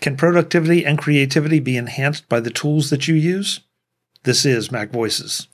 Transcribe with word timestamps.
Can 0.00 0.16
productivity 0.16 0.86
and 0.86 0.98
creativity 0.98 1.60
be 1.60 1.76
enhanced 1.76 2.26
by 2.26 2.40
the 2.40 2.50
tools 2.50 2.88
that 2.88 3.06
you 3.06 3.14
use? 3.14 3.60
This 4.22 4.46
is 4.46 4.72
Mac 4.72 4.88
Voices. 4.88 5.46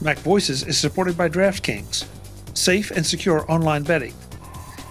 Mac 0.00 0.18
Voices 0.18 0.64
is 0.64 0.76
supported 0.76 1.16
by 1.16 1.28
DraftKings, 1.28 2.06
safe 2.54 2.90
and 2.90 3.06
secure 3.06 3.48
online 3.48 3.84
betting. 3.84 4.14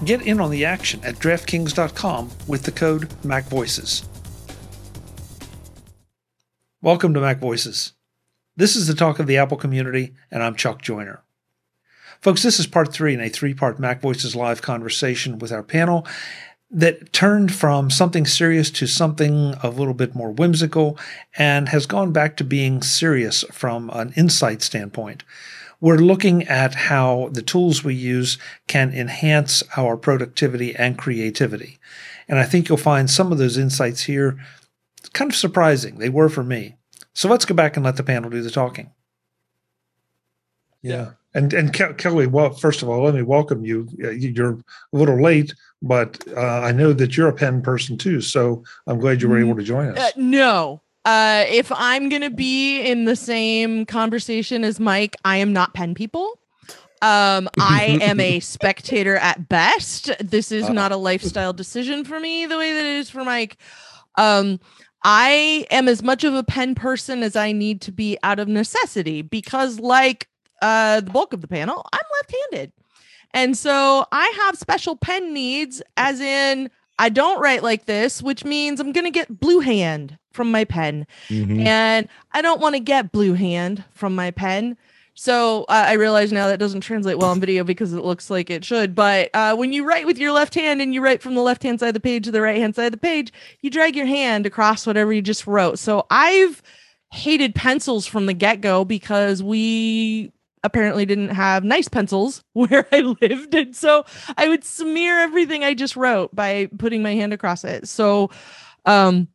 Get 0.06 0.22
in 0.22 0.40
on 0.40 0.52
the 0.52 0.64
action 0.64 1.02
at 1.04 1.16
DraftKings.com 1.16 2.32
with 2.48 2.64
the 2.64 2.72
code 2.72 3.10
MacVoices. 3.22 4.08
Welcome 6.82 7.14
to 7.14 7.20
Mac 7.20 7.40
Voices. 7.40 7.92
This 8.56 8.78
is 8.78 8.88
the 8.88 8.96
talk 8.96 9.20
of 9.20 9.28
the 9.28 9.38
Apple 9.38 9.58
community, 9.58 10.14
and 10.32 10.42
I'm 10.42 10.56
Chuck 10.56 10.82
Joiner. 10.82 11.24
Folks, 12.22 12.44
this 12.44 12.60
is 12.60 12.68
part 12.68 12.94
three 12.94 13.16
in 13.16 13.20
a 13.20 13.30
three 13.30 13.56
part 13.56 13.80
Mac 13.80 14.00
Voices 14.00 14.36
Live 14.36 14.62
conversation 14.62 15.40
with 15.40 15.52
our 15.52 15.64
panel 15.64 16.06
that 16.70 17.12
turned 17.12 17.52
from 17.54 17.90
something 17.90 18.28
serious 18.28 18.70
to 18.70 18.86
something 18.86 19.56
a 19.64 19.70
little 19.70 19.96
bit 19.96 20.14
more 20.14 20.32
whimsical 20.32 21.00
and 21.36 21.70
has 21.70 21.88
gone 21.88 22.14
back 22.14 22.38
to 22.38 22.44
being 22.44 22.84
serious 22.84 23.44
from 23.52 23.90
an 23.90 24.14
insight 24.16 24.62
standpoint. 24.62 25.24
We're 25.80 25.98
looking 25.98 26.44
at 26.44 26.76
how 26.76 27.30
the 27.34 27.42
tools 27.42 27.84
we 27.84 27.96
use 27.96 28.38
can 28.68 28.94
enhance 28.94 29.64
our 29.76 29.98
productivity 29.98 30.76
and 30.76 31.00
creativity. 31.00 31.80
And 32.28 32.38
I 32.38 32.44
think 32.44 32.70
you'll 32.70 32.78
find 32.78 33.10
some 33.10 33.32
of 33.32 33.40
those 33.40 33.58
insights 33.58 34.04
here 34.04 34.40
kind 35.14 35.32
of 35.32 35.36
surprising. 35.36 35.98
They 35.98 36.10
were 36.10 36.30
for 36.30 36.44
me. 36.44 36.78
So 37.14 37.28
let's 37.28 37.46
go 37.46 37.56
back 37.56 37.76
and 37.76 37.84
let 37.84 37.98
the 37.98 38.04
panel 38.04 38.30
do 38.30 38.44
the 38.44 38.52
talking. 38.52 38.92
Yeah. 40.84 41.14
And 41.34 41.54
and 41.54 41.74
Ke- 41.74 41.98
Kelly, 41.98 42.28
well, 42.28 42.52
first 42.52 42.82
of 42.82 42.90
all, 42.90 43.04
let 43.04 43.14
me 43.14 43.22
welcome 43.22 43.64
you. 43.64 43.88
Uh, 44.04 44.10
You're 44.10 44.54
a 44.54 44.58
little 44.92 45.22
late, 45.22 45.54
but 45.82 46.22
uh, 46.36 46.60
I 46.62 46.72
know 46.72 46.94
that 46.94 47.16
you're 47.16 47.30
a 47.30 47.34
pen 47.34 47.62
person 47.62 47.98
too. 47.98 48.22
So 48.22 48.64
I'm 48.88 49.00
glad 49.00 49.22
you 49.22 49.30
were 49.30 49.40
able 49.40 49.56
to 49.56 49.64
join 49.64 49.90
us. 49.90 49.98
Uh, 49.98 50.12
no. 50.18 50.82
Uh, 51.04 51.46
if 51.48 51.72
I'm 51.72 52.10
going 52.10 52.22
to 52.22 52.30
be 52.30 52.82
in 52.82 53.06
the 53.06 53.16
same 53.16 53.86
conversation 53.88 54.64
as 54.64 54.80
Mike, 54.80 55.16
I 55.26 55.38
am 55.38 55.52
not 55.52 55.74
pen 55.74 55.96
people. 55.96 56.38
Um, 57.02 57.50
I 57.60 57.98
am 58.02 58.20
a 58.20 58.40
spectator 58.42 59.16
at 59.16 59.50
best. 59.50 60.12
This 60.20 60.52
is 60.52 60.70
not 60.70 60.92
a 60.92 60.98
lifestyle 60.98 61.54
decision 61.54 62.06
for 62.06 62.20
me 62.20 62.46
the 62.46 62.58
way 62.58 62.74
that 62.74 62.86
it 62.86 62.98
is 62.98 63.10
for 63.10 63.24
Mike. 63.24 63.58
Um, 64.16 64.60
I 65.04 65.66
am 65.72 65.88
as 65.88 66.04
much 66.04 66.24
of 66.24 66.36
a 66.36 66.44
pen 66.44 66.76
person 66.76 67.24
as 67.24 67.36
I 67.36 67.52
need 67.52 67.82
to 67.82 67.92
be 67.92 68.20
out 68.22 68.38
of 68.38 68.48
necessity 68.48 69.24
because, 69.24 69.80
like 69.80 70.28
uh, 70.62 71.02
the 71.02 71.12
bulk 71.12 71.34
of 71.34 71.42
the 71.42 71.48
panel, 71.48 71.86
I'm 71.92 72.00
left 72.20 72.36
handed. 72.44 72.72
And 73.34 73.58
so 73.58 74.06
I 74.12 74.28
have 74.46 74.58
special 74.58 74.96
pen 74.96 75.34
needs, 75.34 75.82
as 75.98 76.20
in, 76.20 76.70
I 77.00 77.10
don't 77.10 77.42
write 77.42 77.64
like 77.64 77.86
this, 77.86 78.22
which 78.22 78.46
means 78.46 78.80
I'm 78.80 78.92
going 78.92 79.06
to 79.06 79.12
get 79.12 79.40
blue 79.40 79.60
hand 79.60 80.18
from 80.34 80.52
my 80.52 80.66
pen. 80.66 81.08
Mm-hmm. 81.30 81.66
And 81.66 82.08
I 82.32 82.42
don't 82.42 82.62
want 82.62 82.76
to 82.76 82.80
get 82.80 83.12
blue 83.12 83.34
hand 83.34 83.84
from 83.94 84.16
my 84.16 84.32
pen. 84.32 84.78
So 85.14 85.64
uh, 85.64 85.86
I 85.88 85.94
realize 85.94 86.32
now 86.32 86.48
that 86.48 86.60
doesn't 86.60 86.82
translate 86.82 87.18
well 87.18 87.32
on 87.32 87.40
video 87.40 87.64
because 87.64 87.94
it 87.94 88.04
looks 88.04 88.30
like 88.30 88.50
it 88.50 88.64
should. 88.64 88.96
But 88.96 89.30
uh, 89.34 89.56
when 89.56 89.74
you 89.74 89.86
write 89.86 90.06
with 90.06 90.18
your 90.18 90.32
left 90.32 90.56
hand 90.56 90.82
and 90.82 90.94
you 90.94 91.02
write 91.02 91.22
from 91.22 91.36
the 91.36 91.42
left 91.42 91.64
hand 91.64 91.80
side 91.80 91.90
of 91.90 91.94
the 91.96 92.00
page 92.00 92.26
to 92.26 92.32
the 92.32 92.42
right 92.42 92.58
hand 92.58 92.76
side 92.76 92.86
of 92.86 92.92
the 92.92 92.98
page, 92.98 93.34
you 93.62 93.70
drag 93.70 93.96
your 93.96 94.06
hand 94.06 94.46
across 94.46 94.88
whatever 94.88 95.12
you 95.12 95.22
just 95.22 95.48
wrote. 95.48 95.80
So 95.80 96.06
I've 96.10 96.62
hated 97.12 97.56
pencils 97.56 98.08
from 98.08 98.26
the 98.26 98.34
get 98.34 98.62
go 98.62 98.86
because 98.86 99.44
we 99.44 100.32
apparently 100.64 101.06
didn't 101.06 101.30
have 101.30 101.64
nice 101.64 101.88
pencils 101.88 102.44
where 102.54 102.88
I 102.92 103.02
lived. 103.22 103.56
And 103.56 103.76
so 103.76 104.06
I 104.38 104.48
would 104.48 104.64
smear 104.64 105.20
everything 105.20 105.64
I 105.64 105.74
just 105.74 105.96
wrote 105.96 106.36
by 106.36 106.70
putting 106.78 107.02
my 107.02 107.16
hand 107.16 107.34
across 107.34 107.64
it. 107.64 107.88
So 107.88 108.30
um, 108.86 109.28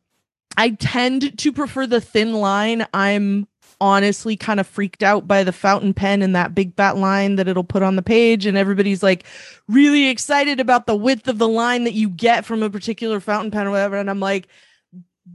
I 0.57 0.71
tend 0.71 1.37
to 1.37 1.51
prefer 1.51 1.87
the 1.87 2.01
thin 2.01 2.33
line. 2.33 2.85
I'm 2.93 3.47
honestly 3.79 4.35
kind 4.35 4.59
of 4.59 4.65
freaked 4.65 5.03
out 5.03 5.27
by 5.27 5.43
the 5.43 5.51
fountain 5.51 5.93
pen 5.93 6.23
and 6.23 6.35
that 6.35 6.55
big 6.55 6.75
fat 6.75 6.97
line 6.97 7.35
that 7.35 7.47
it'll 7.47 7.63
put 7.63 7.83
on 7.83 7.95
the 7.95 8.01
page. 8.01 8.45
And 8.45 8.57
everybody's 8.57 9.03
like 9.03 9.25
really 9.67 10.07
excited 10.07 10.59
about 10.59 10.87
the 10.87 10.95
width 10.95 11.27
of 11.27 11.37
the 11.37 11.47
line 11.47 11.83
that 11.83 11.93
you 11.93 12.09
get 12.09 12.45
from 12.45 12.63
a 12.63 12.69
particular 12.69 13.19
fountain 13.19 13.51
pen 13.51 13.67
or 13.67 13.71
whatever. 13.71 13.97
And 13.97 14.09
I'm 14.09 14.19
like, 14.19 14.47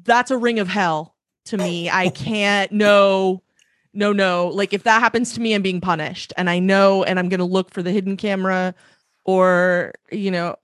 that's 0.05 0.31
a 0.31 0.37
ring 0.37 0.59
of 0.59 0.69
hell 0.69 1.15
to 1.47 1.57
me. 1.57 1.89
I 1.89 2.09
can't, 2.09 2.73
no, 2.73 3.43
no, 3.95 4.13
no. 4.13 4.49
Like 4.49 4.73
if 4.73 4.83
that 4.85 5.01
happens 5.01 5.35
to 5.35 5.41
me, 5.41 5.55
I'm 5.55 5.63
being 5.63 5.81
punished. 5.81 6.33
And 6.37 6.49
I 6.51 6.59
know, 6.59 7.05
and 7.05 7.19
I'm 7.19 7.29
going 7.29 7.39
to 7.41 7.45
look 7.45 7.71
for 7.71 7.83
the 7.83 7.91
hidden 7.91 8.17
camera 8.17 8.75
or, 9.25 9.93
you 10.11 10.31
know, 10.31 10.57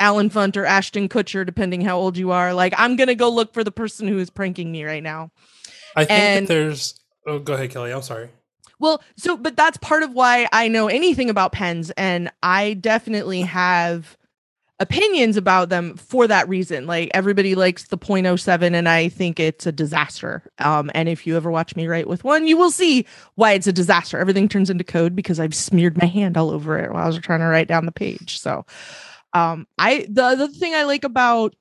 Allen 0.00 0.30
Funt 0.30 0.56
or 0.56 0.64
Ashton 0.64 1.08
Kutcher, 1.08 1.44
depending 1.46 1.80
how 1.80 1.98
old 1.98 2.16
you 2.16 2.30
are. 2.32 2.54
Like 2.54 2.74
I'm 2.76 2.96
going 2.96 3.08
to 3.08 3.14
go 3.14 3.28
look 3.30 3.52
for 3.52 3.62
the 3.64 3.70
person 3.72 4.08
who 4.08 4.18
is 4.18 4.30
pranking 4.30 4.70
me 4.72 4.84
right 4.84 5.02
now. 5.02 5.30
I 5.96 6.04
think 6.04 6.20
And- 6.20 6.46
that 6.46 6.52
there's. 6.52 6.98
Oh, 7.26 7.38
go 7.38 7.54
ahead, 7.54 7.70
Kelly. 7.70 7.92
I'm 7.92 8.02
sorry. 8.02 8.30
Well, 8.80 9.00
so 9.16 9.36
but 9.36 9.54
that's 9.54 9.76
part 9.78 10.02
of 10.02 10.12
why 10.12 10.48
I 10.52 10.66
know 10.66 10.88
anything 10.88 11.30
about 11.30 11.52
pens 11.52 11.92
and 11.96 12.32
I 12.42 12.74
definitely 12.74 13.42
have 13.42 14.16
opinions 14.82 15.36
about 15.36 15.68
them 15.68 15.96
for 15.96 16.26
that 16.26 16.48
reason. 16.48 16.86
Like 16.86 17.10
everybody 17.14 17.54
likes 17.54 17.84
the 17.84 17.96
0.07 17.96 18.74
and 18.74 18.88
I 18.88 19.08
think 19.08 19.38
it's 19.38 19.64
a 19.64 19.72
disaster. 19.72 20.42
Um 20.58 20.90
and 20.94 21.08
if 21.08 21.26
you 21.26 21.36
ever 21.36 21.50
watch 21.50 21.76
me 21.76 21.86
write 21.86 22.08
with 22.08 22.24
one, 22.24 22.46
you 22.46 22.56
will 22.56 22.72
see 22.72 23.06
why 23.36 23.52
it's 23.52 23.68
a 23.68 23.72
disaster. 23.72 24.18
Everything 24.18 24.48
turns 24.48 24.70
into 24.70 24.84
code 24.84 25.14
because 25.14 25.38
I've 25.38 25.54
smeared 25.54 25.96
my 25.96 26.06
hand 26.06 26.36
all 26.36 26.50
over 26.50 26.78
it 26.78 26.92
while 26.92 27.04
I 27.04 27.06
was 27.06 27.18
trying 27.18 27.40
to 27.40 27.46
write 27.46 27.68
down 27.68 27.86
the 27.86 27.92
page. 27.92 28.40
So 28.40 28.66
um 29.32 29.66
I 29.78 30.06
the 30.10 30.24
other 30.24 30.48
thing 30.48 30.74
I 30.74 30.82
like 30.82 31.04
about 31.04 31.54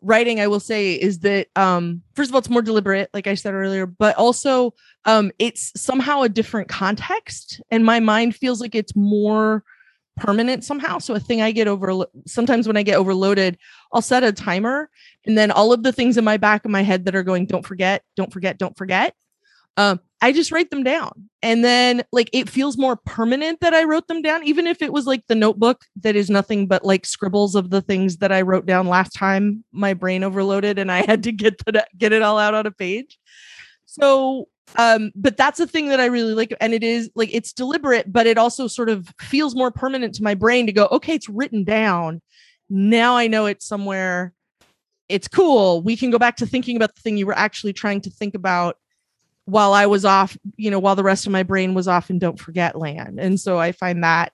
writing 0.00 0.40
I 0.40 0.46
will 0.46 0.60
say 0.60 0.94
is 0.94 1.18
that 1.20 1.48
um 1.56 2.02
first 2.14 2.30
of 2.30 2.34
all 2.34 2.38
it's 2.38 2.48
more 2.48 2.62
deliberate 2.62 3.10
like 3.12 3.26
I 3.26 3.34
said 3.34 3.54
earlier, 3.54 3.86
but 3.86 4.14
also 4.16 4.72
um 5.04 5.32
it's 5.40 5.72
somehow 5.74 6.22
a 6.22 6.28
different 6.28 6.68
context 6.68 7.60
and 7.72 7.84
my 7.84 7.98
mind 7.98 8.36
feels 8.36 8.60
like 8.60 8.76
it's 8.76 8.94
more 8.94 9.64
permanent 10.16 10.64
somehow. 10.64 10.98
So 10.98 11.14
a 11.14 11.20
thing 11.20 11.42
i 11.42 11.52
get 11.52 11.68
over 11.68 12.04
sometimes 12.26 12.66
when 12.66 12.76
i 12.76 12.82
get 12.82 12.96
overloaded 12.96 13.58
i'll 13.92 14.02
set 14.02 14.22
a 14.22 14.32
timer 14.32 14.90
and 15.26 15.36
then 15.36 15.50
all 15.50 15.72
of 15.72 15.82
the 15.82 15.92
things 15.92 16.16
in 16.16 16.24
my 16.24 16.36
back 16.36 16.64
of 16.64 16.70
my 16.70 16.82
head 16.82 17.04
that 17.04 17.14
are 17.14 17.22
going 17.22 17.46
don't 17.46 17.66
forget 17.66 18.02
don't 18.16 18.32
forget 18.32 18.58
don't 18.58 18.76
forget 18.76 19.14
um 19.76 20.00
i 20.20 20.32
just 20.32 20.52
write 20.52 20.70
them 20.70 20.82
down. 20.82 21.28
And 21.42 21.64
then 21.64 22.02
like 22.12 22.28
it 22.34 22.50
feels 22.50 22.76
more 22.76 22.96
permanent 22.96 23.60
that 23.60 23.72
i 23.72 23.84
wrote 23.84 24.08
them 24.08 24.20
down 24.20 24.44
even 24.44 24.66
if 24.66 24.82
it 24.82 24.92
was 24.92 25.06
like 25.06 25.22
the 25.26 25.34
notebook 25.34 25.84
that 26.02 26.16
is 26.16 26.28
nothing 26.28 26.66
but 26.66 26.84
like 26.84 27.06
scribbles 27.06 27.54
of 27.54 27.70
the 27.70 27.80
things 27.80 28.18
that 28.18 28.32
i 28.32 28.42
wrote 28.42 28.66
down 28.66 28.86
last 28.86 29.10
time 29.10 29.64
my 29.72 29.94
brain 29.94 30.22
overloaded 30.22 30.78
and 30.78 30.92
i 30.92 31.04
had 31.06 31.22
to 31.22 31.32
get 31.32 31.56
the, 31.64 31.86
get 31.96 32.12
it 32.12 32.22
all 32.22 32.38
out 32.38 32.54
on 32.54 32.66
a 32.66 32.70
page. 32.70 33.18
So 33.86 34.48
um 34.76 35.10
but 35.14 35.36
that's 35.36 35.58
the 35.58 35.66
thing 35.66 35.88
that 35.88 36.00
i 36.00 36.06
really 36.06 36.34
like 36.34 36.54
and 36.60 36.72
it 36.72 36.82
is 36.82 37.10
like 37.14 37.30
it's 37.32 37.52
deliberate 37.52 38.12
but 38.12 38.26
it 38.26 38.38
also 38.38 38.66
sort 38.66 38.88
of 38.88 39.12
feels 39.20 39.54
more 39.54 39.70
permanent 39.70 40.14
to 40.14 40.22
my 40.22 40.34
brain 40.34 40.66
to 40.66 40.72
go 40.72 40.88
okay 40.92 41.14
it's 41.14 41.28
written 41.28 41.64
down. 41.64 42.20
Now 42.68 43.16
i 43.16 43.26
know 43.26 43.46
it's 43.46 43.66
somewhere. 43.66 44.32
It's 45.08 45.26
cool. 45.26 45.82
We 45.82 45.96
can 45.96 46.10
go 46.10 46.18
back 46.18 46.36
to 46.36 46.46
thinking 46.46 46.76
about 46.76 46.94
the 46.94 47.00
thing 47.00 47.16
you 47.16 47.26
were 47.26 47.36
actually 47.36 47.72
trying 47.72 48.00
to 48.02 48.10
think 48.10 48.34
about 48.34 48.76
while 49.46 49.72
i 49.72 49.86
was 49.86 50.04
off 50.04 50.36
you 50.56 50.70
know 50.70 50.78
while 50.78 50.94
the 50.94 51.02
rest 51.02 51.26
of 51.26 51.32
my 51.32 51.42
brain 51.42 51.74
was 51.74 51.88
off 51.88 52.10
and 52.10 52.20
don't 52.20 52.38
forget 52.38 52.76
land. 52.78 53.18
And 53.18 53.40
so 53.40 53.58
i 53.58 53.72
find 53.72 54.04
that 54.04 54.32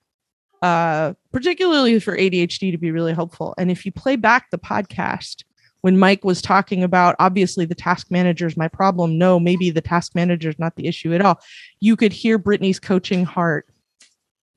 uh 0.61 1.13
particularly 1.31 1.99
for 1.99 2.15
adhd 2.17 2.71
to 2.71 2.77
be 2.77 2.91
really 2.91 3.13
helpful. 3.13 3.55
And 3.57 3.71
if 3.71 3.85
you 3.85 3.91
play 3.91 4.15
back 4.15 4.51
the 4.51 4.59
podcast 4.59 5.43
when 5.87 5.97
Mike 5.97 6.25
was 6.25 6.41
talking 6.41 6.83
about 6.83 7.15
obviously 7.17 7.63
the 7.63 7.73
task 7.73 8.07
manager 8.11 8.45
is 8.45 8.57
my 8.57 8.67
problem. 8.67 9.17
No, 9.17 9.39
maybe 9.39 9.69
the 9.69 9.79
task 9.79 10.15
manager 10.15 10.49
is 10.49 10.59
not 10.59 10.75
the 10.75 10.85
issue 10.85 11.13
at 11.13 11.21
all. 11.21 11.39
You 11.79 11.95
could 11.95 12.11
hear 12.11 12.37
Brittany's 12.37 12.77
coaching 12.77 13.23
heart 13.23 13.69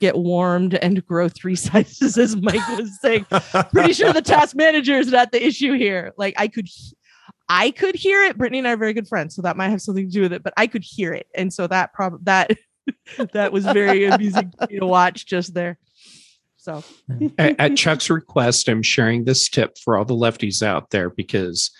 get 0.00 0.16
warmed 0.16 0.74
and 0.74 1.06
grow 1.06 1.28
three 1.28 1.54
sizes 1.66 2.18
as 2.18 2.34
Mike 2.34 2.66
was 2.76 3.00
saying. 3.00 3.26
Pretty 3.70 3.92
sure 3.92 4.12
the 4.12 4.22
task 4.22 4.56
manager 4.56 4.94
is 4.96 5.12
not 5.12 5.30
the 5.30 5.46
issue 5.46 5.74
here. 5.74 6.12
Like 6.16 6.34
I 6.36 6.48
could 6.48 6.66
I 7.48 7.70
could 7.70 7.94
hear 7.94 8.24
it. 8.24 8.36
Brittany 8.36 8.58
and 8.58 8.66
I 8.66 8.72
are 8.72 8.76
very 8.76 8.92
good 8.92 9.06
friends, 9.06 9.36
so 9.36 9.42
that 9.42 9.56
might 9.56 9.68
have 9.68 9.80
something 9.80 10.06
to 10.06 10.12
do 10.12 10.22
with 10.22 10.32
it, 10.32 10.42
but 10.42 10.52
I 10.56 10.66
could 10.66 10.82
hear 10.82 11.12
it. 11.12 11.28
And 11.36 11.52
so 11.52 11.68
that 11.68 11.92
probably 11.92 12.24
that 12.24 12.50
that 13.34 13.52
was 13.52 13.62
very 13.66 14.06
amusing 14.06 14.52
to 14.68 14.84
watch 14.84 15.26
just 15.26 15.54
there. 15.54 15.78
So 16.60 16.84
at, 17.38 17.58
at 17.58 17.76
Chuck's 17.76 18.10
request, 18.10 18.68
I'm 18.68 18.82
sharing 18.82 19.24
this 19.24 19.48
tip 19.48 19.78
for 19.78 19.96
all 19.96 20.04
the 20.04 20.14
lefties 20.14 20.62
out 20.62 20.90
there 20.90 21.08
because 21.08 21.70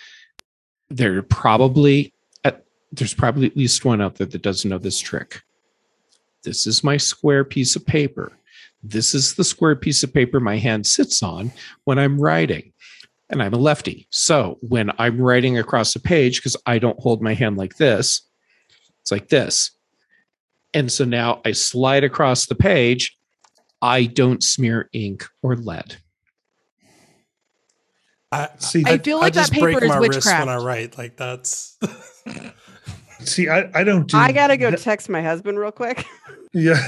there 0.88 1.23
probably 1.23 2.15
at, 2.44 2.65
there's 2.91 3.12
probably 3.12 3.47
at 3.47 3.59
least 3.59 3.85
one 3.85 4.00
out 4.00 4.15
there 4.15 4.27
that 4.27 4.41
doesn't 4.41 4.71
know 4.71 4.79
this 4.79 4.99
trick. 4.99 5.43
This 6.44 6.67
is 6.67 6.82
my 6.82 6.97
square 6.97 7.44
piece 7.44 7.77
of 7.77 7.85
paper. 7.85 8.32
This 8.82 9.15
is 9.15 9.35
the 9.35 9.44
square 9.44 9.77
piece 9.77 10.03
of 10.03 10.15
paper 10.15 10.41
my 10.41 10.56
hand 10.56 10.87
sits 10.87 11.23
on 11.23 11.53
when 11.85 11.99
I'm 11.99 12.19
writing. 12.19 12.73
And 13.29 13.43
I'm 13.43 13.53
a 13.53 13.59
lefty. 13.59 14.09
So 14.11 14.56
when 14.62 14.91
I'm 14.99 15.21
writing 15.21 15.59
across 15.59 15.94
a 15.94 16.00
page, 16.00 16.38
because 16.38 16.56
I 16.65 16.79
don't 16.79 16.99
hold 16.99 17.21
my 17.21 17.35
hand 17.35 17.59
like 17.59 17.76
this, 17.76 18.23
it's 19.03 19.12
like 19.12 19.29
this. 19.29 19.73
And 20.73 20.91
so 20.91 21.05
now 21.05 21.43
I 21.44 21.53
slide 21.53 22.03
across 22.03 22.47
the 22.47 22.55
page 22.55 23.19
I 23.82 24.05
don't 24.05 24.43
smear 24.43 24.88
ink 24.93 25.27
or 25.43 25.56
lead. 25.56 25.97
I, 28.32 28.49
See, 28.59 28.85
I 28.87 28.99
feel 28.99 29.19
like 29.19 29.35
that 29.35 29.41
just 29.41 29.53
paper 29.53 29.71
is 29.71 29.88
my 29.88 29.97
wrist 29.97 30.17
witchcraft. 30.17 30.47
when 30.47 30.55
I 30.55 30.59
write. 30.59 30.97
Like 30.97 31.17
that's 31.17 31.77
see, 33.25 33.49
I, 33.49 33.69
I 33.75 33.82
don't 33.82 34.09
do. 34.09 34.17
I 34.17 34.31
gotta 34.32 34.56
go 34.56 34.71
that- 34.71 34.81
text 34.81 35.09
my 35.09 35.23
husband 35.23 35.59
real 35.59 35.73
quick. 35.73 36.05
Yeah, 36.53 36.82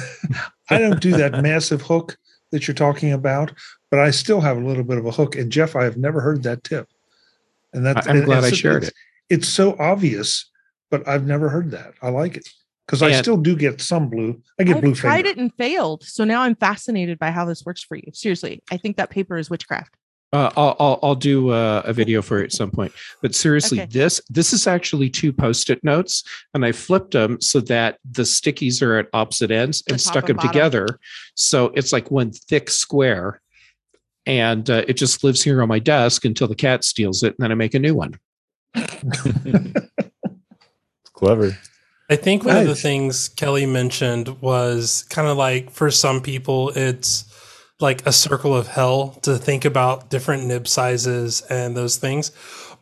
I 0.71 0.79
don't 0.79 1.01
do 1.01 1.13
that 1.19 1.41
massive 1.41 1.83
hook 1.83 2.17
that 2.51 2.67
you're 2.67 2.75
talking 2.75 3.13
about, 3.13 3.53
but 3.93 4.01
I 4.01 4.11
still 4.11 4.41
have 4.41 4.57
a 4.57 4.61
little 4.61 4.83
bit 4.83 4.99
of 4.99 5.07
a 5.07 5.13
hook. 5.13 5.37
And 5.37 5.53
Jeff, 5.53 5.77
I 5.77 5.85
have 5.85 5.97
never 5.97 6.21
heard 6.21 6.43
that 6.43 6.65
tip, 6.65 6.89
and 7.73 7.87
that 7.87 7.99
I- 7.99 8.11
I'm 8.11 8.17
and- 8.17 8.25
glad 8.25 8.43
I 8.43 8.51
shared 8.51 8.83
it's, 8.83 8.89
it. 8.89 8.95
It's 9.31 9.49
so 9.49 9.77
obvious, 9.79 10.51
but 10.91 11.07
I've 11.07 11.27
never 11.29 11.49
heard 11.49 11.71
that. 11.71 11.95
I 12.03 12.09
like 12.09 12.37
it 12.39 12.49
because 12.87 13.03
I 13.03 13.13
still 13.13 13.37
do 13.37 13.57
get 13.57 13.81
some 13.81 14.09
blue. 14.11 14.43
I 14.61 14.65
get 14.65 14.77
I've 14.77 14.83
blue 14.83 14.95
tried 14.95 15.25
finger. 15.25 15.31
it 15.31 15.37
and 15.39 15.55
failed. 15.55 16.03
So 16.05 16.25
now 16.25 16.43
I'm 16.43 16.55
fascinated 16.57 17.19
by 17.19 17.31
how 17.31 17.45
this 17.45 17.65
works 17.65 17.83
for 17.83 17.97
you. 17.97 18.11
Seriously, 18.13 18.63
I 18.71 18.77
think 18.77 18.97
that 18.97 19.11
paper 19.11 19.37
is 19.39 19.49
witchcraft. 19.51 19.95
Uh, 20.35 20.51
I'll, 20.57 20.77
I'll 20.81 20.99
I'll 21.03 21.15
do 21.15 21.51
uh, 21.51 21.83
a 21.85 21.93
video 21.93 22.23
for 22.23 22.41
it 22.41 22.45
at 22.45 22.53
some 22.53 22.71
point. 22.71 22.91
But 23.21 23.35
seriously, 23.35 23.81
Okay. 23.83 23.89
this 23.93 24.19
this 24.31 24.55
is 24.55 24.67
actually 24.67 25.11
two 25.11 25.31
post-it 25.31 25.85
notes, 25.85 26.25
and 26.55 26.65
I 26.65 26.73
flipped 26.73 27.11
them 27.13 27.39
so 27.41 27.61
that 27.61 27.99
the 28.11 28.23
stickies 28.23 28.81
are 28.83 28.99
at 28.99 29.09
opposite 29.13 29.51
ends 29.51 29.83
The 29.83 29.93
and 29.93 30.01
stuck 30.01 30.17
and 30.25 30.29
them 30.31 30.37
bottom. 30.37 30.51
together. 30.53 30.87
So 31.35 31.67
it's 31.75 31.93
like 31.93 32.11
one 32.11 32.31
thick 32.33 32.71
square, 32.71 33.43
and 34.25 34.69
uh, 34.71 34.85
it 34.89 34.95
just 34.95 35.23
lives 35.23 35.43
here 35.43 35.61
on 35.61 35.69
my 35.69 35.79
desk 35.79 36.25
until 36.25 36.49
the 36.49 36.55
cat 36.55 36.83
steals 36.83 37.23
it, 37.23 37.35
and 37.39 37.45
then 37.45 37.53
I 37.53 37.55
make 37.55 37.75
a 37.75 37.79
new 37.79 37.95
one. 37.95 38.19
It's 38.75 39.71
clever. 41.13 41.59
I 42.13 42.17
think 42.17 42.45
one 42.45 42.59
of 42.59 42.67
the 42.67 42.75
things 42.75 43.29
Kelly 43.29 43.65
mentioned 43.65 44.43
was 44.43 45.05
kind 45.09 45.29
of 45.29 45.39
like 45.39 45.71
for 45.71 45.91
some 45.91 46.21
people, 46.21 46.69
it's 46.77 47.25
like 47.81 48.07
a 48.07 48.13
circle 48.13 48.55
of 48.55 48.67
hell 48.69 49.19
to 49.23 49.39
think 49.39 49.65
about 49.65 50.11
different 50.11 50.45
nib 50.45 50.69
sizes 50.69 51.41
and 51.49 51.75
those 51.75 51.97
things. 51.97 52.31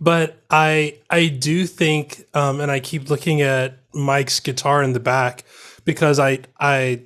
But 0.00 0.43
I 0.50 0.99
I 1.11 1.29
do 1.29 1.65
think, 1.69 2.25
um, 2.35 2.61
and 2.61 2.73
I 2.73 2.81
keep 2.81 3.09
looking 3.09 3.41
at 3.41 3.79
Mike's 3.94 4.41
guitar 4.41 4.82
in 4.82 4.94
the 4.94 5.00
back 5.00 5.44
because 5.85 6.19
I 6.19 6.41
I 6.59 7.03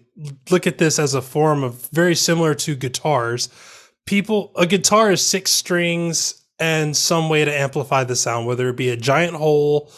look 0.48 0.66
at 0.66 0.78
this 0.78 0.98
as 0.98 1.12
a 1.12 1.20
form 1.20 1.62
of 1.62 1.90
very 1.90 2.14
similar 2.14 2.54
to 2.54 2.74
guitars. 2.74 3.50
People, 4.06 4.50
a 4.56 4.64
guitar 4.64 5.12
is 5.12 5.20
six 5.20 5.50
strings 5.50 6.42
and 6.58 6.96
some 6.96 7.28
way 7.28 7.44
to 7.44 7.52
amplify 7.52 8.04
the 8.04 8.16
sound, 8.16 8.46
whether 8.46 8.70
it 8.70 8.76
be 8.76 8.88
a 8.88 8.96
giant 8.96 9.36
hole 9.36 9.92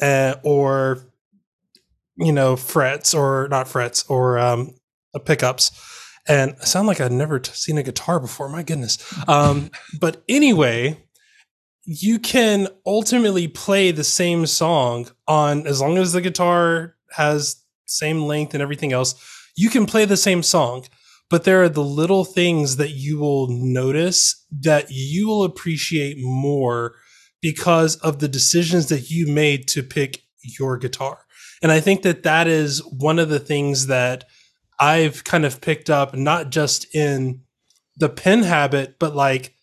uh, 0.00 0.36
or 0.44 1.11
you 2.16 2.32
know 2.32 2.56
frets 2.56 3.14
or 3.14 3.48
not 3.50 3.68
frets 3.68 4.04
or 4.08 4.38
um 4.38 4.74
uh, 5.14 5.18
pickups. 5.18 5.70
And 6.28 6.54
I 6.60 6.64
sound 6.64 6.86
like 6.86 7.00
i've 7.00 7.12
never 7.12 7.38
t- 7.38 7.52
seen 7.52 7.78
a 7.78 7.82
guitar 7.82 8.20
before 8.20 8.48
my 8.48 8.62
goodness. 8.62 8.98
Um 9.28 9.70
but 10.00 10.22
anyway 10.28 10.98
you 11.84 12.18
can 12.20 12.68
ultimately 12.86 13.48
play 13.48 13.90
the 13.90 14.04
same 14.04 14.46
song 14.46 15.08
on 15.26 15.66
as 15.66 15.80
long 15.80 15.98
as 15.98 16.12
the 16.12 16.20
guitar 16.20 16.94
has 17.10 17.56
same 17.86 18.22
length 18.22 18.54
and 18.54 18.62
everything 18.62 18.92
else 18.92 19.16
you 19.56 19.70
can 19.70 19.86
play 19.86 20.04
the 20.04 20.16
same 20.16 20.42
song. 20.42 20.86
But 21.30 21.44
there 21.44 21.62
are 21.62 21.68
the 21.68 21.84
little 21.84 22.24
things 22.24 22.76
that 22.76 22.90
you 22.90 23.18
will 23.18 23.48
notice 23.48 24.44
that 24.60 24.86
you 24.90 25.26
will 25.26 25.44
appreciate 25.44 26.18
more 26.20 26.94
because 27.40 27.96
of 27.96 28.18
the 28.18 28.28
decisions 28.28 28.88
that 28.88 29.10
you 29.10 29.26
made 29.26 29.66
to 29.68 29.82
pick 29.82 30.22
your 30.42 30.76
guitar 30.76 31.21
and 31.62 31.70
I 31.70 31.80
think 31.80 32.02
that 32.02 32.24
that 32.24 32.48
is 32.48 32.80
one 32.84 33.18
of 33.18 33.28
the 33.28 33.38
things 33.38 33.86
that 33.86 34.24
I've 34.78 35.22
kind 35.24 35.44
of 35.44 35.60
picked 35.60 35.88
up, 35.88 36.14
not 36.14 36.50
just 36.50 36.92
in 36.94 37.42
the 37.96 38.08
pen 38.08 38.42
habit, 38.42 38.98
but 38.98 39.14
like 39.14 39.54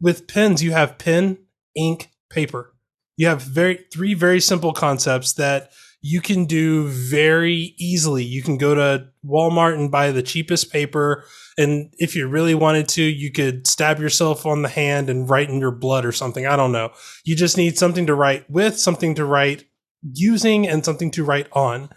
with 0.00 0.28
pens, 0.28 0.62
you 0.62 0.72
have 0.72 0.98
pen, 0.98 1.38
ink, 1.74 2.10
paper. 2.30 2.74
You 3.16 3.26
have 3.28 3.42
very 3.42 3.84
three 3.92 4.14
very 4.14 4.40
simple 4.40 4.72
concepts 4.72 5.32
that 5.34 5.70
you 6.06 6.20
can 6.20 6.44
do 6.44 6.88
very 6.88 7.74
easily. 7.78 8.24
You 8.24 8.42
can 8.42 8.58
go 8.58 8.74
to 8.74 9.08
Walmart 9.24 9.74
and 9.74 9.90
buy 9.90 10.12
the 10.12 10.22
cheapest 10.22 10.70
paper. 10.70 11.24
And 11.56 11.94
if 11.98 12.14
you 12.14 12.28
really 12.28 12.54
wanted 12.54 12.88
to, 12.90 13.02
you 13.02 13.32
could 13.32 13.66
stab 13.66 13.98
yourself 13.98 14.44
on 14.44 14.60
the 14.60 14.68
hand 14.68 15.08
and 15.08 15.30
write 15.30 15.48
in 15.48 15.60
your 15.60 15.70
blood 15.70 16.04
or 16.04 16.12
something. 16.12 16.46
I 16.46 16.56
don't 16.56 16.72
know. 16.72 16.90
You 17.24 17.34
just 17.34 17.56
need 17.56 17.78
something 17.78 18.06
to 18.06 18.14
write 18.14 18.50
with, 18.50 18.78
something 18.78 19.14
to 19.14 19.24
write 19.24 19.64
using 20.12 20.66
and 20.66 20.84
something 20.84 21.10
to 21.12 21.24
write 21.24 21.48
on. 21.52 21.90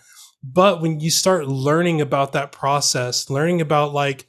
But 0.43 0.81
when 0.81 0.99
you 0.99 1.09
start 1.09 1.47
learning 1.47 2.01
about 2.01 2.31
that 2.33 2.51
process, 2.51 3.29
learning 3.29 3.61
about 3.61 3.93
like, 3.93 4.27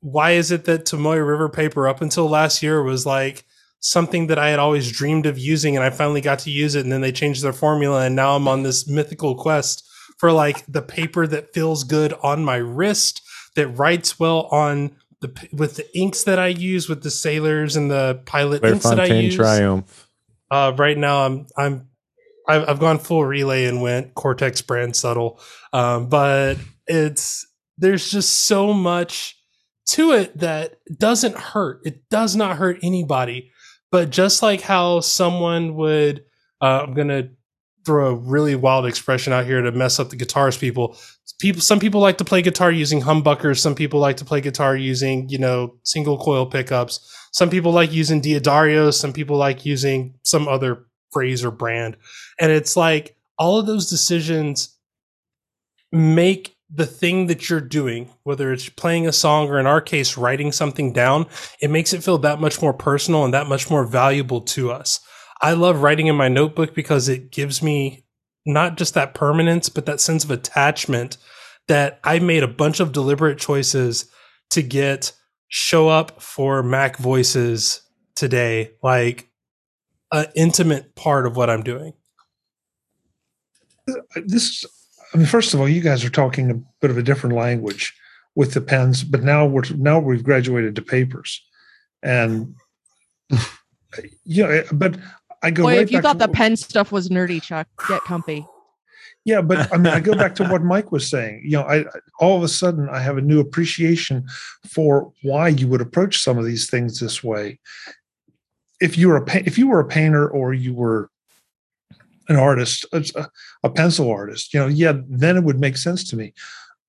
why 0.00 0.32
is 0.32 0.50
it 0.50 0.64
that 0.64 0.84
Tomoe 0.84 1.26
River 1.26 1.48
paper 1.48 1.88
up 1.88 2.00
until 2.00 2.28
last 2.28 2.62
year 2.62 2.82
was 2.82 3.04
like 3.06 3.44
something 3.80 4.26
that 4.28 4.38
I 4.38 4.50
had 4.50 4.58
always 4.58 4.90
dreamed 4.90 5.26
of 5.26 5.38
using 5.38 5.76
and 5.76 5.84
I 5.84 5.90
finally 5.90 6.20
got 6.20 6.40
to 6.40 6.50
use 6.50 6.74
it 6.74 6.82
and 6.82 6.92
then 6.92 7.00
they 7.00 7.12
changed 7.12 7.42
their 7.42 7.52
formula 7.52 8.06
and 8.06 8.16
now 8.16 8.34
I'm 8.34 8.48
on 8.48 8.62
this 8.62 8.88
mythical 8.88 9.36
quest 9.36 9.88
for 10.18 10.32
like 10.32 10.64
the 10.66 10.82
paper 10.82 11.26
that 11.28 11.54
feels 11.54 11.84
good 11.84 12.12
on 12.22 12.44
my 12.44 12.56
wrist 12.56 13.22
that 13.54 13.68
writes 13.68 14.18
well 14.18 14.46
on 14.46 14.96
the 15.20 15.48
with 15.52 15.76
the 15.76 15.98
inks 15.98 16.24
that 16.24 16.38
I 16.38 16.48
use 16.48 16.88
with 16.88 17.02
the 17.02 17.10
sailors 17.10 17.76
and 17.76 17.90
the 17.90 18.20
pilot 18.24 18.64
inks 18.64 18.84
that 18.84 19.00
I 19.00 19.06
use. 19.06 19.36
Triumph. 19.36 20.08
Uh, 20.50 20.72
right 20.76 20.96
now, 20.96 21.24
I'm 21.24 21.46
I'm 21.56 21.88
I've, 22.48 22.68
I've 22.68 22.78
gone 22.80 22.98
full 22.98 23.24
relay 23.24 23.64
and 23.66 23.82
went 23.82 24.14
Cortex 24.14 24.62
brand 24.62 24.96
subtle, 24.96 25.40
um, 25.72 26.08
but 26.08 26.56
it's 26.86 27.46
there's 27.76 28.10
just 28.10 28.46
so 28.46 28.72
much 28.72 29.36
to 29.90 30.12
it 30.12 30.36
that 30.38 30.78
doesn't 30.98 31.36
hurt. 31.36 31.80
It 31.84 32.08
does 32.10 32.36
not 32.36 32.56
hurt 32.56 32.78
anybody. 32.82 33.52
But 33.90 34.10
just 34.10 34.42
like 34.42 34.60
how 34.60 35.00
someone 35.00 35.74
would, 35.76 36.24
uh, 36.60 36.82
I'm 36.82 36.94
gonna 36.94 37.30
throw 37.86 38.10
a 38.10 38.14
really 38.14 38.54
wild 38.54 38.84
expression 38.84 39.32
out 39.32 39.46
here 39.46 39.62
to 39.62 39.72
mess 39.72 39.98
up 39.98 40.10
the 40.10 40.16
guitarist 40.16 40.60
people. 40.60 40.96
People, 41.40 41.62
some 41.62 41.80
people 41.80 42.00
like 42.00 42.18
to 42.18 42.24
play 42.24 42.42
guitar 42.42 42.70
using 42.70 43.00
humbuckers. 43.00 43.60
Some 43.60 43.74
people 43.74 43.98
like 43.98 44.18
to 44.18 44.26
play 44.26 44.42
guitar 44.42 44.76
using, 44.76 45.28
you 45.30 45.38
know, 45.38 45.76
single 45.84 46.18
coil 46.18 46.44
pickups. 46.44 47.00
Some 47.32 47.48
people 47.48 47.72
like 47.72 47.92
using 47.92 48.20
D'Addarios. 48.20 48.94
Some 48.94 49.12
people 49.12 49.36
like 49.36 49.64
using 49.64 50.14
some 50.22 50.48
other 50.48 50.84
phrase 51.12 51.44
or 51.44 51.50
brand. 51.50 51.96
And 52.40 52.52
it's 52.52 52.76
like 52.76 53.16
all 53.38 53.58
of 53.58 53.66
those 53.66 53.88
decisions 53.88 54.76
make 55.92 56.56
the 56.70 56.86
thing 56.86 57.28
that 57.28 57.48
you're 57.48 57.60
doing, 57.60 58.10
whether 58.24 58.52
it's 58.52 58.68
playing 58.68 59.06
a 59.06 59.12
song 59.12 59.48
or 59.48 59.58
in 59.58 59.66
our 59.66 59.80
case, 59.80 60.18
writing 60.18 60.52
something 60.52 60.92
down, 60.92 61.26
it 61.62 61.70
makes 61.70 61.92
it 61.92 62.04
feel 62.04 62.18
that 62.18 62.40
much 62.40 62.60
more 62.60 62.74
personal 62.74 63.24
and 63.24 63.32
that 63.32 63.46
much 63.46 63.70
more 63.70 63.86
valuable 63.86 64.40
to 64.42 64.70
us. 64.70 65.00
I 65.40 65.52
love 65.52 65.82
writing 65.82 66.08
in 66.08 66.16
my 66.16 66.28
notebook 66.28 66.74
because 66.74 67.08
it 67.08 67.30
gives 67.30 67.62
me 67.62 68.04
not 68.44 68.76
just 68.76 68.94
that 68.94 69.14
permanence, 69.14 69.68
but 69.68 69.86
that 69.86 70.00
sense 70.00 70.24
of 70.24 70.30
attachment 70.30 71.16
that 71.68 72.00
I 72.04 72.18
made 72.18 72.42
a 72.42 72.48
bunch 72.48 72.80
of 72.80 72.92
deliberate 72.92 73.38
choices 73.38 74.10
to 74.50 74.62
get 74.62 75.12
show 75.48 75.88
up 75.88 76.20
for 76.20 76.62
Mac 76.62 76.98
voices 76.98 77.82
today, 78.14 78.72
like 78.82 79.27
an 80.12 80.26
intimate 80.34 80.94
part 80.94 81.26
of 81.26 81.36
what 81.36 81.50
I'm 81.50 81.62
doing. 81.62 81.92
this 84.16 84.64
I 85.14 85.16
mean, 85.16 85.26
first 85.26 85.54
of 85.54 85.60
all, 85.60 85.68
you 85.68 85.80
guys 85.80 86.04
are 86.04 86.10
talking 86.10 86.50
a 86.50 86.54
bit 86.80 86.90
of 86.90 86.98
a 86.98 87.02
different 87.02 87.34
language 87.34 87.94
with 88.34 88.52
the 88.54 88.60
pens, 88.60 89.04
but 89.04 89.22
now 89.22 89.46
we're 89.46 89.62
now 89.76 89.98
we've 89.98 90.22
graduated 90.22 90.76
to 90.76 90.82
papers, 90.82 91.44
and 92.02 92.54
yeah, 94.24 94.62
but 94.72 94.98
I 95.42 95.50
go 95.50 95.62
Boy, 95.62 95.76
right 95.76 95.80
if 95.80 95.90
you 95.90 95.98
back 95.98 96.04
thought 96.04 96.20
to 96.20 96.26
the 96.26 96.32
pen 96.32 96.56
stuff 96.56 96.92
was 96.92 97.08
nerdy, 97.08 97.42
Chuck, 97.42 97.68
get 97.88 98.02
comfy. 98.02 98.46
Yeah, 99.24 99.40
but 99.40 99.72
I 99.72 99.76
mean, 99.76 99.92
I 99.92 100.00
go 100.00 100.14
back 100.14 100.34
to 100.36 100.44
what 100.44 100.62
Mike 100.64 100.92
was 100.92 101.08
saying. 101.08 101.42
You 101.44 101.58
know, 101.58 101.62
I 101.62 101.84
all 102.20 102.36
of 102.36 102.42
a 102.42 102.48
sudden 102.48 102.88
I 102.88 103.00
have 103.00 103.18
a 103.18 103.22
new 103.22 103.40
appreciation 103.40 104.26
for 104.66 105.12
why 105.22 105.48
you 105.48 105.68
would 105.68 105.80
approach 105.80 106.18
some 106.18 106.38
of 106.38 106.44
these 106.44 106.68
things 106.68 107.00
this 107.00 107.22
way. 107.24 107.58
If 108.80 108.96
you 108.96 109.08
were 109.08 109.18
a 109.18 109.46
if 109.46 109.58
you 109.58 109.68
were 109.68 109.80
a 109.80 109.86
painter 109.86 110.28
or 110.28 110.54
you 110.54 110.74
were 110.74 111.10
an 112.28 112.36
artist, 112.36 112.84
a, 112.92 113.26
a 113.62 113.70
pencil 113.70 114.10
artist, 114.10 114.52
you 114.52 114.60
know, 114.60 114.66
yeah, 114.66 114.92
then 115.08 115.36
it 115.36 115.44
would 115.44 115.58
make 115.58 115.76
sense 115.76 116.08
to 116.10 116.16
me. 116.16 116.34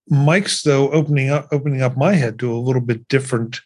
Mike's 0.09 0.63
though 0.63 0.89
opening 0.91 1.29
up 1.29 1.47
opening 1.51 1.81
up 1.81 1.97
my 1.97 2.13
head 2.13 2.39
to 2.39 2.51
a 2.51 2.57
little 2.57 2.81
bit 2.81 3.07
different 3.07 3.61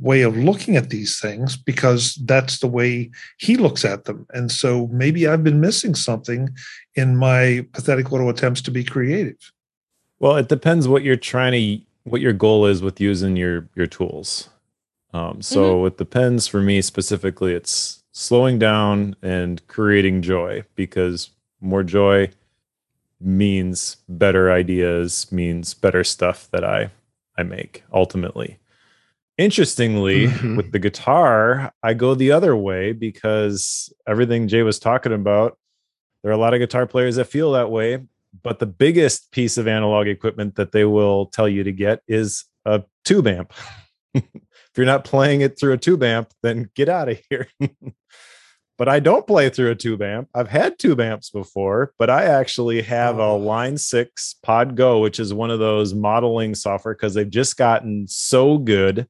way 0.00 0.22
of 0.22 0.36
looking 0.36 0.76
at 0.76 0.90
these 0.90 1.20
things 1.20 1.56
because 1.56 2.16
that's 2.24 2.58
the 2.58 2.66
way 2.66 3.10
he 3.38 3.56
looks 3.56 3.84
at 3.84 4.04
them. 4.04 4.26
And 4.34 4.50
so 4.50 4.88
maybe 4.88 5.26
I've 5.26 5.44
been 5.44 5.60
missing 5.60 5.94
something 5.94 6.48
in 6.96 7.16
my 7.16 7.64
pathetic 7.72 8.10
little 8.10 8.28
attempts 8.28 8.60
to 8.62 8.70
be 8.72 8.82
creative. 8.82 9.52
Well, 10.18 10.36
it 10.36 10.48
depends 10.48 10.88
what 10.88 11.04
you're 11.04 11.16
trying 11.16 11.52
to 11.52 11.84
what 12.04 12.20
your 12.20 12.32
goal 12.32 12.66
is 12.66 12.82
with 12.82 13.00
using 13.00 13.36
your 13.36 13.68
your 13.74 13.86
tools. 13.86 14.48
Um, 15.14 15.40
so 15.40 15.80
with 15.80 15.96
the 15.98 16.04
pens, 16.04 16.46
for 16.48 16.60
me 16.60 16.82
specifically, 16.82 17.54
it's 17.54 18.02
slowing 18.12 18.58
down 18.58 19.14
and 19.22 19.66
creating 19.68 20.22
joy 20.22 20.64
because 20.74 21.30
more 21.60 21.84
joy 21.84 22.30
means 23.20 23.96
better 24.08 24.50
ideas, 24.52 25.30
means 25.32 25.72
better 25.72 26.04
stuff 26.04 26.48
that 26.50 26.64
I 26.64 26.90
I 27.38 27.42
make 27.42 27.82
ultimately. 27.92 28.58
Interestingly, 29.38 30.26
Mhm. 30.28 30.56
with 30.56 30.70
the 30.72 30.78
guitar, 30.78 31.72
I 31.82 31.94
go 31.94 32.14
the 32.14 32.30
other 32.30 32.54
way 32.56 32.92
because 32.92 33.92
everything 34.06 34.46
Jay 34.46 34.62
was 34.62 34.78
talking 34.78 35.12
about, 35.12 35.58
there 36.22 36.30
are 36.30 36.34
a 36.34 36.38
lot 36.38 36.54
of 36.54 36.60
guitar 36.60 36.86
players 36.86 37.16
that 37.16 37.24
feel 37.26 37.50
that 37.52 37.70
way. 37.70 38.00
But 38.42 38.58
the 38.60 38.66
biggest 38.66 39.30
piece 39.32 39.58
of 39.58 39.66
analog 39.68 40.06
equipment 40.08 40.56
that 40.56 40.72
they 40.72 40.84
will 40.84 41.26
tell 41.26 41.48
you 41.48 41.62
to 41.64 41.72
get 41.72 42.02
is 42.08 42.44
a 42.64 42.82
tube 43.04 43.26
amp. 43.28 43.52
if 44.74 44.78
you're 44.78 44.86
not 44.86 45.04
playing 45.04 45.40
it 45.40 45.56
through 45.56 45.72
a 45.74 45.78
tube 45.78 46.02
amp, 46.02 46.32
then 46.42 46.68
get 46.74 46.88
out 46.88 47.08
of 47.08 47.20
here. 47.30 47.46
but 48.76 48.88
I 48.88 48.98
don't 48.98 49.24
play 49.24 49.48
through 49.48 49.70
a 49.70 49.76
tube 49.76 50.02
amp. 50.02 50.28
I've 50.34 50.48
had 50.48 50.80
tube 50.80 51.00
amps 51.00 51.30
before, 51.30 51.92
but 51.96 52.10
I 52.10 52.24
actually 52.24 52.82
have 52.82 53.20
a 53.20 53.22
Oh. 53.22 53.36
Line 53.36 53.78
6 53.78 54.34
Pod 54.42 54.74
Go, 54.74 54.98
which 54.98 55.20
is 55.20 55.32
one 55.32 55.52
of 55.52 55.60
those 55.60 55.94
modeling 55.94 56.56
software 56.56 56.92
because 56.92 57.14
they've 57.14 57.30
just 57.30 57.56
gotten 57.56 58.08
so 58.08 58.58
good 58.58 59.06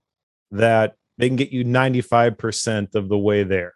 that 0.50 0.96
they 1.16 1.28
can 1.28 1.36
get 1.36 1.50
you 1.50 1.64
95% 1.64 2.94
of 2.94 3.08
the 3.08 3.16
way 3.16 3.42
there. 3.42 3.72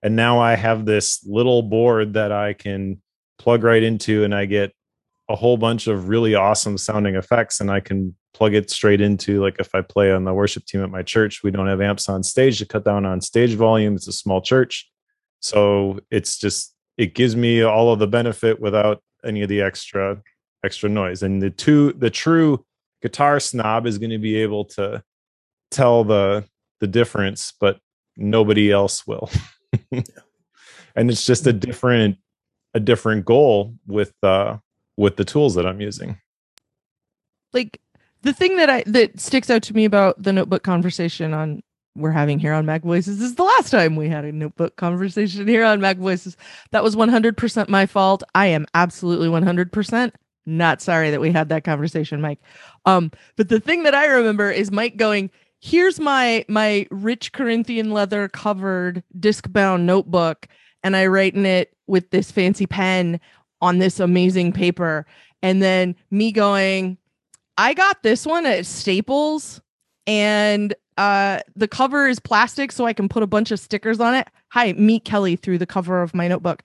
And 0.00 0.14
now 0.14 0.38
I 0.38 0.54
have 0.54 0.84
this 0.86 1.26
little 1.26 1.62
board 1.62 2.14
that 2.14 2.30
I 2.30 2.52
can 2.52 3.02
plug 3.36 3.64
right 3.64 3.82
into 3.82 4.22
and 4.22 4.32
I 4.32 4.44
get 4.44 4.72
a 5.28 5.34
whole 5.34 5.56
bunch 5.56 5.88
of 5.88 6.08
really 6.08 6.36
awesome 6.36 6.78
sounding 6.78 7.16
effects 7.16 7.60
and 7.60 7.68
I 7.68 7.80
can 7.80 8.14
plug 8.34 8.54
it 8.54 8.70
straight 8.70 9.00
into 9.00 9.40
like 9.42 9.56
if 9.58 9.74
I 9.74 9.82
play 9.82 10.10
on 10.12 10.24
the 10.24 10.34
worship 10.34 10.64
team 10.64 10.82
at 10.82 10.90
my 10.90 11.02
church, 11.02 11.42
we 11.42 11.50
don't 11.50 11.66
have 11.66 11.80
amps 11.80 12.08
on 12.08 12.22
stage 12.22 12.58
to 12.58 12.66
cut 12.66 12.84
down 12.84 13.04
on 13.04 13.20
stage 13.20 13.54
volume. 13.54 13.94
It's 13.94 14.08
a 14.08 14.12
small 14.12 14.40
church. 14.40 14.90
So 15.40 16.00
it's 16.10 16.38
just 16.38 16.74
it 16.96 17.14
gives 17.14 17.36
me 17.36 17.62
all 17.62 17.92
of 17.92 17.98
the 17.98 18.06
benefit 18.06 18.60
without 18.60 19.02
any 19.24 19.42
of 19.42 19.48
the 19.48 19.60
extra 19.60 20.22
extra 20.64 20.88
noise. 20.88 21.22
And 21.22 21.42
the 21.42 21.50
two 21.50 21.92
the 21.92 22.10
true 22.10 22.64
guitar 23.02 23.40
snob 23.40 23.86
is 23.86 23.98
going 23.98 24.10
to 24.10 24.18
be 24.18 24.36
able 24.36 24.64
to 24.66 25.02
tell 25.70 26.04
the 26.04 26.44
the 26.80 26.86
difference, 26.86 27.52
but 27.60 27.78
nobody 28.16 28.70
else 28.70 29.06
will. 29.06 29.30
and 29.92 31.10
it's 31.10 31.26
just 31.26 31.46
a 31.46 31.52
different 31.52 32.16
a 32.74 32.80
different 32.80 33.24
goal 33.24 33.74
with 33.86 34.12
uh 34.22 34.56
with 34.96 35.16
the 35.16 35.24
tools 35.24 35.54
that 35.54 35.66
I'm 35.66 35.80
using. 35.80 36.18
like 37.52 37.80
the 38.22 38.32
thing 38.32 38.56
that 38.56 38.70
I 38.70 38.82
that 38.86 39.20
sticks 39.20 39.50
out 39.50 39.62
to 39.64 39.74
me 39.74 39.84
about 39.84 40.22
the 40.22 40.32
notebook 40.32 40.62
conversation 40.62 41.34
on 41.34 41.62
we're 41.94 42.10
having 42.10 42.38
here 42.38 42.54
on 42.54 42.64
Mac 42.64 42.82
Voices 42.82 43.20
is 43.20 43.34
the 43.34 43.42
last 43.42 43.70
time 43.70 43.96
we 43.96 44.08
had 44.08 44.24
a 44.24 44.32
notebook 44.32 44.76
conversation 44.76 45.46
here 45.46 45.64
on 45.64 45.80
Mac 45.80 45.98
Voices. 45.98 46.36
That 46.70 46.82
was 46.82 46.96
100% 46.96 47.68
my 47.68 47.84
fault. 47.84 48.22
I 48.34 48.46
am 48.46 48.66
absolutely 48.72 49.28
100% 49.28 50.12
not 50.46 50.80
sorry 50.80 51.10
that 51.10 51.20
we 51.20 51.30
had 51.30 51.50
that 51.50 51.64
conversation, 51.64 52.20
Mike. 52.20 52.40
Um, 52.84 53.12
but 53.36 53.48
the 53.48 53.60
thing 53.60 53.84
that 53.84 53.94
I 53.94 54.06
remember 54.06 54.50
is 54.50 54.72
Mike 54.72 54.96
going, 54.96 55.30
"Here's 55.60 56.00
my 56.00 56.44
my 56.48 56.86
rich 56.90 57.32
Corinthian 57.32 57.92
leather 57.92 58.28
covered 58.28 59.04
disc 59.18 59.52
bound 59.52 59.86
notebook, 59.86 60.48
and 60.82 60.96
I 60.96 61.06
write 61.06 61.34
in 61.34 61.46
it 61.46 61.72
with 61.86 62.10
this 62.10 62.30
fancy 62.30 62.66
pen 62.66 63.20
on 63.60 63.78
this 63.78 64.00
amazing 64.00 64.52
paper." 64.52 65.06
And 65.42 65.62
then 65.62 65.94
me 66.10 66.32
going, 66.32 66.98
I 67.62 67.74
got 67.74 68.02
this 68.02 68.26
one 68.26 68.44
at 68.44 68.66
Staples 68.66 69.60
and 70.08 70.74
uh 70.98 71.38
the 71.54 71.68
cover 71.68 72.08
is 72.08 72.18
plastic 72.18 72.72
so 72.72 72.86
I 72.86 72.92
can 72.92 73.08
put 73.08 73.22
a 73.22 73.26
bunch 73.28 73.52
of 73.52 73.60
stickers 73.60 74.00
on 74.00 74.16
it. 74.16 74.26
Hi, 74.48 74.72
meet 74.72 75.04
Kelly 75.04 75.36
through 75.36 75.58
the 75.58 75.66
cover 75.66 76.02
of 76.02 76.12
my 76.12 76.26
notebook. 76.26 76.64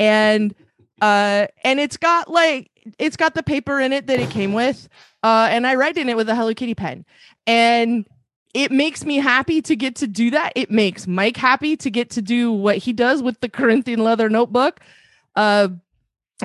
And 0.00 0.52
uh 1.00 1.46
and 1.62 1.78
it's 1.78 1.96
got 1.96 2.28
like 2.28 2.72
it's 2.98 3.16
got 3.16 3.36
the 3.36 3.44
paper 3.44 3.78
in 3.78 3.92
it 3.92 4.08
that 4.08 4.18
it 4.18 4.30
came 4.30 4.52
with. 4.52 4.88
Uh 5.22 5.46
and 5.48 5.64
I 5.64 5.76
write 5.76 5.96
in 5.96 6.08
it 6.08 6.16
with 6.16 6.28
a 6.28 6.34
Hello 6.34 6.52
Kitty 6.52 6.74
pen. 6.74 7.04
And 7.46 8.04
it 8.52 8.72
makes 8.72 9.04
me 9.04 9.18
happy 9.18 9.62
to 9.62 9.76
get 9.76 9.94
to 9.96 10.08
do 10.08 10.32
that. 10.32 10.54
It 10.56 10.72
makes 10.72 11.06
Mike 11.06 11.36
happy 11.36 11.76
to 11.76 11.88
get 11.88 12.10
to 12.10 12.20
do 12.20 12.50
what 12.50 12.78
he 12.78 12.92
does 12.92 13.22
with 13.22 13.40
the 13.42 13.48
Corinthian 13.48 14.02
leather 14.02 14.28
notebook. 14.28 14.80
Uh 15.36 15.68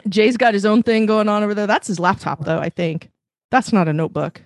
Jay's 0.08 0.38
got 0.38 0.54
his 0.54 0.68
own 0.68 0.84
thing 0.84 1.08
going 1.08 1.28
on 1.28 1.42
over 1.42 1.56
there. 1.56 1.66
That's 1.66 1.88
his 1.88 2.00
laptop 2.00 2.46
though, 2.46 2.60
I 2.60 2.70
think. 2.70 3.10
That's 3.52 3.72
not 3.74 3.88
a 3.88 3.94
notebook. 3.94 4.44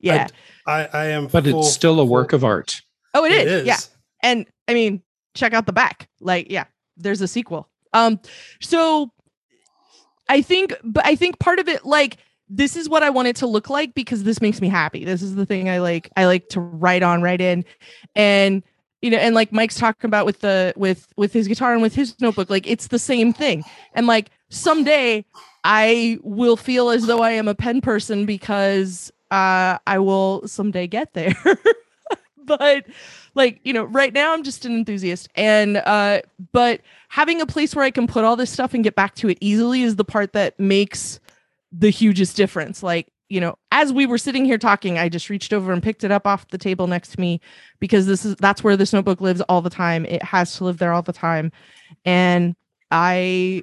Yeah. 0.00 0.26
I, 0.66 0.86
I 0.92 1.04
am, 1.06 1.26
But 1.28 1.44
full- 1.44 1.60
it's 1.60 1.72
still 1.72 1.94
a 1.94 1.96
full- 2.04 2.08
work 2.08 2.32
of 2.32 2.44
art. 2.44 2.80
oh, 3.14 3.24
It 3.24 3.32
it 3.32 3.46
is. 3.46 3.52
is. 3.62 3.66
Yeah. 3.66 3.78
And 4.22 4.46
I 4.68 4.74
mean, 4.74 5.02
check 5.34 5.52
out 5.52 5.66
the 5.66 5.72
back. 5.72 6.08
Like, 6.20 6.50
yeah, 6.50 6.64
there's 6.96 7.20
a 7.20 7.28
sequel. 7.28 7.68
Um, 7.92 8.18
so 8.60 9.10
I 10.28 10.42
think, 10.42 10.74
but 10.82 11.04
I 11.06 11.14
think 11.16 11.38
part 11.38 11.58
of 11.58 11.68
it, 11.68 11.84
like, 11.84 12.16
this 12.48 12.76
is 12.76 12.88
what 12.88 13.02
I 13.02 13.10
want 13.10 13.28
it 13.28 13.36
to 13.36 13.46
look 13.46 13.70
like 13.70 13.94
because 13.94 14.24
this 14.24 14.40
makes 14.40 14.60
me 14.60 14.68
happy. 14.68 15.04
This 15.04 15.22
is 15.22 15.34
the 15.34 15.46
thing 15.46 15.68
I 15.70 15.78
like. 15.78 16.10
I 16.16 16.26
like 16.26 16.48
to 16.50 16.60
write 16.60 17.02
on, 17.02 17.22
write 17.22 17.40
in, 17.40 17.64
and 18.14 18.62
you 19.00 19.10
know, 19.10 19.16
and 19.16 19.34
like 19.34 19.50
Mike's 19.52 19.76
talking 19.76 20.08
about 20.08 20.26
with 20.26 20.40
the 20.40 20.72
with 20.76 21.06
with 21.16 21.32
his 21.32 21.48
guitar 21.48 21.72
and 21.72 21.80
with 21.82 21.94
his 21.94 22.18
notebook, 22.20 22.50
like 22.50 22.66
it's 22.66 22.88
the 22.88 22.98
same 22.98 23.32
thing. 23.32 23.64
And 23.94 24.06
like 24.06 24.30
someday 24.54 25.24
I 25.64 26.18
will 26.22 26.56
feel 26.56 26.90
as 26.90 27.06
though 27.06 27.20
I 27.20 27.30
am 27.30 27.48
a 27.48 27.54
pen 27.54 27.80
person 27.80 28.26
because 28.26 29.12
uh 29.30 29.78
I 29.86 29.98
will 29.98 30.46
someday 30.46 30.86
get 30.86 31.14
there. 31.14 31.34
but 32.44 32.86
like 33.34 33.58
you 33.64 33.72
know 33.72 33.84
right 33.84 34.12
now 34.12 34.34
i'm 34.34 34.42
just 34.42 34.66
an 34.66 34.76
enthusiast 34.76 35.30
and 35.34 35.78
uh 35.78 36.20
but 36.52 36.82
having 37.08 37.40
a 37.40 37.46
place 37.46 37.74
where 37.74 37.86
i 37.86 37.90
can 37.90 38.06
put 38.06 38.22
all 38.22 38.36
this 38.36 38.50
stuff 38.50 38.74
and 38.74 38.84
get 38.84 38.94
back 38.94 39.14
to 39.14 39.30
it 39.30 39.38
easily 39.40 39.80
is 39.80 39.96
the 39.96 40.04
part 40.04 40.34
that 40.34 40.60
makes 40.60 41.20
the 41.76 41.90
hugest 41.90 42.36
difference. 42.36 42.82
Like 42.82 43.08
you 43.28 43.40
know 43.40 43.56
as 43.72 43.92
we 43.92 44.06
were 44.06 44.18
sitting 44.18 44.44
here 44.44 44.58
talking 44.58 44.98
i 44.98 45.08
just 45.08 45.30
reached 45.30 45.54
over 45.54 45.72
and 45.72 45.82
picked 45.82 46.04
it 46.04 46.12
up 46.12 46.26
off 46.26 46.46
the 46.48 46.58
table 46.58 46.86
next 46.86 47.08
to 47.08 47.20
me 47.20 47.40
because 47.80 48.06
this 48.06 48.24
is 48.24 48.36
that's 48.36 48.62
where 48.62 48.76
this 48.76 48.92
notebook 48.92 49.20
lives 49.20 49.40
all 49.42 49.62
the 49.62 49.70
time. 49.70 50.04
It 50.04 50.22
has 50.22 50.56
to 50.58 50.64
live 50.64 50.78
there 50.78 50.92
all 50.92 51.02
the 51.02 51.12
time. 51.12 51.50
And 52.04 52.54
i 52.90 53.62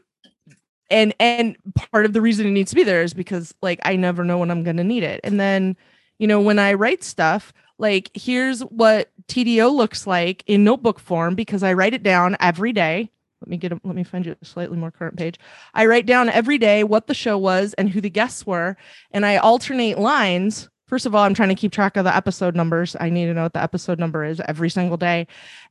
and 0.91 1.15
and 1.19 1.55
part 1.91 2.05
of 2.05 2.13
the 2.13 2.21
reason 2.21 2.45
it 2.45 2.51
needs 2.51 2.69
to 2.69 2.75
be 2.75 2.83
there 2.83 3.01
is 3.01 3.13
because 3.13 3.55
like 3.61 3.79
i 3.83 3.95
never 3.95 4.23
know 4.23 4.37
when 4.37 4.51
i'm 4.51 4.63
going 4.63 4.77
to 4.77 4.83
need 4.83 5.03
it 5.03 5.19
and 5.23 5.39
then 5.39 5.75
you 6.19 6.27
know 6.27 6.39
when 6.39 6.59
i 6.59 6.73
write 6.73 7.03
stuff 7.03 7.51
like 7.81 8.11
here's 8.13 8.61
what 8.61 9.09
TDO 9.27 9.73
looks 9.73 10.05
like 10.05 10.43
in 10.45 10.63
notebook 10.63 10.99
form 10.99 11.35
because 11.35 11.63
I 11.63 11.73
write 11.73 11.95
it 11.95 12.03
down 12.03 12.37
every 12.39 12.71
day. 12.71 13.09
Let 13.41 13.49
me 13.49 13.57
get 13.57 13.71
a, 13.71 13.81
let 13.83 13.95
me 13.95 14.03
find 14.03 14.23
you 14.25 14.35
a 14.39 14.45
slightly 14.45 14.77
more 14.77 14.91
current 14.91 15.17
page. 15.17 15.39
I 15.73 15.87
write 15.87 16.05
down 16.05 16.29
every 16.29 16.59
day 16.59 16.83
what 16.83 17.07
the 17.07 17.15
show 17.15 17.39
was 17.39 17.73
and 17.73 17.89
who 17.89 17.99
the 17.99 18.09
guests 18.09 18.45
were, 18.45 18.77
and 19.09 19.25
I 19.25 19.37
alternate 19.37 19.97
lines. 19.97 20.69
First 20.85 21.07
of 21.07 21.15
all, 21.15 21.23
I'm 21.23 21.33
trying 21.33 21.49
to 21.49 21.55
keep 21.55 21.71
track 21.71 21.97
of 21.97 22.03
the 22.03 22.15
episode 22.15 22.55
numbers. 22.55 22.95
I 22.99 23.09
need 23.09 23.25
to 23.25 23.33
know 23.33 23.43
what 23.43 23.53
the 23.53 23.63
episode 23.63 23.97
number 23.97 24.23
is 24.23 24.39
every 24.47 24.69
single 24.69 24.97
day, 24.97 25.25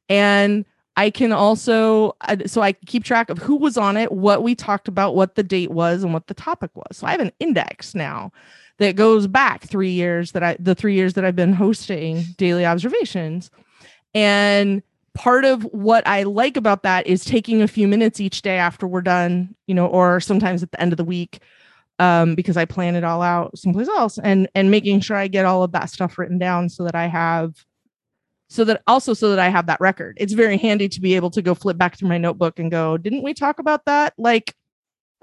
and 0.08 0.64
I 0.96 1.10
can 1.10 1.32
also 1.32 2.16
uh, 2.22 2.36
so 2.46 2.62
I 2.62 2.72
keep 2.72 3.04
track 3.04 3.30
of 3.30 3.38
who 3.38 3.56
was 3.56 3.76
on 3.76 3.96
it, 3.96 4.12
what 4.12 4.42
we 4.42 4.54
talked 4.54 4.88
about, 4.88 5.14
what 5.14 5.34
the 5.34 5.42
date 5.42 5.70
was, 5.70 6.02
and 6.02 6.12
what 6.12 6.26
the 6.26 6.34
topic 6.34 6.70
was. 6.74 6.98
So 6.98 7.06
I 7.06 7.12
have 7.12 7.20
an 7.20 7.32
index 7.40 7.94
now 7.94 8.32
that 8.78 8.96
goes 8.96 9.26
back 9.26 9.62
three 9.62 9.90
years 9.90 10.32
that 10.32 10.42
I 10.42 10.56
the 10.58 10.74
three 10.74 10.94
years 10.94 11.14
that 11.14 11.24
I've 11.24 11.36
been 11.36 11.52
hosting 11.52 12.24
daily 12.36 12.66
observations. 12.66 13.50
And 14.14 14.82
part 15.14 15.44
of 15.44 15.62
what 15.64 16.06
I 16.06 16.24
like 16.24 16.56
about 16.56 16.82
that 16.82 17.06
is 17.06 17.24
taking 17.24 17.62
a 17.62 17.68
few 17.68 17.86
minutes 17.86 18.20
each 18.20 18.42
day 18.42 18.56
after 18.56 18.86
we're 18.86 19.02
done, 19.02 19.54
you 19.66 19.74
know, 19.74 19.86
or 19.86 20.20
sometimes 20.20 20.62
at 20.62 20.72
the 20.72 20.80
end 20.80 20.92
of 20.92 20.96
the 20.96 21.04
week, 21.04 21.40
um, 21.98 22.34
because 22.34 22.56
I 22.56 22.64
plan 22.64 22.96
it 22.96 23.04
all 23.04 23.22
out 23.22 23.56
someplace 23.58 23.88
else 23.88 24.18
and 24.18 24.48
and 24.54 24.70
making 24.70 25.00
sure 25.00 25.16
I 25.16 25.28
get 25.28 25.44
all 25.44 25.62
of 25.62 25.72
that 25.72 25.90
stuff 25.90 26.18
written 26.18 26.38
down 26.38 26.68
so 26.68 26.84
that 26.84 26.94
I 26.94 27.06
have 27.06 27.64
so 28.50 28.64
that 28.64 28.82
also 28.86 29.14
so 29.14 29.30
that 29.30 29.38
I 29.38 29.48
have 29.48 29.66
that 29.66 29.80
record. 29.80 30.18
It's 30.20 30.34
very 30.34 30.58
handy 30.58 30.88
to 30.90 31.00
be 31.00 31.16
able 31.16 31.30
to 31.30 31.40
go 31.40 31.54
flip 31.54 31.78
back 31.78 31.96
through 31.96 32.10
my 32.10 32.18
notebook 32.18 32.58
and 32.58 32.70
go, 32.70 32.98
didn't 32.98 33.22
we 33.22 33.32
talk 33.32 33.58
about 33.58 33.86
that 33.86 34.12
like 34.18 34.54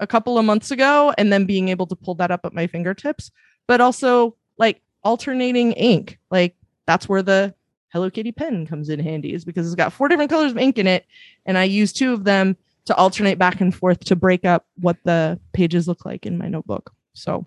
a 0.00 0.06
couple 0.06 0.36
of 0.36 0.44
months 0.44 0.72
ago? 0.72 1.14
And 1.16 1.32
then 1.32 1.44
being 1.44 1.68
able 1.68 1.86
to 1.86 1.94
pull 1.94 2.16
that 2.16 2.32
up 2.32 2.44
at 2.44 2.52
my 2.52 2.66
fingertips 2.66 3.30
but 3.68 3.80
also 3.80 4.34
like 4.56 4.82
alternating 5.04 5.72
ink. 5.72 6.18
Like 6.32 6.56
that's 6.86 7.08
where 7.08 7.22
the 7.22 7.54
Hello 7.92 8.10
Kitty 8.10 8.32
pen 8.32 8.66
comes 8.66 8.88
in 8.88 8.98
handy, 8.98 9.32
is 9.32 9.44
because 9.44 9.66
it's 9.66 9.76
got 9.76 9.92
four 9.92 10.08
different 10.08 10.30
colors 10.30 10.50
of 10.50 10.58
ink 10.58 10.78
in 10.78 10.86
it, 10.86 11.06
and 11.46 11.56
I 11.56 11.64
use 11.64 11.92
two 11.92 12.12
of 12.12 12.24
them 12.24 12.56
to 12.86 12.94
alternate 12.96 13.38
back 13.38 13.60
and 13.60 13.74
forth 13.74 14.00
to 14.00 14.16
break 14.16 14.44
up 14.44 14.66
what 14.80 14.96
the 15.04 15.38
pages 15.52 15.86
look 15.86 16.04
like 16.04 16.26
in 16.26 16.36
my 16.36 16.48
notebook. 16.48 16.92
So 17.14 17.46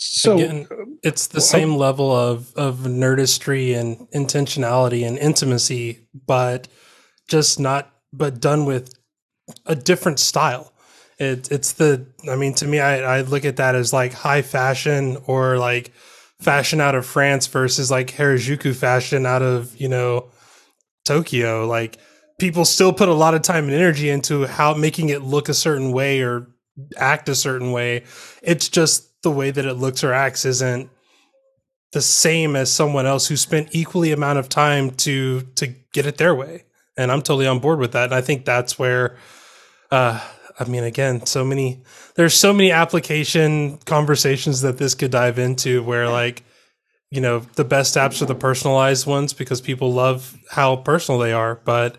So 0.00 0.34
Again, 0.34 0.66
it's 1.02 1.26
the 1.26 1.36
Well, 1.36 1.42
same 1.42 1.76
level 1.76 2.10
of 2.10 2.54
of 2.56 2.78
nerdistry 2.80 3.78
and 3.78 3.98
intentionality 4.14 5.06
and 5.06 5.18
intimacy, 5.18 6.08
but 6.26 6.68
just 7.28 7.60
not 7.60 7.92
but 8.12 8.40
done 8.40 8.64
with 8.64 8.94
a 9.66 9.74
different 9.76 10.18
style. 10.18 10.72
It, 11.18 11.52
it's 11.52 11.72
the 11.72 12.06
I 12.30 12.36
mean 12.36 12.54
to 12.54 12.66
me 12.66 12.80
I, 12.80 13.18
I 13.18 13.20
look 13.20 13.44
at 13.44 13.56
that 13.56 13.74
as 13.74 13.92
like 13.92 14.14
high 14.14 14.40
fashion 14.40 15.18
or 15.26 15.58
like 15.58 15.92
fashion 16.40 16.80
out 16.80 16.94
of 16.94 17.04
France 17.04 17.46
versus 17.46 17.90
like 17.90 18.08
Harajuku 18.08 18.74
fashion 18.74 19.26
out 19.26 19.42
of 19.42 19.78
you 19.78 19.88
know 19.88 20.30
Tokyo. 21.04 21.66
Like 21.66 21.98
people 22.38 22.64
still 22.64 22.94
put 22.94 23.10
a 23.10 23.14
lot 23.14 23.34
of 23.34 23.42
time 23.42 23.64
and 23.64 23.74
energy 23.74 24.08
into 24.08 24.46
how 24.46 24.72
making 24.72 25.10
it 25.10 25.20
look 25.22 25.50
a 25.50 25.54
certain 25.54 25.92
way 25.92 26.22
or 26.22 26.46
act 26.96 27.28
a 27.28 27.34
certain 27.34 27.72
way. 27.72 28.04
It's 28.42 28.68
just 28.68 29.22
the 29.22 29.30
way 29.30 29.50
that 29.50 29.64
it 29.64 29.74
looks 29.74 30.02
or 30.02 30.12
acts 30.12 30.44
isn't 30.44 30.90
the 31.92 32.00
same 32.00 32.56
as 32.56 32.72
someone 32.72 33.06
else 33.06 33.26
who 33.26 33.36
spent 33.36 33.68
equally 33.72 34.12
amount 34.12 34.38
of 34.38 34.48
time 34.48 34.90
to 34.90 35.42
to 35.56 35.74
get 35.92 36.06
it 36.06 36.18
their 36.18 36.34
way. 36.34 36.64
And 36.96 37.10
I'm 37.10 37.22
totally 37.22 37.46
on 37.46 37.58
board 37.58 37.78
with 37.78 37.92
that. 37.92 38.04
And 38.04 38.14
I 38.14 38.20
think 38.20 38.44
that's 38.44 38.78
where 38.78 39.16
uh 39.90 40.20
I 40.58 40.64
mean 40.64 40.84
again, 40.84 41.26
so 41.26 41.44
many 41.44 41.82
there's 42.14 42.34
so 42.34 42.52
many 42.52 42.70
application 42.70 43.78
conversations 43.78 44.60
that 44.60 44.78
this 44.78 44.94
could 44.94 45.10
dive 45.10 45.38
into 45.38 45.82
where 45.82 46.08
like 46.08 46.44
you 47.10 47.20
know, 47.20 47.40
the 47.56 47.64
best 47.64 47.96
apps 47.96 48.22
are 48.22 48.26
the 48.26 48.36
personalized 48.36 49.04
ones 49.04 49.32
because 49.32 49.60
people 49.60 49.92
love 49.92 50.38
how 50.48 50.76
personal 50.76 51.18
they 51.18 51.32
are, 51.32 51.56
but 51.64 51.96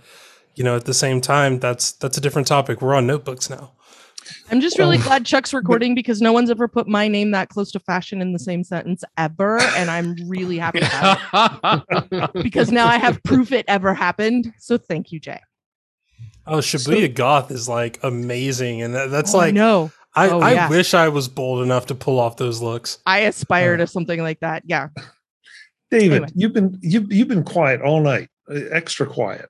you 0.55 0.63
know, 0.63 0.77
at 0.77 0.85
the 0.85 0.93
same 0.93 1.19
time 1.19 1.59
that's 1.59 1.91
that's 1.93 2.17
a 2.17 2.21
different 2.21 2.47
topic. 2.47 2.81
We're 2.81 2.95
on 2.95 3.07
notebooks 3.07 3.49
now. 3.49 3.73
I'm 4.51 4.61
just 4.61 4.77
really 4.77 4.97
glad 4.97 5.25
Chuck's 5.25 5.53
recording 5.53 5.95
because 5.95 6.21
no 6.21 6.31
one's 6.33 6.49
ever 6.49 6.67
put 6.67 6.87
my 6.87 7.07
name 7.07 7.31
that 7.31 7.49
close 7.49 7.71
to 7.71 7.79
fashion 7.79 8.21
in 8.21 8.33
the 8.33 8.39
same 8.39 8.63
sentence 8.63 9.03
ever. 9.17 9.59
And 9.59 9.89
I'm 9.89 10.15
really 10.27 10.57
happy 10.57 10.79
about 10.79 11.83
it 12.11 12.33
because 12.43 12.71
now 12.71 12.87
I 12.87 12.97
have 12.97 13.21
proof 13.23 13.51
it 13.51 13.65
ever 13.67 13.93
happened. 13.93 14.53
So 14.59 14.77
thank 14.77 15.11
you, 15.11 15.19
Jay. 15.19 15.39
Oh, 16.47 16.57
Shibuya 16.57 17.13
Goth 17.13 17.51
is 17.51 17.69
like 17.69 17.99
amazing. 18.03 18.81
And 18.81 18.93
that, 18.95 19.09
that's 19.11 19.33
Oh, 19.33 19.37
like, 19.37 19.53
no. 19.53 19.91
I, 20.15 20.29
Oh, 20.29 20.39
I 20.41 20.51
yeah. 20.53 20.69
wish 20.69 20.93
I 20.93 21.07
was 21.09 21.27
bold 21.27 21.63
enough 21.63 21.85
to 21.87 21.95
pull 21.95 22.19
off 22.19 22.37
those 22.37 22.61
looks. 22.61 22.97
I 23.05 23.19
aspire 23.19 23.75
Uh, 23.75 23.77
to 23.77 23.87
something 23.87 24.21
like 24.21 24.39
that. 24.41 24.63
Yeah. 24.65 24.89
David, 25.89 26.13
Anyway. 26.23 26.27
you've 26.35 26.53
been 26.53 26.77
you've 26.81 27.11
you've 27.11 27.27
been 27.27 27.43
quiet 27.43 27.81
all 27.81 28.01
night, 28.01 28.29
uh, 28.49 28.55
extra 28.71 29.05
quiet. 29.05 29.49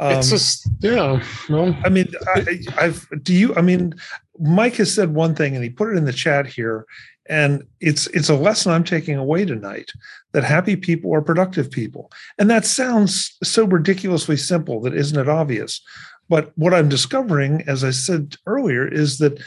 Um, 0.00 0.18
it's 0.18 0.30
just 0.30 0.68
yeah. 0.80 1.22
Well, 1.50 1.76
I 1.84 1.90
mean, 1.90 2.08
I, 2.34 2.60
I've 2.78 3.06
do 3.22 3.34
you? 3.34 3.54
I 3.54 3.60
mean, 3.60 3.94
Mike 4.38 4.76
has 4.76 4.92
said 4.92 5.14
one 5.14 5.34
thing, 5.34 5.54
and 5.54 5.62
he 5.62 5.68
put 5.68 5.92
it 5.92 5.98
in 5.98 6.06
the 6.06 6.12
chat 6.12 6.46
here, 6.46 6.86
and 7.28 7.62
it's 7.80 8.06
it's 8.08 8.30
a 8.30 8.34
lesson 8.34 8.72
I'm 8.72 8.82
taking 8.82 9.16
away 9.16 9.44
tonight 9.44 9.90
that 10.32 10.42
happy 10.42 10.74
people 10.74 11.14
are 11.14 11.20
productive 11.20 11.70
people, 11.70 12.10
and 12.38 12.48
that 12.50 12.64
sounds 12.64 13.36
so 13.42 13.66
ridiculously 13.66 14.38
simple 14.38 14.80
that 14.80 14.94
isn't 14.94 15.20
it 15.20 15.28
obvious? 15.28 15.82
But 16.30 16.56
what 16.56 16.72
I'm 16.72 16.88
discovering, 16.88 17.62
as 17.66 17.84
I 17.84 17.90
said 17.90 18.36
earlier, 18.46 18.88
is 18.88 19.18
that 19.18 19.38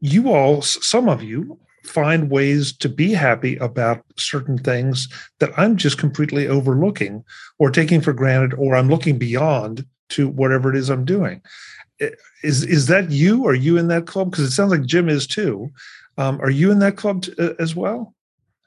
you 0.00 0.32
all, 0.32 0.62
some 0.62 1.08
of 1.08 1.22
you, 1.22 1.58
find 1.86 2.30
ways 2.30 2.72
to 2.72 2.88
be 2.88 3.12
happy 3.12 3.56
about 3.56 4.04
certain 4.16 4.58
things 4.58 5.08
that 5.38 5.50
I'm 5.58 5.76
just 5.76 5.98
completely 5.98 6.46
overlooking 6.46 7.24
or 7.58 7.70
taking 7.70 8.00
for 8.00 8.12
granted, 8.12 8.54
or 8.54 8.76
I'm 8.76 8.88
looking 8.88 9.18
beyond 9.18 9.86
to 10.10 10.28
whatever 10.28 10.70
it 10.70 10.76
is 10.76 10.90
I'm 10.90 11.04
doing. 11.04 11.42
Is 12.42 12.62
is 12.62 12.86
that 12.86 13.10
you? 13.10 13.46
Are 13.46 13.54
you 13.54 13.78
in 13.78 13.88
that 13.88 14.06
club? 14.06 14.30
Because 14.30 14.44
it 14.44 14.50
sounds 14.50 14.70
like 14.70 14.84
Jim 14.84 15.08
is 15.08 15.26
too. 15.26 15.70
Um, 16.18 16.40
are 16.40 16.50
you 16.50 16.70
in 16.70 16.78
that 16.80 16.96
club 16.96 17.22
t- 17.22 17.34
uh, 17.38 17.54
as 17.58 17.74
well? 17.74 18.14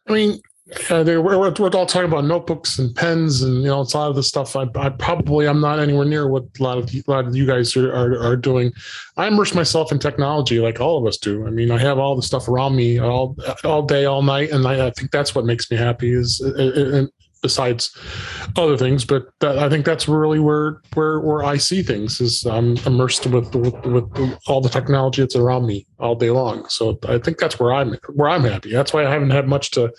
I 0.07 0.13
mean, 0.13 0.41
uh, 0.89 1.03
they, 1.03 1.17
we're, 1.17 1.37
we're 1.37 1.69
all 1.69 1.85
talking 1.85 2.09
about 2.09 2.25
notebooks 2.25 2.77
and 2.77 2.95
pens, 2.95 3.41
and 3.41 3.63
you 3.63 3.67
know, 3.67 3.81
it's 3.81 3.93
a 3.93 3.97
lot 3.97 4.09
of 4.09 4.15
the 4.15 4.23
stuff. 4.23 4.55
I, 4.55 4.67
I 4.75 4.89
probably 4.89 5.47
I'm 5.47 5.61
not 5.61 5.79
anywhere 5.79 6.05
near 6.05 6.27
what 6.27 6.43
a 6.59 6.63
lot 6.63 6.77
of 6.77 6.93
a 6.93 7.03
lot 7.07 7.25
of 7.25 7.35
you 7.35 7.45
guys 7.45 7.75
are, 7.75 7.91
are 7.91 8.19
are 8.21 8.35
doing. 8.35 8.71
I 9.17 9.27
immerse 9.27 9.55
myself 9.55 9.91
in 9.91 9.99
technology, 9.99 10.59
like 10.59 10.79
all 10.79 10.97
of 10.97 11.07
us 11.07 11.17
do. 11.17 11.47
I 11.47 11.49
mean, 11.49 11.71
I 11.71 11.79
have 11.79 11.97
all 11.97 12.15
the 12.15 12.21
stuff 12.21 12.47
around 12.47 12.75
me 12.75 12.99
all 12.99 13.35
all 13.63 13.81
day, 13.81 14.05
all 14.05 14.21
night, 14.21 14.51
and 14.51 14.67
I, 14.67 14.87
I 14.87 14.91
think 14.91 15.11
that's 15.11 15.33
what 15.33 15.45
makes 15.45 15.71
me 15.71 15.77
happy. 15.77 16.13
Is 16.13 16.41
uh, 16.43 16.49
uh, 16.49 16.97
and 16.97 17.09
besides 17.41 17.97
other 18.57 18.77
things, 18.77 19.05
but 19.05 19.29
that, 19.39 19.57
I 19.57 19.69
think 19.69 19.85
that's 19.85 20.07
really 20.07 20.39
where 20.39 20.81
where 20.93 21.19
where 21.19 21.43
I 21.43 21.57
see 21.57 21.81
things 21.81 22.21
is 22.21 22.45
I'm 22.45 22.77
immersed 22.85 23.25
with, 23.25 23.55
with 23.55 23.73
with 23.85 24.37
all 24.47 24.61
the 24.61 24.69
technology 24.69 25.21
that's 25.21 25.35
around 25.35 25.65
me 25.65 25.87
all 25.99 26.15
day 26.15 26.29
long. 26.29 26.67
So 26.69 26.99
I 27.07 27.17
think 27.17 27.39
that's 27.39 27.59
where 27.59 27.73
I'm 27.73 27.97
where 28.13 28.29
I'm 28.29 28.43
happy. 28.43 28.71
That's 28.71 28.93
why 28.93 29.05
I 29.05 29.09
haven't 29.09 29.31
had 29.31 29.47
much 29.47 29.71
to 29.71 29.91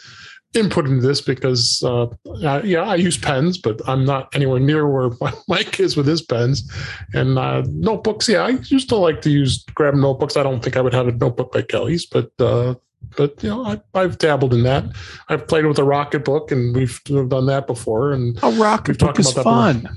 input 0.55 0.87
into 0.87 1.07
this 1.07 1.21
because 1.21 1.83
uh, 1.85 2.07
I, 2.45 2.63
yeah, 2.63 2.83
I 2.83 2.97
use 2.97 3.17
pens, 3.17 3.57
but 3.59 3.81
I'm 3.89 4.05
not 4.05 4.35
anywhere 4.35 4.61
near 4.61 4.89
where 4.89 5.11
Mike 5.49 5.79
is 5.81 5.97
with 5.97 6.07
his 6.07 6.23
pens. 6.23 6.71
And 7.15 7.39
uh, 7.39 7.63
notebooks, 7.69 8.29
yeah, 8.29 8.43
I 8.43 8.51
used 8.51 8.89
to 8.89 8.97
like 8.97 9.23
to 9.23 9.31
use 9.31 9.65
grab 9.75 9.95
notebooks. 9.95 10.37
I 10.37 10.43
don't 10.43 10.63
think 10.63 10.77
I 10.77 10.81
would 10.81 10.95
have 10.95 11.09
a 11.09 11.13
notebook 11.13 11.55
like 11.55 11.69
Kelly's, 11.69 12.07
but 12.07 12.31
uh, 12.41 12.75
but 13.17 13.43
you 13.43 13.49
know, 13.49 13.65
I, 13.65 13.81
I've 13.95 14.19
dabbled 14.19 14.53
in 14.55 14.63
that. 14.65 14.85
I've 15.29 15.47
played 15.47 15.67
with 15.67 15.79
a 15.79 15.83
Rocketbook, 15.83 16.53
and 16.53 16.75
we've 16.75 17.03
done 17.05 17.47
that 17.47 17.67
before. 17.67 18.13
And 18.13 18.37
A 18.39 18.51
Rocketbook 18.53 19.19
is 19.19 19.33
about 19.33 19.45
that 19.73 19.83
fun. 19.83 19.89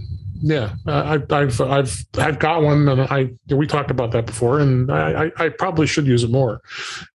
yeah, 0.41 0.75
I, 0.87 1.21
I've 1.29 1.59
I've 1.61 2.05
I've 2.17 2.39
got 2.39 2.61
one, 2.61 2.87
and 2.87 3.01
I 3.01 3.29
we 3.53 3.67
talked 3.67 3.91
about 3.91 4.11
that 4.11 4.25
before, 4.25 4.59
and 4.59 4.91
I 4.91 5.25
I, 5.25 5.45
I 5.45 5.49
probably 5.49 5.87
should 5.87 6.05
use 6.07 6.23
it 6.23 6.29
more. 6.31 6.61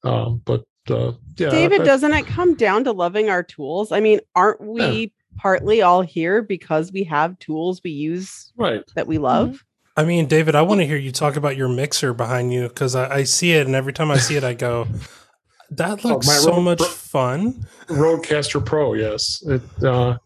Um, 0.03 0.41
but 0.45 0.63
uh, 0.91 1.13
yeah, 1.37 1.49
David, 1.49 1.81
I- 1.81 1.85
doesn't 1.85 2.13
it 2.13 2.25
come 2.27 2.55
down 2.55 2.83
to 2.85 2.91
loving 2.91 3.29
our 3.29 3.43
tools? 3.43 3.91
I 3.91 3.99
mean, 3.99 4.19
aren't 4.35 4.61
we 4.61 5.11
partly 5.37 5.81
all 5.81 6.01
here 6.01 6.41
because 6.41 6.91
we 6.91 7.03
have 7.03 7.37
tools 7.39 7.81
we 7.83 7.91
use 7.91 8.51
right. 8.57 8.83
that 8.95 9.07
we 9.07 9.17
love? 9.17 9.63
I 9.95 10.03
mean, 10.03 10.27
David, 10.27 10.55
I 10.55 10.61
want 10.61 10.81
to 10.81 10.85
hear 10.87 10.97
you 10.97 11.11
talk 11.11 11.35
about 11.35 11.57
your 11.57 11.67
mixer 11.67 12.13
behind 12.13 12.53
you 12.53 12.67
because 12.67 12.95
I, 12.95 13.17
I 13.17 13.23
see 13.23 13.53
it, 13.53 13.65
and 13.65 13.75
every 13.75 13.93
time 13.93 14.11
I 14.11 14.17
see 14.17 14.35
it, 14.35 14.43
I 14.43 14.53
go, 14.53 14.87
"That 15.71 16.05
Oh, 16.05 16.09
looks 16.09 16.27
my 16.27 16.33
so 16.33 16.51
ro- 16.51 16.61
much 16.61 16.79
ro- 16.81 16.85
fun." 16.87 17.65
RodeCaster 17.87 18.63
Pro, 18.63 18.93
yes. 18.93 19.43
It 19.47 19.61
uh 19.83 20.17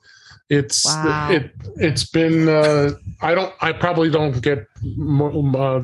it's 0.49 0.85
Wow. 0.85 1.31
it 1.31 1.51
it's 1.77 2.09
been 2.09 2.49
uh 2.49 2.91
I 3.21 3.33
don't 3.33 3.53
I 3.61 3.71
probably 3.71 4.09
don't 4.09 4.41
get 4.41 4.59
mo- 4.59 4.65
uh, 4.83 5.81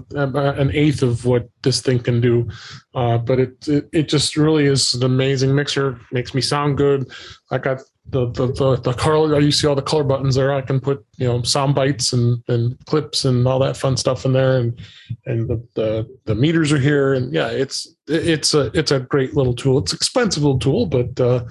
an 0.58 0.72
eighth 0.74 1.04
of 1.04 1.26
what 1.26 1.50
this 1.64 1.82
thing 1.82 2.00
can 2.00 2.22
do. 2.22 2.48
Uh 2.96 3.18
but 3.18 3.40
it, 3.40 3.68
it 3.68 3.90
it 3.94 4.10
just 4.10 4.38
really 4.38 4.66
is 4.66 4.94
an 4.94 5.04
amazing 5.04 5.54
mixer. 5.54 6.00
Makes 6.12 6.34
me 6.34 6.42
sound 6.42 6.78
good. 6.78 7.12
I 7.52 7.58
got 7.58 7.82
the 8.10 8.32
the 8.32 8.48
the, 8.48 8.76
the 8.78 8.94
color 8.94 9.40
you 9.40 9.52
see 9.52 9.68
all 9.68 9.76
the 9.76 9.82
color 9.82 10.04
buttons 10.04 10.36
there. 10.36 10.54
I 10.54 10.62
can 10.62 10.80
put, 10.80 11.06
you 11.18 11.28
know, 11.28 11.42
sound 11.44 11.76
bites 11.76 12.14
and 12.14 12.42
and 12.48 12.78
clips 12.86 13.26
and 13.26 13.48
all 13.48 13.60
that 13.60 13.78
fun 13.78 13.98
stuff 13.98 14.26
in 14.26 14.34
there 14.34 14.58
and 14.58 14.80
and 15.26 15.48
the 15.48 15.68
the, 15.76 16.18
the 16.26 16.36
meters 16.36 16.72
are 16.72 16.80
here 16.80 17.14
and 17.14 17.34
yeah, 17.34 17.50
it's 17.50 17.96
it's 18.08 18.54
a 18.54 18.72
it's 18.74 18.92
a 18.92 19.00
great 19.00 19.36
little 19.36 19.54
tool. 19.54 19.80
It's 19.80 19.94
expensive 19.94 20.44
little 20.44 20.60
tool, 20.60 20.86
but 20.86 21.20
uh 21.20 21.44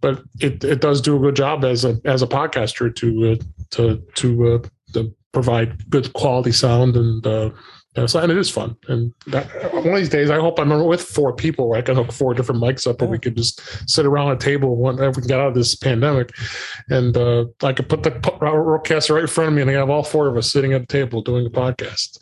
but 0.00 0.22
it, 0.40 0.62
it 0.62 0.80
does 0.80 1.00
do 1.00 1.16
a 1.16 1.20
good 1.20 1.36
job 1.36 1.64
as 1.64 1.84
a 1.84 2.00
as 2.04 2.22
a 2.22 2.26
podcaster 2.26 2.94
to 2.94 3.32
uh, 3.32 3.36
to 3.70 4.02
to 4.14 4.54
uh, 4.54 4.68
to 4.92 5.14
provide 5.36 5.90
good 5.90 6.10
quality 6.14 6.50
sound 6.50 6.96
and 6.96 7.26
uh, 7.26 7.50
yeah, 7.94 8.06
so, 8.06 8.20
and 8.20 8.30
it 8.32 8.38
is 8.38 8.50
fun. 8.50 8.74
And 8.88 9.12
that, 9.26 9.46
one 9.72 9.88
of 9.88 9.96
these 9.96 10.08
days, 10.10 10.28
I 10.30 10.38
hope 10.38 10.58
I'm 10.58 10.68
with 10.86 11.02
four 11.02 11.34
people 11.34 11.68
where 11.68 11.78
I 11.78 11.82
can 11.82 11.94
hook 11.96 12.12
four 12.12 12.34
different 12.34 12.60
mics 12.62 12.86
up, 12.86 13.00
and 13.00 13.10
we 13.10 13.18
could 13.18 13.36
just 13.36 13.60
sit 13.88 14.04
around 14.04 14.32
a 14.32 14.36
table 14.36 14.76
whenever 14.76 15.08
we 15.08 15.22
can 15.22 15.28
get 15.28 15.40
out 15.40 15.48
of 15.48 15.54
this 15.54 15.74
pandemic. 15.74 16.30
And 16.90 17.16
uh, 17.16 17.46
I 17.62 17.72
could 17.72 17.88
put 17.88 18.02
the 18.02 18.10
RodeCaster 18.10 19.14
right 19.14 19.22
in 19.22 19.26
front 19.28 19.48
of 19.48 19.54
me, 19.54 19.62
and 19.62 19.70
I 19.70 19.74
have 19.74 19.88
all 19.88 20.02
four 20.02 20.26
of 20.26 20.36
us 20.36 20.52
sitting 20.52 20.74
at 20.74 20.82
a 20.82 20.86
table 20.86 21.22
doing 21.22 21.46
a 21.46 21.50
podcast. 21.50 22.18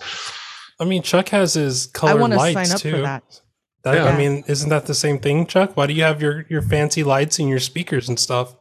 I 0.80 0.84
mean, 0.84 1.02
Chuck 1.02 1.28
has 1.30 1.54
his 1.54 1.88
I 1.88 1.98
colored 1.98 2.20
want 2.20 2.32
to 2.34 2.38
lights 2.38 2.68
sign 2.68 2.74
up 2.76 2.80
too. 2.80 2.90
for 2.92 3.00
that. 3.02 3.40
That- 3.82 3.94
Yeah. 3.96 4.04
I 4.04 4.16
mean, 4.16 4.44
isn't 4.46 4.70
that 4.70 4.86
the 4.86 4.94
same 4.94 5.18
thing, 5.18 5.44
Chuck? 5.46 5.76
Why 5.76 5.86
do 5.88 5.92
you 5.92 6.02
have 6.02 6.22
your 6.22 6.46
your 6.48 6.62
fancy 6.62 7.02
lights 7.02 7.40
and 7.40 7.48
your 7.48 7.60
speakers 7.60 8.08
and 8.08 8.18
stuff? 8.18 8.54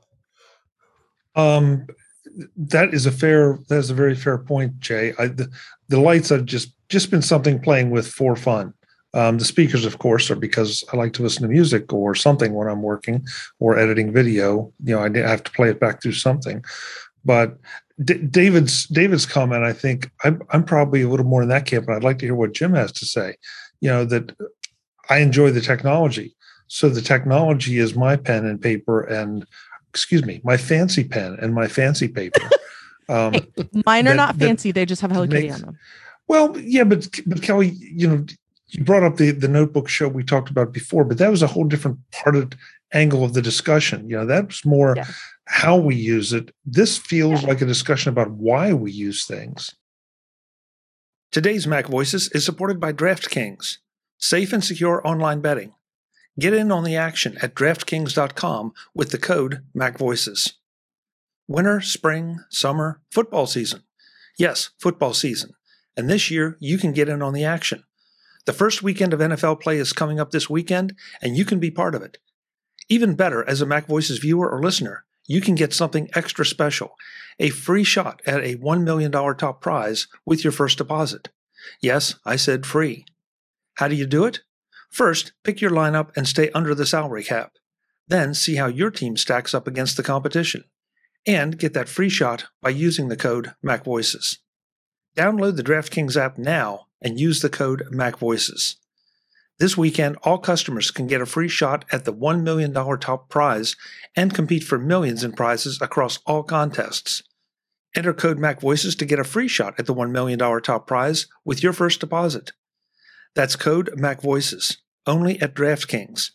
Um, 1.35 1.85
that 2.57 2.93
is 2.93 3.05
a 3.05 3.11
fair. 3.11 3.59
That 3.69 3.77
is 3.77 3.89
a 3.89 3.95
very 3.95 4.15
fair 4.15 4.37
point, 4.37 4.79
Jay. 4.79 5.13
I, 5.19 5.27
the, 5.27 5.49
the 5.89 5.99
lights 5.99 6.29
have 6.29 6.45
just 6.45 6.73
just 6.89 7.11
been 7.11 7.21
something 7.21 7.59
playing 7.59 7.91
with 7.91 8.07
for 8.07 8.35
fun. 8.35 8.73
Um, 9.15 9.37
the 9.37 9.45
speakers, 9.45 9.85
of 9.85 9.99
course, 9.99 10.31
are 10.31 10.35
because 10.35 10.83
I 10.91 10.97
like 10.97 11.13
to 11.13 11.23
listen 11.23 11.43
to 11.43 11.47
music 11.47 11.93
or 11.93 12.15
something 12.15 12.53
when 12.53 12.67
I'm 12.67 12.81
working 12.81 13.25
or 13.59 13.77
editing 13.77 14.11
video. 14.11 14.73
You 14.83 14.95
know, 14.95 15.03
I 15.03 15.29
have 15.29 15.43
to 15.43 15.51
play 15.51 15.69
it 15.69 15.79
back 15.79 16.01
through 16.01 16.13
something. 16.13 16.63
But 17.23 17.57
D- 18.03 18.15
David's 18.15 18.87
David's 18.87 19.25
comment, 19.25 19.63
I 19.63 19.73
think 19.73 20.09
I'm, 20.23 20.41
I'm 20.49 20.63
probably 20.63 21.03
a 21.03 21.09
little 21.09 21.25
more 21.25 21.43
in 21.43 21.49
that 21.49 21.65
camp, 21.65 21.87
and 21.87 21.95
I'd 21.95 22.03
like 22.03 22.19
to 22.19 22.25
hear 22.25 22.35
what 22.35 22.53
Jim 22.53 22.73
has 22.73 22.91
to 22.93 23.05
say. 23.05 23.35
You 23.81 23.89
know 23.89 24.05
that 24.05 24.35
I 25.09 25.19
enjoy 25.19 25.51
the 25.51 25.61
technology, 25.61 26.35
so 26.67 26.89
the 26.89 27.01
technology 27.01 27.77
is 27.77 27.95
my 27.95 28.15
pen 28.15 28.45
and 28.45 28.59
paper 28.59 29.01
and 29.01 29.45
excuse 29.93 30.25
me, 30.25 30.41
my 30.43 30.57
fancy 30.57 31.03
pen 31.03 31.37
and 31.41 31.53
my 31.53 31.67
fancy 31.67 32.07
paper. 32.07 32.41
Um, 33.09 33.33
Mine 33.85 34.07
are 34.07 34.11
That- 34.11 34.15
not 34.15 34.35
fancy. 34.37 34.71
They 34.71 34.85
just 34.85 35.01
have 35.01 35.11
Hello 35.11 35.27
Kitty 35.27 35.51
on 35.51 35.59
them. 35.59 35.77
well, 36.29 36.57
yeah, 36.57 36.85
but 36.85 37.19
but 37.25 37.41
Kelly, 37.41 37.73
you 37.81 38.07
know, 38.07 38.25
you 38.69 38.81
brought 38.85 39.03
up 39.03 39.17
the 39.17 39.31
the 39.31 39.49
notebook 39.49 39.89
show 39.89 40.07
we 40.07 40.23
talked 40.23 40.49
about 40.49 40.71
before, 40.71 41.03
but 41.03 41.17
that 41.17 41.29
was 41.29 41.43
a 41.43 41.47
whole 41.47 41.65
different 41.65 41.99
part 42.11 42.37
of 42.37 42.53
angle 42.93 43.25
of 43.25 43.33
the 43.33 43.41
discussion. 43.41 44.09
You 44.09 44.15
know, 44.19 44.25
that 44.25 44.47
was 44.47 44.63
more 44.63 44.93
Yeah. 44.95 45.05
how 45.47 45.75
we 45.75 45.95
use 45.97 46.31
it. 46.31 46.55
This 46.65 46.97
feels 46.97 47.43
like 47.43 47.59
a 47.61 47.65
discussion 47.65 48.07
about 48.09 48.31
why 48.31 48.71
we 48.71 48.89
use 48.93 49.25
things. 49.25 49.75
Today's 51.33 51.67
Mac 51.67 51.87
Voices 51.87 52.29
is 52.33 52.45
supported 52.45 52.79
by 52.79 52.93
DraftKings, 52.93 53.79
safe 54.17 54.53
and 54.53 54.63
secure 54.63 55.05
online 55.05 55.41
betting. 55.41 55.73
Get 56.39 56.53
in 56.53 56.71
on 56.71 56.83
the 56.83 56.95
action 56.95 57.37
at 57.41 57.53
DraftKings.com 57.53 58.73
with 58.95 59.11
the 59.11 59.17
code 59.19 59.63
MacVoices. 59.75 60.53
Winter, 61.47 61.81
spring, 61.81 62.39
summer, 62.49 63.01
football 63.11 63.45
season. 63.45 63.83
Yes, 64.37 64.71
football 64.79 65.13
season. 65.13 65.51
And 65.95 66.09
this 66.09 66.31
year, 66.31 66.57
you 66.59 66.77
can 66.77 66.91
get 66.91 67.09
in 67.09 67.21
on 67.21 67.33
the 67.33 67.45
action. 67.45 67.83
The 68.45 68.53
first 68.53 68.81
weekend 68.81 69.13
of 69.13 69.19
NFL 69.19 69.61
play 69.61 69.77
is 69.77 69.93
coming 69.93 70.19
up 70.19 70.31
this 70.31 70.49
weekend, 70.49 70.95
and 71.21 71.37
you 71.37 71.45
can 71.45 71.59
be 71.59 71.69
part 71.69 71.93
of 71.93 72.01
it. 72.01 72.17
Even 72.89 73.15
better, 73.15 73.47
as 73.47 73.61
a 73.61 73.65
MacVoices 73.65 74.19
viewer 74.19 74.49
or 74.49 74.61
listener, 74.61 75.05
you 75.27 75.39
can 75.39 75.55
get 75.55 75.73
something 75.73 76.09
extra 76.15 76.45
special 76.45 76.95
a 77.39 77.49
free 77.49 77.83
shot 77.83 78.21
at 78.25 78.43
a 78.43 78.55
$1 78.57 78.83
million 78.83 79.11
top 79.11 79.61
prize 79.61 80.07
with 80.25 80.43
your 80.43 80.51
first 80.51 80.77
deposit. 80.77 81.29
Yes, 81.81 82.15
I 82.25 82.35
said 82.35 82.65
free. 82.65 83.05
How 83.75 83.87
do 83.87 83.95
you 83.95 84.05
do 84.05 84.25
it? 84.25 84.41
First, 84.93 85.33
pick 85.43 85.59
your 85.59 85.71
lineup 85.71 86.15
and 86.15 86.27
stay 86.27 86.51
under 86.51 86.75
the 86.75 86.85
salary 86.85 87.23
cap. 87.23 87.53
Then 88.07 88.35
see 88.35 88.57
how 88.57 88.67
your 88.67 88.91
team 88.91 89.17
stacks 89.17 89.55
up 89.55 89.67
against 89.67 89.97
the 89.97 90.03
competition. 90.03 90.65
And 91.25 91.57
get 91.57 91.73
that 91.73 91.89
free 91.89 92.09
shot 92.09 92.45
by 92.61 92.69
using 92.69 93.07
the 93.07 93.17
code 93.17 93.55
MacVoices. 93.65 94.37
Download 95.17 95.55
the 95.55 95.63
DraftKings 95.63 96.15
app 96.15 96.37
now 96.37 96.85
and 97.01 97.19
use 97.19 97.41
the 97.41 97.49
code 97.49 97.87
MacVoices. 97.91 98.75
This 99.57 99.75
weekend, 99.75 100.17
all 100.21 100.37
customers 100.37 100.91
can 100.91 101.07
get 101.07 101.21
a 101.21 101.25
free 101.25 101.49
shot 101.49 101.85
at 101.91 102.05
the 102.05 102.13
$1 102.13 102.43
million 102.43 102.71
top 102.99 103.29
prize 103.29 103.75
and 104.15 104.31
compete 104.31 104.63
for 104.63 104.77
millions 104.77 105.23
in 105.23 105.31
prizes 105.31 105.81
across 105.81 106.19
all 106.27 106.43
contests. 106.43 107.23
Enter 107.95 108.13
code 108.13 108.37
MacVoices 108.37 108.95
to 108.99 109.05
get 109.05 109.19
a 109.19 109.23
free 109.23 109.47
shot 109.47 109.73
at 109.79 109.87
the 109.87 109.93
$1 109.95 110.11
million 110.11 110.37
top 110.61 110.85
prize 110.85 111.25
with 111.43 111.63
your 111.63 111.73
first 111.73 111.99
deposit. 111.99 112.51
That's 113.35 113.55
code 113.55 113.89
MacVoices, 113.97 114.77
only 115.05 115.41
at 115.41 115.53
DraftKings, 115.55 116.31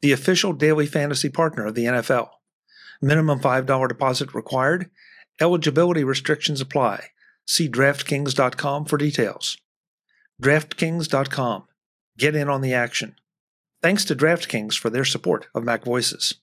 the 0.00 0.12
official 0.12 0.52
daily 0.52 0.86
fantasy 0.86 1.28
partner 1.28 1.66
of 1.66 1.74
the 1.74 1.84
NFL. 1.84 2.28
Minimum 3.00 3.40
$5 3.40 3.88
deposit 3.88 4.34
required. 4.34 4.90
Eligibility 5.40 6.02
restrictions 6.04 6.60
apply. 6.60 7.08
See 7.46 7.68
DraftKings.com 7.68 8.86
for 8.86 8.96
details. 8.98 9.56
DraftKings.com. 10.42 11.64
Get 12.18 12.34
in 12.34 12.48
on 12.48 12.60
the 12.60 12.74
action. 12.74 13.14
Thanks 13.82 14.04
to 14.06 14.16
DraftKings 14.16 14.76
for 14.76 14.90
their 14.90 15.04
support 15.04 15.46
of 15.54 15.62
Mac 15.64 15.84
Voices. 15.84 16.34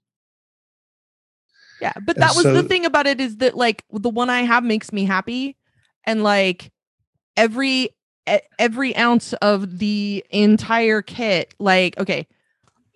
Yeah, 1.81 1.91
but 2.05 2.15
And 2.15 2.23
that 2.23 2.35
was 2.35 2.43
so- 2.43 2.53
the 2.53 2.63
thing 2.63 2.85
about 2.85 3.07
it 3.07 3.19
is 3.19 3.37
that 3.37 3.55
like 3.55 3.83
the 3.91 4.09
one 4.09 4.29
I 4.29 4.41
have 4.43 4.63
makes 4.63 4.93
me 4.93 5.03
happy, 5.03 5.57
and 6.05 6.23
like 6.23 6.71
every 7.35 7.89
every 8.59 8.95
ounce 8.95 9.33
of 9.33 9.79
the 9.79 10.25
entire 10.29 11.01
kit, 11.01 11.53
like 11.59 11.97
okay, 11.99 12.27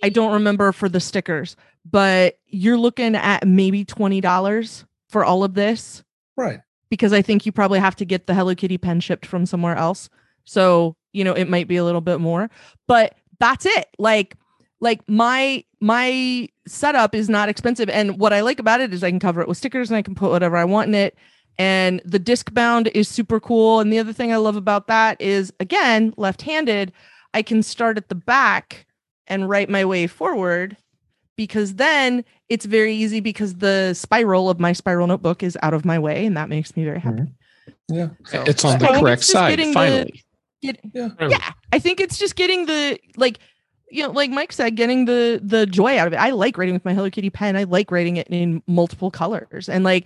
I 0.03 0.09
don't 0.09 0.33
remember 0.33 0.71
for 0.71 0.89
the 0.89 0.99
stickers, 0.99 1.55
but 1.89 2.37
you're 2.47 2.77
looking 2.77 3.15
at 3.15 3.47
maybe 3.47 3.85
twenty 3.85 4.21
dollars 4.21 4.85
for 5.09 5.23
all 5.25 5.43
of 5.43 5.53
this 5.53 6.03
Right. 6.37 6.59
because 6.89 7.13
I 7.13 7.21
think 7.21 7.45
you 7.45 7.51
probably 7.51 7.79
have 7.79 7.95
to 7.97 8.05
get 8.05 8.27
the 8.27 8.33
Hello 8.33 8.55
Kitty 8.55 8.77
pen 8.77 8.99
shipped 8.99 9.25
from 9.25 9.45
somewhere 9.45 9.75
else. 9.75 10.09
So, 10.45 10.95
you 11.13 11.23
know, 11.23 11.33
it 11.33 11.49
might 11.49 11.67
be 11.67 11.77
a 11.77 11.83
little 11.83 12.01
bit 12.01 12.19
more, 12.19 12.49
but 12.87 13.15
that's 13.39 13.65
it. 13.65 13.87
Like 13.97 14.35
like 14.81 15.01
my 15.09 15.63
my 15.81 16.47
setup 16.67 17.13
is 17.15 17.27
not 17.29 17.49
expensive 17.49 17.89
and 17.89 18.17
what 18.19 18.31
I 18.33 18.41
like 18.41 18.59
about 18.59 18.81
it 18.81 18.93
is 18.93 19.03
I 19.03 19.09
can 19.09 19.19
cover 19.19 19.41
it 19.41 19.47
with 19.47 19.57
stickers 19.57 19.89
and 19.89 19.97
I 19.97 20.01
can 20.01 20.15
put 20.15 20.29
whatever 20.31 20.55
I 20.57 20.65
want 20.65 20.87
in 20.89 20.95
it 20.95 21.17
and 21.59 22.01
the 22.05 22.17
disc 22.17 22.51
bound 22.53 22.87
is 22.95 23.07
super 23.07 23.39
cool 23.39 23.79
and 23.81 23.93
the 23.93 23.99
other 23.99 24.13
thing 24.13 24.31
I 24.33 24.37
love 24.37 24.55
about 24.55 24.87
that 24.87 25.21
is 25.21 25.53
again, 25.59 26.13
left-handed, 26.17 26.91
I 27.35 27.41
can 27.43 27.61
start 27.61 27.97
at 27.97 28.09
the 28.09 28.15
back 28.15 28.87
and 29.27 29.47
write 29.47 29.69
my 29.69 29.85
way 29.85 30.07
forward 30.07 30.75
because 31.35 31.75
then 31.75 32.25
it's 32.49 32.65
very 32.65 32.95
easy 32.95 33.19
because 33.19 33.55
the 33.55 33.93
spiral 33.93 34.49
of 34.49 34.59
my 34.59 34.73
spiral 34.73 35.05
notebook 35.05 35.43
is 35.43 35.57
out 35.61 35.73
of 35.75 35.85
my 35.85 35.99
way 35.99 36.25
and 36.25 36.35
that 36.35 36.49
makes 36.49 36.75
me 36.75 36.83
very 36.83 36.99
happy. 36.99 37.21
Mm-hmm. 37.91 37.95
Yeah. 37.95 38.09
So 38.25 38.43
It's 38.47 38.65
on 38.65 38.79
the 38.79 38.87
think 38.87 38.99
correct 38.99 39.23
side, 39.23 39.49
getting 39.51 39.67
the- 39.69 39.73
finally. 39.73 40.23
get- 40.61 40.79
Yeah. 40.93 41.09
yeah, 41.21 41.51
I 41.71 41.79
think 41.79 41.99
it's 41.99 42.17
just 42.17 42.35
getting 42.35 42.65
the 42.65 42.99
like 43.17 43.39
you 43.91 44.03
know, 44.03 44.11
like 44.11 44.29
Mike 44.29 44.51
said, 44.53 44.75
getting 44.75 45.05
the 45.05 45.39
the 45.43 45.65
joy 45.65 45.97
out 45.97 46.05
of 46.07 46.13
it. 46.13 46.17
I 46.17 46.29
like 46.31 46.57
writing 46.57 46.73
with 46.75 46.85
my 46.85 46.93
Hello 46.93 47.09
Kitty 47.09 47.29
pen. 47.31 47.55
I 47.55 47.63
like 47.63 47.89
writing 47.91 48.17
it 48.17 48.27
in 48.27 48.61
multiple 48.67 49.09
colors. 49.09 49.67
And 49.67 49.83
like 49.83 50.05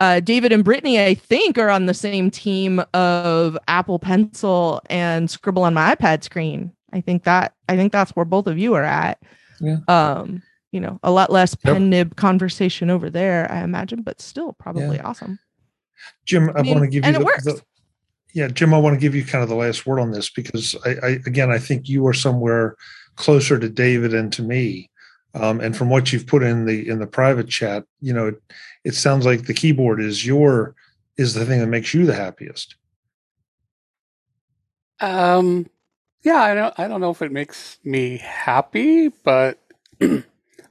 uh 0.00 0.20
David 0.20 0.52
and 0.52 0.64
Brittany, 0.64 1.02
I 1.02 1.14
think, 1.14 1.58
are 1.58 1.70
on 1.70 1.86
the 1.86 1.94
same 1.94 2.30
team 2.30 2.82
of 2.94 3.56
Apple 3.68 3.98
Pencil 3.98 4.80
and 4.90 5.30
Scribble 5.30 5.62
on 5.62 5.74
my 5.74 5.94
iPad 5.94 6.22
screen. 6.24 6.72
I 6.92 7.00
think 7.00 7.24
that 7.24 7.54
I 7.68 7.76
think 7.76 7.92
that's 7.92 8.12
where 8.12 8.24
both 8.24 8.46
of 8.46 8.58
you 8.58 8.74
are 8.74 8.82
at. 8.84 9.20
Yeah. 9.60 9.78
Um, 9.88 10.42
you 10.72 10.80
know, 10.80 10.98
a 11.02 11.10
lot 11.10 11.30
less 11.32 11.56
Yep. 11.64 11.72
pen 11.74 11.90
nib 11.90 12.16
conversation 12.16 12.90
over 12.90 13.08
there, 13.08 13.50
I 13.50 13.62
imagine, 13.62 14.02
but 14.02 14.20
still 14.20 14.52
probably 14.52 15.00
awesome. 15.00 15.38
Jim, 16.26 16.50
I, 16.50 16.58
I 16.58 16.62
mean, 16.62 16.74
want 16.74 16.84
to 16.84 16.90
give 16.90 17.06
you 17.06 17.12
the, 17.18 17.24
works. 17.24 17.44
the- 17.44 17.62
yeah, 18.34 18.48
Jim, 18.48 18.74
I 18.74 18.78
want 18.78 18.94
to 18.94 19.00
give 19.00 19.14
you 19.14 19.24
kind 19.24 19.42
of 19.42 19.48
the 19.48 19.54
last 19.54 19.86
word 19.86 19.98
on 19.98 20.10
this 20.10 20.28
because 20.28 20.76
I, 20.84 20.90
I 21.02 21.08
again, 21.24 21.50
I 21.50 21.58
think 21.58 21.88
you 21.88 22.06
are 22.06 22.12
somewhere 22.12 22.76
closer 23.14 23.58
to 23.58 23.68
David 23.70 24.12
and 24.12 24.30
to 24.34 24.42
me. 24.42 24.90
Um, 25.34 25.60
and 25.60 25.76
from 25.76 25.88
what 25.90 26.12
you've 26.12 26.26
put 26.26 26.42
in 26.42 26.66
the 26.66 26.86
in 26.88 26.98
the 26.98 27.06
private 27.06 27.48
chat, 27.48 27.84
you 28.00 28.12
know, 28.12 28.28
it, 28.28 28.42
it 28.86 28.94
sounds 28.94 29.26
like 29.26 29.46
the 29.46 29.52
keyboard 29.52 30.00
is 30.00 30.24
your 30.24 30.76
is 31.16 31.34
the 31.34 31.44
thing 31.44 31.58
that 31.58 31.66
makes 31.66 31.92
you 31.92 32.06
the 32.06 32.14
happiest. 32.14 32.76
Um, 35.00 35.68
yeah, 36.22 36.40
I 36.40 36.54
don't, 36.54 36.74
I 36.78 36.86
don't 36.86 37.00
know 37.00 37.10
if 37.10 37.20
it 37.20 37.32
makes 37.32 37.78
me 37.82 38.18
happy, 38.18 39.08
but 39.08 39.58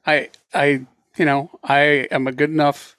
I, 0.05 0.29
I, 0.53 0.85
you 1.17 1.25
know, 1.25 1.51
I 1.61 2.07
am 2.09 2.25
a 2.25 2.31
good 2.31 2.49
enough. 2.49 2.95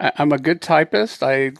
I, 0.00 0.10
I'm 0.16 0.32
a 0.32 0.38
good 0.38 0.60
typist. 0.60 1.22
I, 1.22 1.52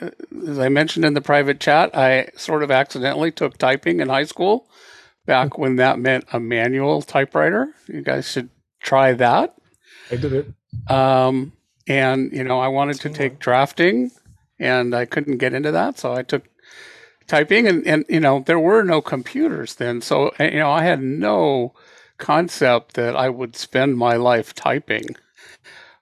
uh, 0.00 0.10
as 0.48 0.58
I 0.58 0.70
mentioned 0.70 1.04
in 1.04 1.12
the 1.12 1.20
private 1.20 1.60
chat, 1.60 1.94
I 1.94 2.30
sort 2.34 2.62
of 2.62 2.70
accidentally 2.70 3.30
took 3.30 3.58
typing 3.58 4.00
in 4.00 4.08
high 4.08 4.24
school, 4.24 4.70
back 5.26 5.58
when 5.58 5.76
that 5.76 5.98
meant 5.98 6.24
a 6.32 6.40
manual 6.40 7.02
typewriter. 7.02 7.74
You 7.88 8.00
guys 8.00 8.30
should 8.30 8.48
try 8.80 9.12
that. 9.12 9.54
I 10.10 10.16
did 10.16 10.32
it. 10.32 10.90
Um, 10.90 11.52
and 11.90 12.32
you 12.32 12.44
know, 12.44 12.60
I 12.60 12.68
wanted 12.68 13.00
to 13.00 13.10
take 13.10 13.40
drafting, 13.40 14.12
and 14.60 14.94
I 14.94 15.06
couldn't 15.06 15.38
get 15.38 15.54
into 15.54 15.72
that, 15.72 15.98
so 15.98 16.12
I 16.12 16.22
took 16.22 16.44
typing. 17.26 17.66
And 17.66 17.84
and 17.84 18.04
you 18.08 18.20
know, 18.20 18.44
there 18.46 18.60
were 18.60 18.84
no 18.84 19.02
computers 19.02 19.74
then, 19.74 20.00
so 20.00 20.30
you 20.38 20.60
know, 20.60 20.70
I 20.70 20.84
had 20.84 21.02
no 21.02 21.74
concept 22.18 22.94
that 22.94 23.16
I 23.16 23.28
would 23.28 23.56
spend 23.56 23.96
my 23.96 24.14
life 24.14 24.54
typing. 24.54 25.16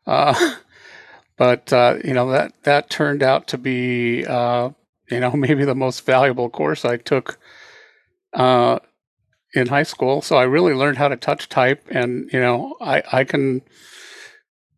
Uh, 0.07 0.57
but 1.39 1.73
uh, 1.73 1.97
you 2.05 2.13
know 2.13 2.31
that 2.33 2.53
that 2.65 2.91
turned 2.91 3.23
out 3.23 3.47
to 3.49 3.57
be 3.57 4.27
uh, 4.27 4.69
you 5.11 5.21
know 5.21 5.31
maybe 5.47 5.65
the 5.65 5.75
most 5.75 6.05
valuable 6.05 6.51
course 6.51 6.85
I 6.85 6.99
took 6.99 7.39
uh, 8.35 8.79
in 9.55 9.69
high 9.69 9.85
school. 9.85 10.21
So 10.21 10.37
I 10.37 10.43
really 10.43 10.75
learned 10.75 10.99
how 10.99 11.09
to 11.09 11.17
touch 11.17 11.49
type, 11.49 11.87
and 11.91 12.31
you 12.31 12.41
know 12.41 12.77
I 12.79 13.03
I 13.11 13.25
can 13.25 13.63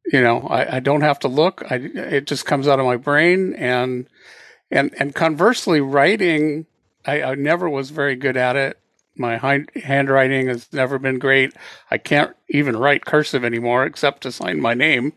you 0.06 0.20
know 0.20 0.40
I, 0.48 0.76
I 0.76 0.80
don't 0.80 1.02
have 1.02 1.18
to 1.20 1.28
look. 1.28 1.62
I 1.70 1.76
it 1.76 2.26
just 2.26 2.46
comes 2.46 2.68
out 2.68 2.80
of 2.80 2.86
my 2.86 2.96
brain, 2.96 3.54
and 3.54 4.08
and 4.70 4.94
and 4.98 5.14
conversely, 5.14 5.80
writing 5.80 6.66
I, 7.04 7.22
I 7.22 7.34
never 7.34 7.68
was 7.68 7.90
very 7.90 8.16
good 8.16 8.36
at 8.36 8.56
it. 8.56 8.78
My 9.16 9.36
hind, 9.36 9.70
handwriting 9.74 10.48
has 10.48 10.72
never 10.72 10.98
been 10.98 11.18
great. 11.18 11.54
I 11.90 11.98
can't 11.98 12.34
even 12.48 12.76
write 12.76 13.04
cursive 13.04 13.44
anymore, 13.44 13.84
except 13.84 14.22
to 14.22 14.32
sign 14.32 14.60
my 14.60 14.74
name. 14.74 15.12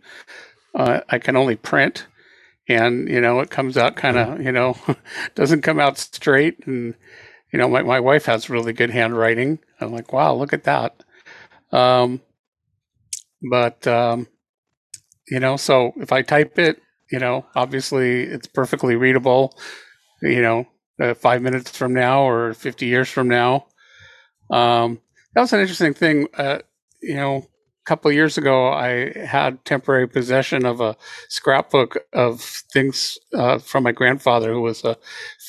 Uh, 0.76 1.02
I 1.10 1.20
can 1.20 1.36
only 1.36 1.56
print, 1.56 2.08
and 2.68 3.08
you 3.08 3.22
know 3.22 3.40
it 3.40 3.50
comes 3.52 3.78
out 3.78 3.96
kind 3.96 4.18
of 4.18 4.42
you 4.42 4.52
know 4.52 4.78
doesn't 5.36 5.62
come 5.62 5.80
out 5.80 5.98
straight. 5.98 6.66
And 6.66 6.96
you 7.52 7.60
know 7.60 7.68
my 7.70 7.84
my 7.84 8.00
wife 8.00 8.26
has 8.26 8.50
really 8.50 8.74
good 8.74 8.90
handwriting. 8.90 9.60
I'm 9.80 9.92
like, 9.92 10.12
wow, 10.12 10.34
look 10.34 10.54
at 10.54 10.64
that. 10.64 11.04
Um, 11.72 12.22
but 13.50 13.86
um, 13.88 14.28
you 15.34 15.40
know, 15.40 15.58
so 15.58 15.94
if 15.98 16.12
I 16.12 16.22
type 16.22 16.60
it, 16.60 16.80
you 17.12 17.18
know, 17.18 17.44
obviously 17.56 18.22
it's 18.22 18.48
perfectly 18.48 18.96
readable. 18.96 19.58
You 20.22 20.44
know, 20.44 20.68
uh, 21.02 21.16
five 21.16 21.42
minutes 21.42 21.76
from 21.76 21.92
now 21.94 22.22
or 22.22 22.54
fifty 22.54 22.86
years 22.86 23.10
from 23.10 23.28
now. 23.28 23.66
Um, 24.52 25.02
that 25.34 25.42
was 25.42 25.52
an 25.52 25.62
interesting 25.62 25.96
thing. 25.96 26.28
Uh, 26.38 26.60
you 27.02 27.16
know, 27.16 27.38
a 27.38 27.86
couple 27.86 28.10
of 28.10 28.16
years 28.16 28.38
ago, 28.38 28.72
I 28.72 29.12
had 29.26 29.66
temporary 29.66 30.08
possession 30.08 30.68
of 30.68 30.80
a 30.82 30.96
scrapbook 31.30 31.98
of 32.14 32.40
things 32.72 33.18
uh, 33.34 33.58
from 33.58 33.84
my 33.84 33.92
grandfather, 33.92 34.54
who 34.54 34.62
was 34.62 34.84
a 34.86 34.98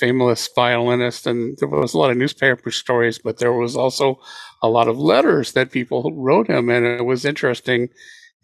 famous 0.00 0.48
violinist, 0.56 1.26
and 1.26 1.58
there 1.58 1.68
was 1.68 1.92
a 1.92 1.98
lot 1.98 2.10
of 2.10 2.16
newspaper 2.16 2.70
stories, 2.70 3.18
but 3.22 3.36
there 3.38 3.52
was 3.52 3.76
also 3.76 4.18
a 4.62 4.68
lot 4.68 4.88
of 4.88 4.98
letters 4.98 5.52
that 5.52 5.70
people 5.70 6.10
wrote 6.16 6.48
him, 6.48 6.70
and 6.70 6.86
it 6.86 7.04
was 7.04 7.26
interesting. 7.26 7.90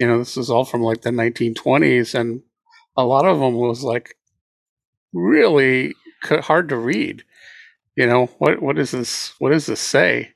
You 0.00 0.08
know, 0.08 0.18
this 0.18 0.36
is 0.36 0.50
all 0.50 0.64
from 0.64 0.82
like 0.82 1.02
the 1.02 1.10
1920s, 1.10 2.14
and 2.18 2.42
a 2.96 3.04
lot 3.04 3.26
of 3.26 3.38
them 3.38 3.54
was 3.54 3.84
like 3.84 4.16
really 5.12 5.94
hard 6.24 6.68
to 6.70 6.76
read. 6.76 7.24
You 7.96 8.06
know, 8.06 8.26
what 8.38 8.62
what 8.62 8.78
is 8.78 8.92
this? 8.92 9.34
What 9.38 9.50
does 9.50 9.66
this 9.66 9.80
say? 9.80 10.32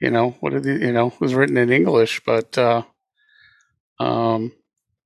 You 0.00 0.10
know, 0.10 0.36
what 0.40 0.52
did 0.52 0.66
you 0.66 0.92
know? 0.92 1.08
It 1.08 1.20
was 1.20 1.34
written 1.34 1.56
in 1.56 1.72
English, 1.72 2.22
but 2.24 2.56
uh, 2.58 2.82
um, 3.98 4.52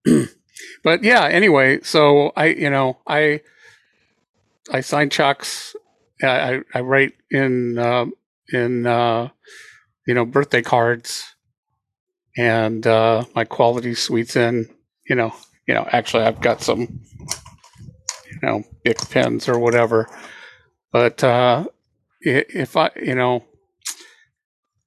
but 0.82 1.02
yeah. 1.04 1.24
Anyway, 1.24 1.80
so 1.82 2.32
I 2.36 2.46
you 2.46 2.70
know 2.70 2.98
I 3.06 3.40
I 4.70 4.80
sign 4.80 5.10
checks. 5.10 5.76
I 6.22 6.62
I, 6.74 6.80
write 6.80 7.12
in 7.30 7.78
uh, 7.78 8.06
in 8.52 8.86
uh, 8.86 9.28
you 10.06 10.14
know 10.14 10.24
birthday 10.24 10.62
cards, 10.62 11.35
and 12.36 12.86
uh, 12.86 13.24
my 13.34 13.44
quality 13.44 13.94
suite's 13.94 14.36
in. 14.36 14.68
You 15.08 15.16
know, 15.16 15.34
you 15.66 15.74
know. 15.74 15.88
Actually, 15.90 16.24
I've 16.24 16.40
got 16.40 16.62
some, 16.62 16.80
you 16.80 18.38
know, 18.42 18.64
Bic 18.84 18.98
pens 19.10 19.48
or 19.48 19.58
whatever. 19.58 20.08
But 20.92 21.22
uh, 21.22 21.66
if 22.20 22.76
I, 22.76 22.90
you 23.00 23.14
know, 23.14 23.44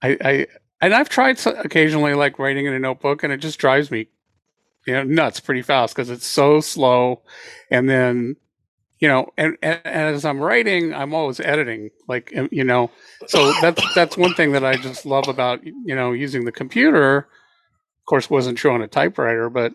I, 0.02 0.18
I 0.22 0.48
and 0.82 0.94
I've 0.94 1.10
tried 1.10 1.46
occasionally 1.46 2.14
like 2.14 2.40
writing 2.40 2.66
in 2.66 2.74
a 2.74 2.80
notebook, 2.80 3.24
and 3.24 3.34
it 3.34 3.38
just 3.38 3.60
drives 3.60 3.92
me, 3.92 4.08
you 4.88 4.94
know, 4.94 5.04
nuts 5.04 5.40
pretty 5.40 5.62
fast 5.62 5.96
because 5.96 6.10
it's 6.10 6.26
so 6.26 6.62
slow. 6.62 7.22
And 7.70 7.90
then, 7.90 8.38
you 9.00 9.08
know, 9.08 9.30
and, 9.38 9.58
and, 9.62 9.82
as 9.86 10.26
I'm 10.26 10.40
writing, 10.40 10.94
I'm 10.94 11.14
always 11.14 11.40
editing, 11.40 11.90
like 12.08 12.34
you 12.52 12.64
know. 12.64 12.92
So 13.28 13.54
that's 13.62 13.84
that's 13.96 14.18
one 14.18 14.34
thing 14.34 14.54
that 14.54 14.66
I 14.66 14.76
just 14.76 15.06
love 15.06 15.28
about 15.28 15.66
you 15.66 15.96
know 15.96 16.12
using 16.12 16.46
the 16.46 16.52
computer. 16.52 17.28
Course, 18.10 18.30
wasn't 18.30 18.60
showing 18.60 18.82
a 18.82 18.88
typewriter, 18.88 19.50
but 19.50 19.74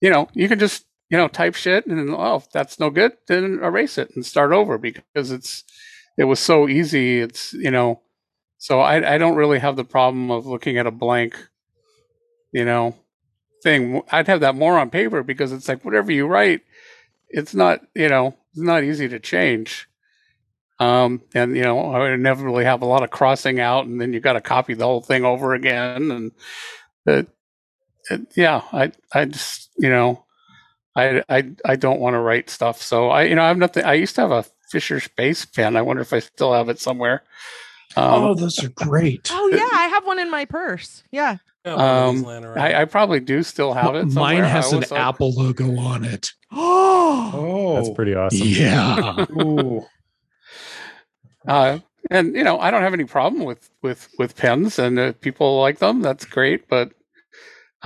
you 0.00 0.10
know, 0.10 0.28
you 0.32 0.48
can 0.48 0.58
just 0.58 0.86
you 1.10 1.16
know 1.16 1.28
type 1.28 1.54
shit 1.54 1.86
and 1.86 2.10
oh, 2.10 2.36
if 2.36 2.50
that's 2.50 2.80
no 2.80 2.90
good, 2.90 3.12
then 3.28 3.60
erase 3.62 3.98
it 3.98 4.10
and 4.14 4.24
start 4.24 4.52
over 4.52 4.78
because 4.78 5.30
it's 5.30 5.64
it 6.16 6.24
was 6.24 6.40
so 6.40 6.68
easy. 6.68 7.20
It's 7.20 7.52
you 7.52 7.70
know 7.70 8.00
so 8.58 8.80
I, 8.80 9.14
I 9.14 9.18
don't 9.18 9.36
really 9.36 9.58
have 9.58 9.76
the 9.76 9.84
problem 9.84 10.30
of 10.30 10.46
looking 10.46 10.78
at 10.78 10.86
a 10.86 10.90
blank, 10.90 11.36
you 12.52 12.64
know, 12.64 12.96
thing. 13.62 14.02
I'd 14.10 14.28
have 14.28 14.40
that 14.40 14.54
more 14.54 14.78
on 14.78 14.90
paper 14.90 15.22
because 15.22 15.52
it's 15.52 15.68
like 15.68 15.84
whatever 15.84 16.10
you 16.10 16.26
write, 16.26 16.62
it's 17.28 17.54
not, 17.54 17.82
you 17.94 18.08
know, 18.08 18.34
it's 18.52 18.62
not 18.62 18.84
easy 18.84 19.08
to 19.08 19.20
change. 19.20 19.88
Um, 20.78 21.22
and 21.34 21.56
you 21.56 21.62
know, 21.62 21.92
I 21.92 22.00
would 22.00 22.12
inevitably 22.12 22.64
have 22.64 22.82
a 22.82 22.86
lot 22.86 23.02
of 23.02 23.10
crossing 23.10 23.60
out, 23.60 23.86
and 23.86 24.00
then 24.00 24.12
you 24.12 24.20
got 24.20 24.34
to 24.34 24.40
copy 24.42 24.74
the 24.74 24.84
whole 24.84 25.00
thing 25.00 25.24
over 25.24 25.54
again. 25.54 26.10
And 26.10 26.32
it, 27.06 27.28
yeah, 28.34 28.62
I, 28.72 28.92
I 29.12 29.24
just, 29.26 29.70
you 29.78 29.88
know, 29.90 30.24
I, 30.94 31.22
I, 31.28 31.50
I 31.64 31.76
don't 31.76 32.00
want 32.00 32.14
to 32.14 32.20
write 32.20 32.50
stuff. 32.50 32.80
So 32.80 33.10
I, 33.10 33.24
you 33.24 33.34
know, 33.34 33.42
I 33.42 33.48
have 33.48 33.58
nothing. 33.58 33.84
I 33.84 33.94
used 33.94 34.14
to 34.16 34.22
have 34.22 34.30
a 34.30 34.44
Fisher 34.70 35.00
Space 35.00 35.44
pen. 35.44 35.76
I 35.76 35.82
wonder 35.82 36.02
if 36.02 36.12
I 36.12 36.18
still 36.20 36.52
have 36.52 36.68
it 36.68 36.78
somewhere. 36.80 37.22
Um, 37.96 38.22
oh, 38.24 38.34
those 38.34 38.62
are 38.62 38.68
great. 38.70 39.30
Oh 39.32 39.48
yeah, 39.52 39.68
I 39.72 39.86
have 39.86 40.06
one 40.06 40.18
in 40.18 40.30
my 40.30 40.44
purse. 40.44 41.02
Yeah. 41.10 41.36
Yeah, 41.64 41.74
one 41.74 42.08
of 42.08 42.14
these 42.14 42.24
Um. 42.46 42.58
I, 42.58 42.82
I 42.82 42.84
probably 42.84 43.20
do 43.20 43.42
still 43.42 43.72
have 43.72 43.94
it. 43.96 44.06
Mine 44.06 44.42
has 44.44 44.68
an 44.68 44.74
always 44.74 44.88
thought- 44.88 44.98
Apple 44.98 45.32
logo 45.32 45.76
on 45.78 46.04
it. 46.04 46.30
Oh. 46.52 46.92
Oh, 47.34 47.74
That's 47.76 47.90
pretty 47.90 48.14
awesome. 48.14 48.46
Yeah. 48.46 49.26
Ooh. 49.42 49.84
Uh, 51.46 51.78
and 52.10 52.34
you 52.34 52.44
know, 52.44 52.58
I 52.58 52.70
don't 52.70 52.82
have 52.82 52.94
any 52.94 53.04
problem 53.04 53.44
with 53.44 53.68
with 53.82 54.08
with 54.18 54.36
pens, 54.36 54.78
and 54.78 54.98
if 54.98 55.20
people 55.20 55.60
like 55.60 55.78
them, 55.78 56.02
that's 56.02 56.24
great. 56.24 56.68
But 56.68 56.92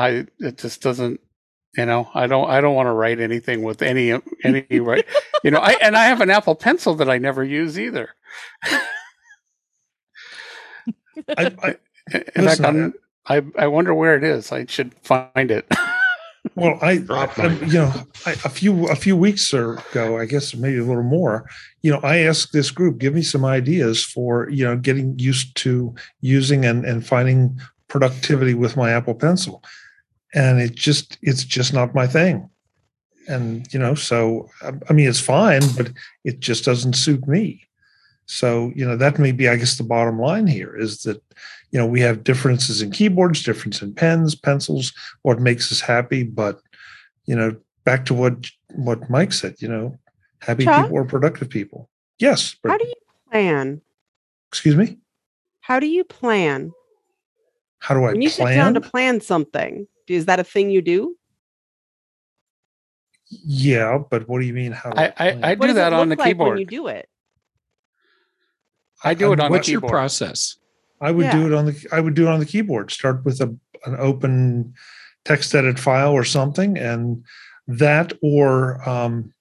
I, 0.01 0.27
it 0.39 0.59
just 0.59 0.81
doesn't. 0.83 1.21
You 1.77 1.87
know, 1.87 2.09
I 2.15 2.27
don't. 2.27 2.51
I 2.51 2.61
don't 2.61 2.75
want 2.75 2.89
to 2.89 2.93
write 2.93 3.21
anything 3.21 3.63
with 3.63 3.81
any 3.83 4.19
any 4.43 4.67
right. 4.81 5.07
You 5.45 5.53
know, 5.53 5.61
I 5.61 5.73
and 5.81 5.97
I 5.97 6.05
have 6.07 6.21
an 6.21 6.31
Apple 6.31 6.57
Pencil 6.57 6.95
that 6.97 7.09
I 7.09 7.19
never 7.19 7.45
use 7.45 7.79
either. 7.79 8.11
I, 8.65 8.81
I, 11.39 11.77
In 12.13 12.21
fact, 12.25 12.37
Listen, 12.37 12.65
I'm, 12.65 12.95
I 13.27 13.43
I 13.59 13.67
wonder 13.69 13.95
where 13.95 14.17
it 14.17 14.25
is. 14.25 14.51
I 14.53 14.67
should 14.67 14.95
find 15.03 15.51
it. 15.51 15.67
well, 16.57 16.79
I, 16.83 17.05
I- 17.11 17.59
you 17.67 17.75
know, 17.75 17.93
I, 18.27 18.33
a 18.33 18.49
few 18.49 18.89
a 18.89 18.97
few 18.97 19.17
weeks 19.17 19.53
ago, 19.53 20.19
I 20.19 20.25
guess 20.25 20.55
maybe 20.55 20.79
a 20.79 20.85
little 20.85 21.03
more. 21.03 21.49
You 21.83 21.93
know, 21.93 22.01
I 22.03 22.19
asked 22.19 22.53
this 22.53 22.71
group, 22.71 22.99
give 22.99 23.15
me 23.15 23.23
some 23.23 23.45
ideas 23.45 24.03
for 24.05 24.49
you 24.51 24.65
know 24.65 24.77
getting 24.77 25.19
used 25.19 25.55
to 25.59 25.95
using 26.21 26.65
and 26.65 26.85
and 26.85 27.07
finding 27.07 27.61
productivity 27.89 28.55
with 28.55 28.77
my 28.77 28.91
Apple 28.93 29.15
Pencil, 29.15 29.63
and 30.35 30.61
it 30.61 30.75
just 30.75 31.19
it's 31.23 31.45
just 31.45 31.73
not 31.73 31.95
my 31.95 32.07
thing. 32.07 32.49
And 33.29 33.67
you 33.73 33.79
know, 33.79 33.95
so 33.95 34.49
I 34.63 34.73
I 34.89 34.93
mean, 34.93 35.09
it's 35.09 35.21
fine, 35.21 35.63
but 35.77 35.91
it 36.25 36.41
just 36.41 36.65
doesn't 36.65 36.95
suit 36.95 37.27
me. 37.27 37.67
So 38.27 38.73
you 38.75 38.87
know, 38.87 38.97
that 38.97 39.19
may 39.19 39.33
be, 39.33 39.49
I 39.49 39.57
guess, 39.57 39.77
the 39.77 39.85
bottom 39.85 40.19
line 40.19 40.47
here 40.47 40.77
is 40.77 41.03
that 41.03 41.23
you 41.71 41.79
know 41.79 41.87
we 41.87 42.01
have 42.01 42.25
differences 42.25 42.83
in 42.83 42.91
keyboards, 42.91 43.43
difference 43.43 43.83
in 43.83 43.95
pens, 43.95 44.35
pencils, 44.35 44.93
what 45.23 45.41
makes 45.41 45.71
us 45.73 45.81
happy. 45.81 46.23
But 46.23 46.61
you 47.27 47.37
know, 47.37 47.57
back 47.85 48.05
to 48.07 48.15
what 48.15 48.47
what 48.75 49.11
Mike 49.11 49.33
said, 49.33 49.57
you 49.59 49.69
know, 49.69 49.99
happy 50.41 50.65
Chuck? 50.65 50.85
people 50.85 50.99
are 50.99 51.05
productive 51.05 51.51
people. 51.51 51.89
Yes. 52.19 52.55
How 52.65 52.77
do 52.77 52.87
you 52.87 52.95
plan? 53.31 53.81
excuse 54.51 54.77
me? 54.77 54.99
How 55.61 55.79
do 55.79 55.87
you 55.87 56.05
plan? 56.05 56.73
How 57.79 57.95
do 57.95 58.05
I 58.05 58.13
When 58.13 58.23
you 58.23 58.29
sit 58.29 58.47
down 58.47 58.75
to 58.75 58.81
plan 58.81 59.21
something, 59.21 59.87
is 60.11 60.27
that 60.27 60.41
a 60.41 60.45
thing 60.45 60.71
you 60.71 60.83
do? 60.83 61.17
yeah, 63.31 63.97
but 64.11 64.29
what 64.29 64.41
do 64.41 64.47
you 64.47 64.53
mean? 64.53 64.73
How 64.73 64.91
do 64.91 64.99
I, 65.01 65.13
I 65.17 65.29
I. 65.31 65.51
I 65.51 65.55
do 65.55 65.73
that 65.75 65.93
on 65.93 66.09
the 66.09 66.17
like 66.17 66.27
keyboard. 66.31 66.49
when 66.51 66.59
you 66.59 66.67
do 66.67 66.89
it? 66.89 67.09
I 69.05 69.15
do 69.15 69.33
it 69.33 69.39
on 69.41 69.51
the 69.51 69.57
What's 69.57 69.69
your 69.69 69.81
keyboard. 69.81 69.91
process? 69.93 70.57
I 71.01 71.13
would 71.13 71.31
do 71.31 71.47
it 71.47 71.55
on 71.55 71.67
the 71.67 71.87
I 71.93 72.01
would 72.01 72.15
do 72.15 72.27
it 72.27 72.31
on 72.31 72.41
the 72.41 72.47
keyboard. 72.47 72.91
Start 72.91 73.25
with 73.25 73.41
a 73.41 73.57
an 73.87 73.97
open 73.99 74.75
text 75.25 75.55
edit 75.55 75.79
file 75.79 76.11
or 76.13 76.25
something, 76.25 76.77
and 76.77 77.25
that 77.69 78.13
or 78.21 78.87
um 78.89 79.33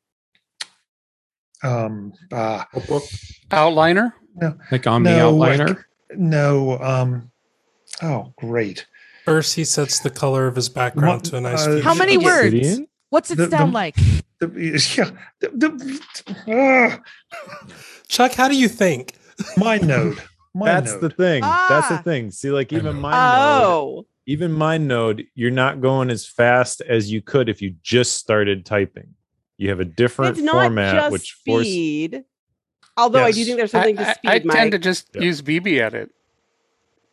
um 1.63 2.13
uh 2.31 2.63
Notebook. 2.75 3.03
Outliner. 3.49 4.13
Like 4.71 4.85
on 4.87 5.01
the 5.03 5.09
No, 5.17 5.31
like- 5.35 5.59
outliner? 5.59 5.83
no 6.15 6.77
um 6.79 7.31
oh 8.01 8.33
great 8.37 8.85
First, 9.29 9.55
he 9.55 9.63
sets 9.63 9.99
the 9.99 10.09
color 10.09 10.47
of 10.47 10.55
his 10.55 10.69
background 10.69 11.21
What, 11.21 11.23
to 11.25 11.37
a 11.37 11.41
nice. 11.41 11.65
uh. 11.67 11.81
How 11.83 11.93
many 11.93 12.17
words? 12.17 12.53
Obsidian? 12.53 12.87
What's 13.09 13.31
it 13.31 13.35
The- 13.37 13.45
the- 13.47 13.57
sound 13.57 13.73
like? 13.73 13.95
The- 14.39 14.47
yeah 14.97 15.11
the, 15.41 15.49
the, 15.49 16.01
ah, 16.47 17.01
Chuck, 18.07 18.33
how 18.33 18.47
do 18.47 18.55
you 18.57 18.67
think? 18.69 19.13
my 19.57 19.77
node 19.77 20.17
my 20.55 20.65
That's 20.65 20.93
node. 20.93 21.01
the 21.01 21.09
thing. 21.11 21.41
That's 21.41 21.89
the 21.89 21.95
Ah. 21.95 22.01
thing. 22.01 22.31
See, 22.31 22.49
like 22.49 22.73
even 22.73 22.95
my 22.99 23.11
node, 23.11 23.63
Oh, 23.63 24.07
even 24.25 24.51
my 24.51 24.77
node, 24.77 25.25
you're 25.35 25.51
not 25.51 25.79
going 25.81 26.09
as 26.09 26.25
fast 26.25 26.81
as 26.81 27.11
you 27.11 27.21
could 27.21 27.49
if 27.49 27.61
you 27.61 27.75
just 27.83 28.15
started 28.15 28.65
typing. 28.65 29.13
You 29.57 29.69
have 29.69 29.79
a 29.79 29.85
different 29.85 30.37
it's 30.37 30.41
not 30.45 30.53
format, 30.63 30.95
just 30.95 31.11
which 31.11 31.37
force 31.45 31.67
speed. 31.67 32.23
Although 32.97 33.23
I 33.23 33.31
do 33.31 33.43
think 33.45 33.57
there's 33.57 33.71
something 33.71 33.97
I- 33.99 34.03
to 34.05 34.13
speed. 34.15 34.29
I 34.29 34.41
Mike. 34.43 34.57
tend 34.57 34.71
to 34.71 34.79
just 34.79 35.09
Yeah. 35.13 35.21
use 35.21 35.41
BBEdit, 35.41 36.09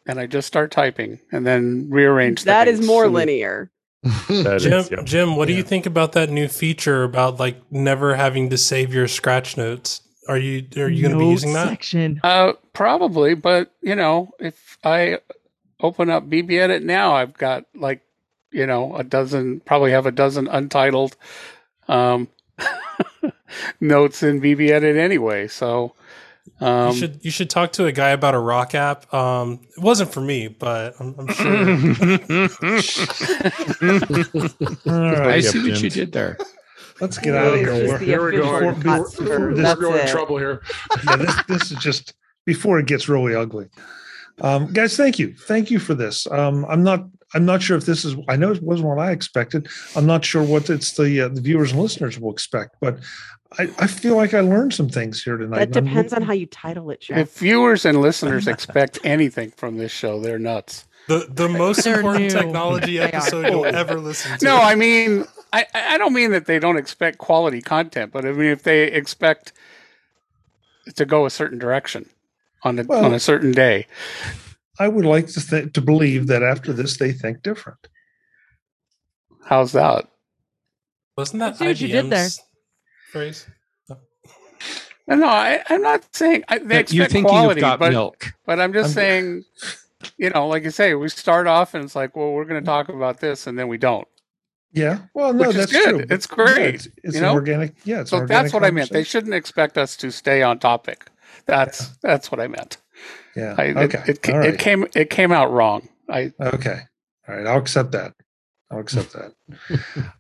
and 0.07 0.19
I 0.21 0.27
just 0.27 0.47
start 0.47 0.71
typing 0.71 1.21
and 1.33 1.47
then 1.47 1.89
rearrange. 1.91 2.45
that 2.45 2.69
is 2.69 2.79
things 2.79 2.87
more 2.87 3.05
and- 3.05 3.15
linear. 3.15 3.71
that 4.29 4.61
Jim, 4.61 4.73
is, 4.75 4.91
yeah. 4.91 5.03
Jim, 5.03 5.35
what 5.35 5.49
do 5.49 5.55
you 5.55 5.65
think 5.65 5.85
about 5.85 6.13
that 6.13 6.31
new 6.31 6.47
feature 6.47 7.03
about 7.03 7.41
like 7.41 7.61
never 7.73 8.15
having 8.15 8.51
to 8.51 8.59
save 8.59 8.95
your 8.95 9.09
scratch 9.09 9.57
notes? 9.57 10.01
Are 10.29 10.39
you 10.39 10.67
are 10.77 10.89
you 10.89 11.03
going 11.03 11.13
to 11.15 11.19
be 11.19 11.27
using 11.27 11.55
that? 11.55 11.69
Section. 11.69 12.21
Uh, 12.23 12.53
probably, 12.73 13.35
but 13.35 13.73
you 13.81 13.97
know, 13.97 14.31
if 14.39 14.79
I 14.85 15.19
open 15.81 16.09
up 16.11 16.29
BBEdit 16.29 16.83
now, 16.85 17.15
I've 17.15 17.35
got 17.35 17.65
like 17.75 18.03
you 18.53 18.67
know 18.67 18.95
a 18.95 19.03
dozen, 19.03 19.61
probably 19.61 19.91
have 19.91 20.07
a 20.07 20.13
dozen 20.13 20.47
untitled 20.47 21.17
um, 21.89 22.29
notes 23.81 24.23
in 24.23 24.41
BBEdit 24.41 24.97
anyway. 24.97 25.49
So 25.49 25.95
um, 26.61 26.93
you 26.93 26.97
should 26.99 27.25
you 27.25 27.31
should 27.31 27.51
talk 27.51 27.73
to 27.73 27.87
a 27.87 27.93
guy 27.93 28.11
about 28.11 28.35
a 28.35 28.39
rock 28.39 28.75
app. 28.75 29.13
Um, 29.13 29.61
it 29.77 29.83
wasn't 29.83 30.13
for 30.13 30.21
me, 30.21 30.49
but 30.49 30.95
I'm, 31.01 31.15
I'm 31.19 31.29
sure. 31.29 31.47
All 34.87 35.29
I 35.29 35.41
see 35.41 35.59
Yep, 35.59 35.71
what 35.73 35.83
you 35.83 35.91
did 35.91 36.13
there. 36.13 36.39
let's 37.01 37.19
get 37.19 37.35
out 37.35 37.55
of 37.55 37.61
This 37.61 37.61
here. 37.61 37.73
is 37.85 37.91
We're- 37.93 38.05
Here 38.05 38.25
we 38.25 38.33
go. 38.39 38.73
Before- 38.73 38.83
cuts 38.83 39.17
before 39.17 39.27
this- 39.27 39.39
We're 39.39 39.55
That's 39.63 39.81
going 39.81 40.01
it. 40.01 40.09
trouble 40.09 40.39
here. 40.39 40.63
yeah, 41.07 41.17
this 41.17 41.35
this 41.49 41.71
is 41.73 41.79
just 41.79 42.15
before 42.45 42.79
it 42.79 42.87
gets 42.87 43.09
really 43.09 43.35
ugly. 43.35 43.69
Um, 44.41 44.73
guys, 44.73 44.97
thank 44.97 45.19
you, 45.19 45.35
thank 45.47 45.71
you 45.71 45.79
for 45.79 45.95
this. 45.95 46.27
Um, 46.31 46.65
I'm 46.69 46.83
not 46.83 47.07
I'm 47.35 47.45
not 47.45 47.63
sure 47.63 47.77
if 47.77 47.87
this 47.87 48.05
is. 48.05 48.15
I 48.29 48.37
know 48.37 48.53
it 48.53 48.63
wasn't 48.63 48.89
what 48.89 48.99
I 48.99 49.11
expected. 49.11 49.69
I'm 49.97 50.07
not 50.07 50.25
sure 50.25 50.43
what 50.45 50.71
it's 50.71 50.93
the 50.93 51.23
uh, 51.23 51.29
the 51.29 51.41
viewers 51.41 51.73
and 51.73 51.81
listeners 51.81 52.19
will 52.21 52.33
expect, 52.33 52.77
but 52.81 52.99
I, 53.59 53.65
I 53.79 53.87
feel 53.87 54.17
like 54.17 54.35
I 54.35 54.41
learned 54.41 54.75
some 54.75 54.89
things 54.89 55.23
here 55.23 55.37
tonight. 55.37 55.59
That 55.59 55.85
depends 55.85 56.13
on 56.13 56.23
how 56.23 56.33
you 56.33 56.47
title 56.47 56.91
it, 56.91 57.01
Chuck. 57.01 57.17
if 57.19 57.39
viewers 57.39 57.85
and 57.85 58.01
listeners 58.01 58.47
expect 58.49 58.99
anything 59.05 59.51
from 59.53 59.77
this 59.79 59.93
show, 59.93 60.21
they're 60.21 60.39
nuts. 60.39 60.85
the 61.09 61.27
the 61.31 61.49
most 61.49 61.85
They're 61.85 61.97
important 61.97 62.25
new. 62.25 62.31
technology 62.31 62.99
episode 62.99 63.47
you'll 63.47 63.65
ever 63.67 64.01
listen 64.01 64.37
to. 64.39 64.45
No, 64.45 64.57
I 64.61 64.75
mean, 64.75 65.25
I, 65.53 65.65
I 65.75 65.97
don't 65.99 66.13
mean 66.13 66.33
that 66.33 66.47
they 66.47 66.59
don't 66.59 66.77
expect 66.77 67.19
quality 67.19 67.61
content, 67.63 68.13
but 68.13 68.25
I 68.25 68.33
mean 68.33 68.51
if 68.51 68.63
they 68.65 68.85
expect 68.91 69.53
to 70.97 71.05
go 71.05 71.25
a 71.27 71.31
certain 71.31 71.59
direction 71.59 72.11
on 72.65 72.79
a 72.79 72.83
Well- 72.85 73.05
on 73.05 73.15
a 73.15 73.21
certain 73.21 73.53
day. 73.53 73.87
I 74.79 74.89
would 74.89 75.07
like 75.07 75.29
to 75.29 75.41
think 75.41 75.73
to 75.75 75.81
believe 75.81 76.27
that 76.27 76.43
after 76.43 76.73
this 76.73 76.99
they 76.99 77.13
think 77.13 77.43
different. 77.43 77.89
How's 79.47 79.73
that? 79.73 80.07
wasn't 81.17 81.41
that 81.41 81.61
I 81.63 81.69
what 81.69 81.81
you 81.81 81.89
did 81.89 82.11
there. 82.11 82.27
IBM's 82.27 82.41
phrase? 83.11 83.47
No, 85.09 85.15
no, 85.15 85.27
I, 85.29 85.63
I'm 85.69 85.83
not 85.83 86.05
saying 86.15 86.43
I, 86.49 86.59
they 86.59 86.65
That 86.67 86.93
you 86.93 87.03
expect 87.03 87.13
think 87.13 87.29
quality, 87.29 87.61
you've 87.61 87.63
got 87.63 87.79
but 87.79 87.93
milk. 87.93 88.33
but 88.45 88.59
I'm 88.59 88.73
just 88.73 88.89
I'm- 88.89 88.95
saying 88.95 89.45
you 90.19 90.31
know, 90.31 90.47
like 90.49 90.63
you 90.65 90.71
say, 90.71 90.95
we 90.95 91.09
start 91.09 91.47
off 91.47 91.75
and 91.75 91.83
it's 91.85 91.97
like, 91.97 92.15
well, 92.17 92.33
we're 92.33 92.45
going 92.45 92.61
to 92.61 92.65
talk 92.67 92.89
about 92.91 93.19
this, 93.19 93.47
and 93.47 93.59
then 93.59 93.67
we 93.69 93.79
don't. 93.79 94.07
Yeah. 94.73 94.99
Well, 95.15 95.33
no, 95.33 95.49
Which 95.49 95.57
that's 95.57 95.73
good. 95.73 95.89
true. 95.89 96.05
It's 96.11 96.27
Yeah, 96.31 96.35
great, 96.37 96.75
it's 96.75 96.89
it's 97.03 97.15
you 97.15 97.21
an 97.21 97.23
know? 97.23 97.33
organic. 97.33 97.75
Yeah. 97.85 98.01
It's 98.03 98.11
So 98.11 98.19
organic 98.19 98.45
that's 98.45 98.53
what 98.55 98.63
I 98.65 98.71
meant. 98.71 98.91
They 98.91 99.05
shouldn't 99.05 99.33
expect 99.35 99.79
us 99.79 99.97
to 99.99 100.11
stay 100.11 100.43
on 100.43 100.59
topic. 100.59 101.07
That's 101.47 101.89
that's 102.03 102.31
what 102.31 102.41
I 102.41 102.47
meant. 102.49 102.77
Yeah. 103.35 103.55
I, 103.57 103.65
it- 103.65 103.77
okay. 103.77 104.03
It, 104.07 104.29
it, 104.29 104.33
right. 104.33 104.59
came 104.59 104.87
it 104.95 105.09
came 105.11 105.33
out 105.33 105.51
wrong. 105.51 105.89
I 106.11 106.33
Okay. 106.41 106.81
All 107.29 107.35
right. 107.37 107.47
I'll 107.47 107.59
accept 107.59 107.93
that. 107.93 108.13
I'll 108.71 108.81
accept 108.81 109.13
that. 109.13 109.33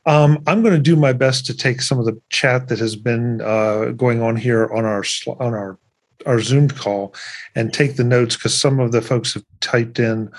um, 0.07 0.43
I'm 0.47 0.63
going 0.63 0.75
to 0.75 0.81
do 0.81 0.97
my 0.97 1.13
best 1.13 1.47
to 1.47 1.57
take 1.57 1.83
some 1.83 1.99
of 1.99 2.05
the 2.05 2.21
chat 2.31 2.69
that 2.69 2.79
has 2.79 2.95
been 2.95 3.41
uh, 3.41 3.87
going 3.97 4.23
on 4.23 4.37
here 4.37 4.73
on 4.73 4.85
our 4.85 5.03
on 5.41 5.55
our 5.55 5.79
our 6.27 6.41
Zoom 6.41 6.69
call 6.69 7.15
and 7.55 7.73
take 7.73 7.97
the 7.97 8.05
notes 8.05 8.37
because 8.37 8.59
some 8.59 8.81
of 8.81 8.93
the 8.93 9.01
folks 9.01 9.35
have 9.35 9.45
typed 9.61 9.99
in 9.99 10.31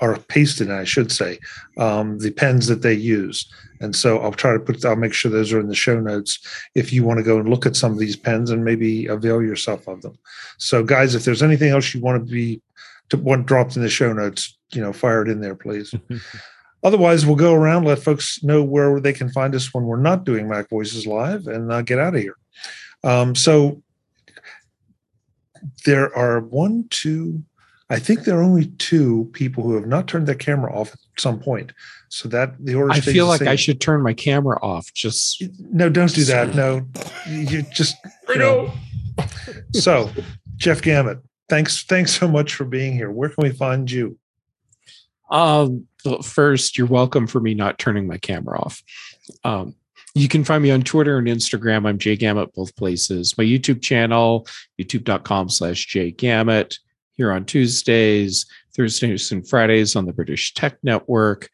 or 0.00 0.18
pasted 0.28 0.70
I 0.70 0.84
should 0.84 1.12
say, 1.12 1.38
um, 1.78 2.18
the 2.18 2.32
pens 2.32 2.66
that 2.66 2.82
they 2.82 2.94
use. 2.94 3.50
And 3.80 3.94
so 3.94 4.18
I'll 4.18 4.32
try 4.32 4.52
to 4.52 4.58
put, 4.58 4.84
I'll 4.84 4.96
make 4.96 5.12
sure 5.12 5.30
those 5.30 5.52
are 5.52 5.60
in 5.60 5.68
the 5.68 5.74
show 5.74 6.00
notes 6.00 6.38
if 6.74 6.92
you 6.92 7.04
want 7.04 7.18
to 7.18 7.24
go 7.24 7.38
and 7.38 7.48
look 7.48 7.66
at 7.66 7.76
some 7.76 7.92
of 7.92 7.98
these 7.98 8.16
pens 8.16 8.50
and 8.50 8.64
maybe 8.64 9.06
avail 9.06 9.42
yourself 9.42 9.86
of 9.86 10.02
them. 10.02 10.18
So, 10.58 10.82
guys, 10.82 11.14
if 11.14 11.24
there's 11.24 11.42
anything 11.42 11.70
else 11.70 11.94
you 11.94 12.00
want 12.00 12.26
to 12.26 12.32
be 12.32 12.60
to 13.10 13.16
want 13.18 13.46
dropped 13.46 13.76
in 13.76 13.82
the 13.82 13.88
show 13.88 14.12
notes, 14.12 14.56
you 14.72 14.80
know, 14.80 14.92
fire 14.92 15.22
it 15.22 15.28
in 15.28 15.40
there, 15.40 15.54
please. 15.54 15.94
Otherwise, 16.86 17.26
we'll 17.26 17.34
go 17.34 17.52
around, 17.52 17.84
let 17.84 17.98
folks 17.98 18.40
know 18.44 18.62
where 18.62 19.00
they 19.00 19.12
can 19.12 19.28
find 19.28 19.56
us 19.56 19.74
when 19.74 19.82
we're 19.82 20.00
not 20.00 20.22
doing 20.22 20.48
Mac 20.48 20.70
Voices 20.70 21.04
Live, 21.04 21.48
and 21.48 21.72
uh, 21.72 21.82
get 21.82 21.98
out 21.98 22.14
of 22.14 22.20
here. 22.20 22.36
Um, 23.02 23.34
so 23.34 23.82
there 25.84 26.16
are 26.16 26.38
one, 26.38 26.86
two, 26.90 27.42
I 27.90 27.98
think 27.98 28.20
there 28.20 28.38
are 28.38 28.42
only 28.42 28.66
two 28.78 29.28
people 29.32 29.64
who 29.64 29.74
have 29.74 29.88
not 29.88 30.06
turned 30.06 30.28
their 30.28 30.36
camera 30.36 30.72
off 30.72 30.92
at 30.92 31.00
some 31.18 31.40
point. 31.40 31.72
So 32.08 32.28
that 32.28 32.54
the 32.64 32.76
order. 32.76 32.92
I 32.92 33.00
feel 33.00 33.26
like 33.26 33.40
same. 33.40 33.48
I 33.48 33.56
should 33.56 33.80
turn 33.80 34.00
my 34.00 34.14
camera 34.14 34.56
off. 34.62 34.94
Just 34.94 35.42
No, 35.58 35.88
don't 35.88 36.14
do 36.14 36.22
that. 36.24 36.54
No, 36.54 36.86
you 37.28 37.62
just. 37.72 37.96
you 38.28 38.38
know. 38.38 38.72
So, 39.72 40.08
Jeff 40.54 40.82
Gamet, 40.82 41.20
thanks, 41.48 41.82
thanks 41.82 42.12
so 42.12 42.28
much 42.28 42.54
for 42.54 42.64
being 42.64 42.92
here. 42.92 43.10
Where 43.10 43.28
can 43.28 43.42
we 43.42 43.50
find 43.50 43.90
you? 43.90 44.16
Um, 45.30 45.86
first, 46.22 46.78
you're 46.78 46.86
welcome 46.86 47.26
for 47.26 47.40
me 47.40 47.54
not 47.54 47.78
turning 47.78 48.06
my 48.06 48.18
camera 48.18 48.60
off. 48.60 48.82
Um, 49.44 49.74
you 50.14 50.28
can 50.28 50.44
find 50.44 50.62
me 50.62 50.70
on 50.70 50.82
Twitter 50.82 51.18
and 51.18 51.28
Instagram. 51.28 51.86
I'm 51.86 51.98
Jay 51.98 52.16
Gamet, 52.16 52.54
both 52.54 52.74
places. 52.76 53.36
My 53.36 53.44
YouTube 53.44 53.82
channel, 53.82 54.46
youtube.com 54.80 55.50
slash 55.50 55.86
Jay 55.86 56.10
Gamet. 56.10 56.78
Here 57.14 57.32
on 57.32 57.44
Tuesdays, 57.44 58.46
Thursdays, 58.76 59.32
and 59.32 59.46
Fridays 59.46 59.96
on 59.96 60.06
the 60.06 60.12
British 60.12 60.54
Tech 60.54 60.76
Network. 60.82 61.48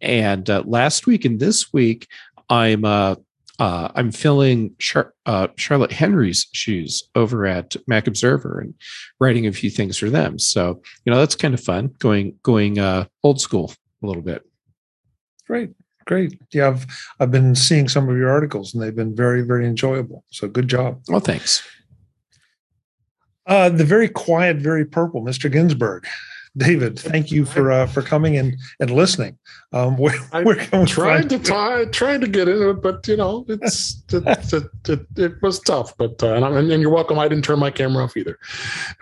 And 0.00 0.48
uh, 0.48 0.62
last 0.66 1.06
week 1.06 1.24
and 1.24 1.40
this 1.40 1.72
week, 1.72 2.06
I'm 2.48 2.84
uh, 2.84 3.16
uh, 3.58 3.88
I'm 3.94 4.12
filling 4.12 4.74
Char- 4.78 5.14
uh, 5.24 5.48
Charlotte 5.56 5.92
Henry's 5.92 6.46
shoes 6.52 7.08
over 7.14 7.46
at 7.46 7.76
Mac 7.86 8.06
Observer 8.06 8.60
and 8.60 8.74
writing 9.20 9.46
a 9.46 9.52
few 9.52 9.70
things 9.70 9.96
for 9.96 10.10
them. 10.10 10.38
So 10.38 10.80
you 11.04 11.12
know 11.12 11.18
that's 11.18 11.34
kind 11.34 11.54
of 11.54 11.60
fun 11.60 11.94
going 11.98 12.38
going 12.42 12.78
uh, 12.78 13.06
old 13.22 13.40
school 13.40 13.72
a 14.02 14.06
little 14.06 14.22
bit. 14.22 14.42
Great, 15.46 15.70
great. 16.06 16.38
Yeah, 16.52 16.68
I've 16.68 16.86
I've 17.20 17.30
been 17.30 17.54
seeing 17.54 17.88
some 17.88 18.08
of 18.08 18.16
your 18.16 18.30
articles, 18.30 18.74
and 18.74 18.82
they've 18.82 18.94
been 18.94 19.14
very, 19.16 19.42
very 19.42 19.66
enjoyable. 19.66 20.24
So 20.30 20.48
good 20.48 20.68
job. 20.68 21.00
Well, 21.08 21.20
thanks. 21.20 21.66
Uh, 23.46 23.68
the 23.68 23.84
very 23.84 24.08
quiet, 24.08 24.56
very 24.56 24.84
purple, 24.84 25.22
Mr. 25.22 25.50
Ginsburg. 25.50 26.06
David, 26.56 26.98
thank 26.98 27.30
you 27.30 27.44
for 27.44 27.70
uh, 27.70 27.86
for 27.86 28.00
coming 28.00 28.36
and 28.38 28.56
and 28.80 28.90
listening. 28.90 29.36
Um, 29.72 29.98
where, 29.98 30.14
I 30.32 30.42
where 30.42 30.56
can 30.56 30.80
we 30.80 30.86
tried 30.86 31.18
find 31.18 31.30
to 31.30 31.36
you? 31.36 31.42
try, 31.42 31.84
tried 31.86 32.20
to 32.22 32.28
get 32.28 32.48
it, 32.48 32.80
but 32.82 33.06
you 33.06 33.16
know, 33.18 33.44
it's 33.48 34.02
it, 34.12 34.24
it, 34.54 34.64
it, 34.88 35.00
it 35.16 35.42
was 35.42 35.60
tough. 35.60 35.94
But 35.98 36.22
uh, 36.22 36.34
and, 36.34 36.44
I'm- 36.44 36.56
and 36.70 36.80
you're 36.80 36.90
welcome. 36.90 37.18
I 37.18 37.28
didn't 37.28 37.44
turn 37.44 37.58
my 37.58 37.70
camera 37.70 38.04
off 38.04 38.16
either. 38.16 38.38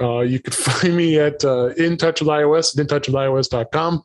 Uh, 0.00 0.20
you 0.20 0.40
could 0.40 0.54
find 0.68 0.96
me 0.96 1.20
at 1.20 1.44
uh, 1.44 1.66
In 1.76 1.96
Touch 1.96 2.20
with 2.20 2.28
iOS 2.28 2.76
at 2.78 2.86
intouchwithios.com. 2.86 4.02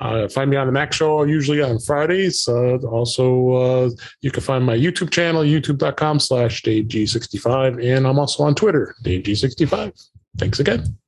Uh, 0.00 0.28
find 0.28 0.50
me 0.50 0.56
on 0.58 0.66
the 0.66 0.72
Mac 0.72 0.92
Show 0.92 1.24
usually 1.24 1.62
on 1.62 1.78
Fridays. 1.78 2.46
Uh, 2.48 2.76
also, 2.86 3.50
uh, 3.86 3.90
you 4.20 4.30
can 4.30 4.42
find 4.42 4.64
my 4.64 4.76
YouTube 4.76 5.10
channel 5.10 5.42
youtube.com 5.42 6.20
slash 6.20 6.62
DaveG65, 6.62 7.82
and 7.82 8.06
I'm 8.06 8.18
also 8.18 8.42
on 8.42 8.54
Twitter 8.54 8.94
DaveG65. 9.04 10.08
Thanks 10.36 10.60
again. 10.60 10.98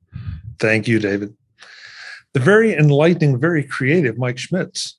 Thank 0.59 0.87
you, 0.87 0.97
David. 0.99 1.35
The 2.33 2.39
very 2.39 2.73
enlightening, 2.73 3.39
very 3.39 3.63
creative 3.63 4.17
Mike 4.17 4.37
Schmitz. 4.37 4.97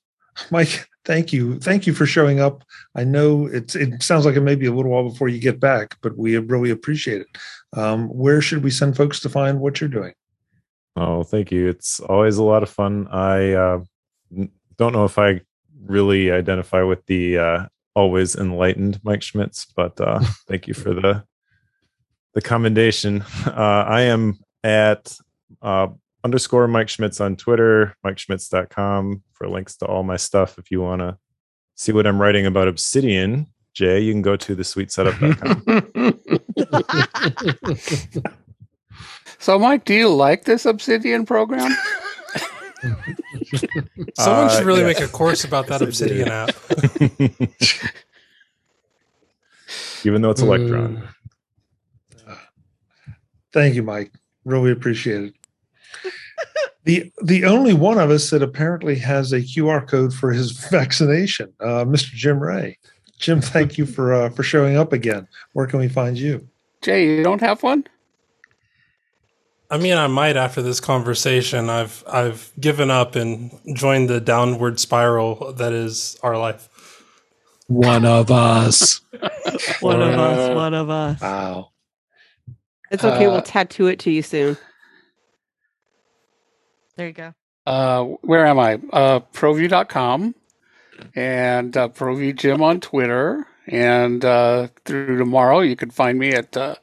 Mike, 0.51 0.87
thank 1.03 1.31
you. 1.31 1.59
Thank 1.59 1.87
you 1.87 1.93
for 1.93 2.05
showing 2.05 2.39
up. 2.39 2.63
I 2.95 3.03
know 3.03 3.45
it's 3.45 3.75
it 3.75 4.01
sounds 4.03 4.25
like 4.25 4.35
it 4.35 4.41
may 4.41 4.55
be 4.55 4.65
a 4.65 4.73
little 4.73 4.91
while 4.91 5.09
before 5.09 5.27
you 5.29 5.39
get 5.39 5.59
back, 5.59 5.97
but 6.01 6.17
we 6.17 6.37
really 6.37 6.71
appreciate 6.71 7.21
it. 7.21 7.37
Um, 7.73 8.07
where 8.09 8.41
should 8.41 8.63
we 8.63 8.71
send 8.71 8.97
folks 8.97 9.19
to 9.21 9.29
find 9.29 9.59
what 9.59 9.79
you're 9.79 9.89
doing? 9.89 10.13
Oh, 10.95 11.23
thank 11.23 11.51
you. 11.51 11.67
It's 11.67 11.99
always 11.99 12.37
a 12.37 12.43
lot 12.43 12.63
of 12.63 12.69
fun. 12.69 13.07
I 13.09 13.51
uh, 13.51 13.83
don't 14.77 14.93
know 14.93 15.05
if 15.05 15.17
I 15.17 15.41
really 15.85 16.31
identify 16.31 16.83
with 16.83 17.05
the 17.05 17.37
uh, 17.37 17.65
always 17.95 18.35
enlightened 18.35 18.99
Mike 19.03 19.21
Schmitz, 19.21 19.65
but 19.65 19.99
uh, 19.99 20.19
thank 20.47 20.67
you 20.67 20.73
for 20.73 20.93
the 20.93 21.23
the 22.33 22.41
commendation. 22.41 23.23
Uh, 23.45 23.85
I 23.87 24.01
am 24.01 24.39
at 24.63 25.17
uh, 25.61 25.87
underscore 26.25 26.67
Mike 26.67 26.89
Schmitz 26.89 27.21
on 27.21 27.35
Twitter, 27.35 27.95
MikeSchmitz.com 28.03 29.21
for 29.31 29.47
links 29.47 29.77
to 29.77 29.85
all 29.85 30.01
my 30.03 30.17
stuff. 30.17 30.57
If 30.57 30.71
you 30.71 30.81
want 30.81 31.01
to 31.01 31.17
see 31.75 31.91
what 31.91 32.07
I'm 32.07 32.19
writing 32.19 32.47
about 32.47 32.67
Obsidian, 32.67 33.45
Jay, 33.75 33.99
you 34.01 34.11
can 34.11 34.23
go 34.23 34.35
to 34.35 34.55
the 34.55 34.63
sweetsetup.com. 34.63 36.19
so 39.39 39.59
Mike, 39.59 39.85
do 39.85 39.93
you 39.93 40.09
like 40.09 40.45
this 40.45 40.65
Obsidian 40.65 41.25
program? 41.27 41.71
Someone 44.15 44.45
Uh, 44.45 44.49
should 44.49 44.65
really 44.65 44.81
yeah. 44.81 44.87
make 44.87 44.99
a 44.99 45.07
course 45.07 45.43
about 45.43 45.67
that 45.71 45.81
Yes, 45.81 46.01
I 46.01 46.07
do. 46.07 46.23
Obsidian 46.23 46.27
app. 46.29 46.55
Even 50.05 50.21
though 50.23 50.31
it's 50.31 50.41
Electron. 50.41 51.07
Thank 53.53 53.75
you, 53.75 53.83
Mike. 53.83 54.11
Really 54.43 54.71
appreciate 54.71 55.21
it. 55.23 55.33
The 56.83 57.11
the 57.23 57.45
only 57.45 57.73
one 57.73 57.97
of 57.97 58.11
us 58.11 58.29
that 58.29 58.43
apparently 58.43 58.95
has 58.99 59.33
a 59.33 59.39
QR 59.39 59.87
code 59.87 60.13
for 60.13 60.31
his 60.31 60.51
vaccination, 60.69 61.51
uh, 61.59 61.83
Mr. 61.85 62.11
Jim 62.11 62.39
Rea. 62.39 62.77
Jim, 63.17 63.41
thank 63.41 63.77
you 63.77 63.85
for 63.85 64.13
uh, 64.13 64.29
for 64.29 64.43
showing 64.43 64.77
up 64.77 64.93
again. 64.93 65.27
Where 65.53 65.65
can 65.65 65.79
we 65.79 65.87
find 65.87 66.17
you? 66.17 66.47
Jay, 66.81 67.07
you 67.07 67.23
don't 67.23 67.41
have 67.41 67.63
one? 67.63 67.85
I 69.71 69.77
mean, 69.77 69.97
I 69.97 70.05
might 70.05 70.37
after 70.37 70.61
this 70.61 70.79
conversation. 70.79 71.69
I've 71.69 72.03
I've 72.07 72.51
given 72.59 72.91
up 72.91 73.15
and 73.15 73.51
joined 73.73 74.09
the 74.09 74.21
downward 74.21 74.79
spiral 74.79 75.53
that 75.53 75.73
is 75.73 76.19
our 76.21 76.37
life. 76.37 76.69
One 77.67 78.05
of 78.05 78.29
us. 78.29 79.01
One 79.79 80.01
of 80.01 80.13
us. 80.13 80.55
One 80.55 80.73
of 80.75 80.89
us. 80.91 81.19
Wow. 81.19 81.71
It's 82.91 83.03
okay. 83.03 83.25
uh, 83.25 83.31
we'll 83.31 83.41
tattoo 83.41 83.87
it 83.87 83.97
to 83.99 84.11
you 84.11 84.21
soon. 84.21 84.55
There 86.95 87.07
you 87.07 87.13
go. 87.13 87.33
Uh, 87.65 88.03
where 88.21 88.45
am 88.45 88.59
I? 88.59 88.75
Uh, 88.93 89.19
ProVUE.com 89.33 90.35
and 91.15 91.75
uh, 91.75 91.89
ProVUE 91.89 92.35
Jim 92.35 92.61
on 92.61 92.79
Twitter. 92.79 93.45
And 93.67 94.23
uh, 94.23 94.67
through 94.85 95.17
tomorrow, 95.17 95.59
you 95.59 95.75
can 95.75 95.89
find 95.89 96.19
me 96.19 96.33
at 96.33 96.55
uh, 96.55 96.75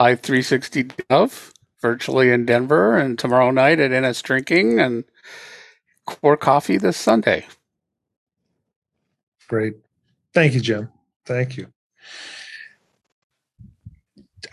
i360 0.00 0.92
Dev, 1.08 1.52
virtually 1.80 2.30
in 2.30 2.46
Denver, 2.46 2.96
and 2.96 3.18
tomorrow 3.18 3.50
night 3.50 3.78
at 3.78 3.90
NS 3.90 4.22
Drinking 4.22 4.80
and 4.80 5.04
Core 6.06 6.36
Coffee 6.36 6.78
this 6.78 6.96
Sunday. 6.96 7.46
Great. 9.48 9.74
Thank 10.32 10.54
you, 10.54 10.60
Jim. 10.60 10.88
Thank 11.24 11.56
you. 11.56 11.72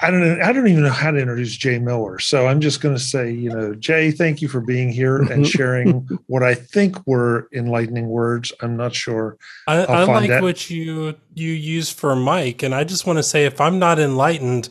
I 0.04 0.12
don't 0.12 0.20
know. 0.20 0.38
I 0.44 0.52
don't 0.52 0.68
even 0.68 0.84
know 0.84 0.90
how 0.90 1.12
to 1.12 1.18
introduce 1.18 1.56
Jay 1.56 1.80
Miller. 1.80 2.20
So 2.20 2.48
I'm 2.48 2.60
just 2.60 2.82
going 2.82 2.94
to 2.94 3.02
say, 3.02 3.32
you 3.32 3.50
know, 3.50 3.74
Jay, 3.74 4.12
thank 4.12 4.42
you 4.42 4.50
for 4.50 4.60
being 4.60 4.92
here 4.92 5.16
and 5.18 5.30
mm-hmm. 5.30 5.44
sharing 5.44 5.94
what 6.28 6.44
I 6.44 6.56
think 6.56 7.08
were 7.08 7.48
enlightening 7.54 8.10
words. 8.10 8.52
I'm 8.60 8.76
not 8.76 8.94
sure. 8.94 9.38
I, 9.66 9.78
I'll 9.78 10.04
I 10.04 10.06
find 10.06 10.10
like 10.10 10.30
that. 10.30 10.42
what 10.42 10.70
you 10.70 11.16
you 11.36 11.52
use 11.52 11.90
for 11.90 12.18
Mike, 12.18 12.64
and 12.64 12.76
I 12.76 12.84
just 12.84 13.08
want 13.08 13.16
to 13.16 13.24
say, 13.24 13.46
if 13.46 13.62
I'm 13.62 13.80
not 13.80 13.98
enlightened, 13.98 14.68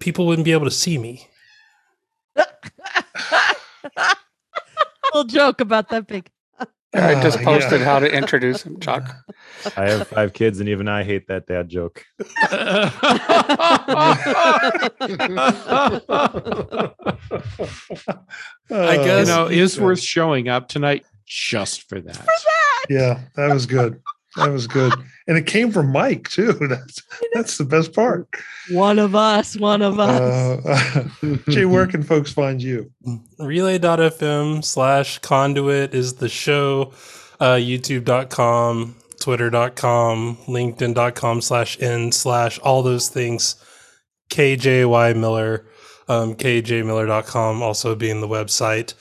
people 0.00 0.26
wouldn't 0.26 0.44
be 0.44 0.52
able 0.52 0.66
to 0.66 0.70
see 0.70 0.98
me. 0.98 1.28
Little 5.14 5.24
joke 5.24 5.62
about 5.62 5.88
that 5.88 6.06
big. 6.06 6.30
I 6.96 7.20
just 7.22 7.38
Ah, 7.38 7.44
posted 7.44 7.80
yeah. 7.80 7.84
how 7.86 7.98
to 7.98 8.10
introduce 8.10 8.62
him, 8.62 8.80
Chuck. 8.80 9.14
I 9.76 9.88
have 9.90 10.08
five 10.08 10.32
kids, 10.32 10.60
and 10.60 10.68
even 10.68 10.88
I 10.88 11.04
hate 11.04 11.28
that 11.28 11.46
dad 11.46 11.68
joke. 11.68 12.04
I 18.70 18.96
guess 18.96 19.28
you 19.28 19.34
know, 19.34 19.46
is 19.46 19.80
worth 19.80 20.00
showing 20.00 20.48
up 20.48 20.68
tonight 20.68 21.04
just 21.26 21.88
for 21.88 22.00
that. 22.00 22.16
for 22.16 22.24
that. 22.24 22.86
Yeah, 22.88 23.20
that 23.36 23.52
was 23.52 23.66
good. 23.66 24.00
That 24.36 24.50
was 24.50 24.66
good, 24.66 24.92
and 25.26 25.38
it 25.38 25.46
came 25.46 25.72
from 25.72 25.90
Mike 25.90 26.28
too. 26.28 26.52
That's 26.68 27.02
that's 27.32 27.58
the 27.58 27.64
best 27.64 27.92
part. 27.94 28.28
One 28.70 28.98
of 28.98 29.14
us, 29.14 29.56
one 29.56 29.82
of 29.82 29.98
us. 29.98 30.66
Uh, 30.66 31.36
Jay, 31.48 31.64
where 31.64 31.86
can 31.86 32.02
folks 32.02 32.32
find 32.32 32.62
you? 32.62 32.90
relay.fm 33.38 34.64
slash 34.64 35.18
conduit 35.18 35.94
is 35.94 36.14
the 36.14 36.28
show 36.28 36.92
uh, 37.40 37.54
youtube.com 37.54 38.96
twitter.com 39.20 40.36
linkedin.com 40.46 41.40
slash 41.40 41.80
n 41.80 42.12
slash 42.12 42.58
all 42.60 42.82
those 42.82 43.08
things 43.08 43.56
kjaymiller 44.30 45.64
um, 46.08 46.34
kjmiller.com 46.34 47.62
also 47.62 47.94
being 47.94 48.20
the 48.20 48.28
website 48.28 48.94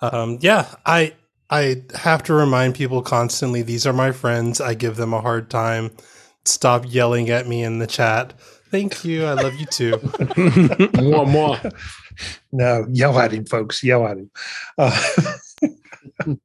um, 0.00 0.38
yeah 0.40 0.74
i 0.86 1.12
i 1.50 1.82
have 1.94 2.22
to 2.22 2.32
remind 2.32 2.74
people 2.74 3.02
constantly 3.02 3.62
these 3.62 3.86
are 3.86 3.92
my 3.92 4.12
friends 4.12 4.60
i 4.60 4.74
give 4.74 4.96
them 4.96 5.12
a 5.12 5.20
hard 5.20 5.50
time 5.50 5.90
stop 6.44 6.84
yelling 6.86 7.28
at 7.30 7.46
me 7.46 7.62
in 7.62 7.78
the 7.78 7.86
chat 7.86 8.32
thank 8.70 9.04
you 9.04 9.24
i 9.24 9.32
love 9.34 9.54
you 9.54 9.66
too 9.66 9.98
More, 11.02 11.26
more. 11.26 11.58
No, 12.52 12.86
yell 12.90 13.18
at 13.18 13.32
him, 13.32 13.44
folks. 13.44 13.82
Yell 13.82 14.06
at 14.06 14.18
him. 14.18 14.30
Uh, 14.78 14.96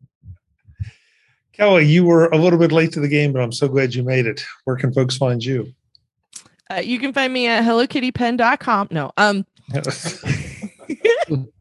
Kelly, 1.54 1.86
you 1.86 2.04
were 2.04 2.28
a 2.28 2.38
little 2.38 2.60
bit 2.60 2.72
late 2.72 2.92
to 2.94 3.00
the 3.00 3.08
game, 3.08 3.32
but 3.34 3.42
I'm 3.42 3.52
so 3.52 3.68
glad 3.68 3.96
you 3.96 4.04
made 4.04 4.26
it. 4.26 4.44
Where 4.66 4.76
can 4.76 4.94
folks 4.94 5.18
find 5.18 5.44
you? 5.44 5.74
Uh, 6.70 6.82
you 6.84 7.00
can 7.00 7.14
find 7.14 7.32
me 7.32 7.48
at 7.48 7.64
hellokittypen.com. 7.64 8.90
No, 8.92 9.12
um, 9.18 9.46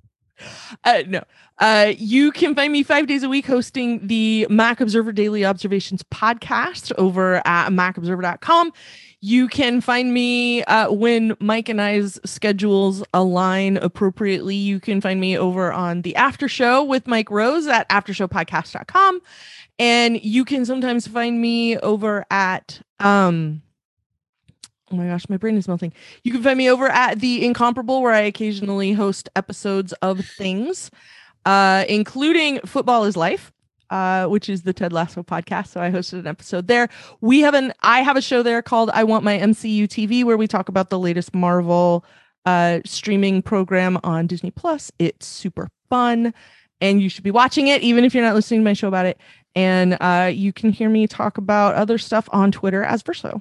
uh, 0.84 1.02
no. 1.06 1.22
Uh, 1.58 1.92
you 1.96 2.32
can 2.32 2.54
find 2.54 2.72
me 2.72 2.82
five 2.82 3.06
days 3.06 3.22
a 3.22 3.28
week 3.28 3.46
hosting 3.46 4.06
the 4.06 4.46
Mac 4.50 4.80
Observer 4.80 5.12
Daily 5.12 5.44
Observations 5.44 6.02
podcast 6.02 6.92
over 6.98 7.36
at 7.46 7.70
macobserver.com. 7.70 8.72
You 9.20 9.48
can 9.48 9.80
find 9.80 10.12
me 10.12 10.64
uh, 10.64 10.92
when 10.92 11.34
Mike 11.40 11.68
and 11.68 11.80
I's 11.80 12.20
schedules 12.26 13.02
align 13.14 13.76
appropriately. 13.78 14.56
You 14.56 14.80
can 14.80 15.00
find 15.00 15.20
me 15.20 15.38
over 15.38 15.72
on 15.72 16.02
the 16.02 16.14
after 16.16 16.48
show 16.48 16.84
with 16.84 17.06
Mike 17.06 17.30
Rose 17.30 17.66
at 17.66 17.88
aftershowpodcast.com. 17.88 19.20
And 19.78 20.22
you 20.22 20.44
can 20.44 20.66
sometimes 20.66 21.06
find 21.06 21.40
me 21.40 21.78
over 21.78 22.26
at, 22.30 22.82
um, 23.00 23.62
oh 24.90 24.96
my 24.96 25.06
gosh, 25.06 25.28
my 25.28 25.36
brain 25.36 25.56
is 25.56 25.68
melting. 25.68 25.92
You 26.22 26.32
can 26.32 26.42
find 26.42 26.58
me 26.58 26.70
over 26.70 26.86
at 26.86 27.20
The 27.20 27.44
Incomparable, 27.44 28.02
where 28.02 28.12
I 28.12 28.20
occasionally 28.20 28.92
host 28.92 29.28
episodes 29.36 29.92
of 29.94 30.24
things, 30.24 30.90
uh, 31.44 31.84
including 31.88 32.60
Football 32.60 33.04
is 33.04 33.16
Life, 33.16 33.52
uh, 33.90 34.26
which 34.26 34.48
is 34.48 34.62
the 34.62 34.72
Ted 34.72 34.92
Lasso 34.92 35.22
podcast. 35.22 35.68
So 35.68 35.80
I 35.80 35.90
hosted 35.90 36.20
an 36.20 36.26
episode 36.26 36.66
there. 36.66 36.88
We 37.20 37.40
have 37.40 37.54
an 37.54 37.72
I 37.82 38.00
have 38.02 38.16
a 38.16 38.22
show 38.22 38.42
there 38.42 38.62
called 38.62 38.90
I 38.90 39.04
Want 39.04 39.24
My 39.24 39.38
MCU 39.38 39.84
TV, 39.84 40.24
where 40.24 40.36
we 40.36 40.46
talk 40.46 40.68
about 40.68 40.90
the 40.90 40.98
latest 40.98 41.34
Marvel 41.34 42.04
uh, 42.46 42.80
streaming 42.84 43.42
program 43.42 43.98
on 44.04 44.26
Disney 44.26 44.50
Plus. 44.50 44.92
It's 44.98 45.26
super 45.26 45.68
fun, 45.88 46.34
and 46.80 47.00
you 47.00 47.08
should 47.08 47.24
be 47.24 47.30
watching 47.30 47.68
it, 47.68 47.82
even 47.82 48.04
if 48.04 48.14
you're 48.14 48.24
not 48.24 48.34
listening 48.34 48.60
to 48.60 48.64
my 48.64 48.72
show 48.74 48.88
about 48.88 49.06
it. 49.06 49.18
And 49.56 49.96
uh, 50.00 50.30
you 50.34 50.52
can 50.52 50.72
hear 50.72 50.88
me 50.90 51.06
talk 51.06 51.38
about 51.38 51.74
other 51.76 51.96
stuff 51.96 52.28
on 52.32 52.50
Twitter 52.50 52.82
as 52.82 53.02
Verso. 53.02 53.40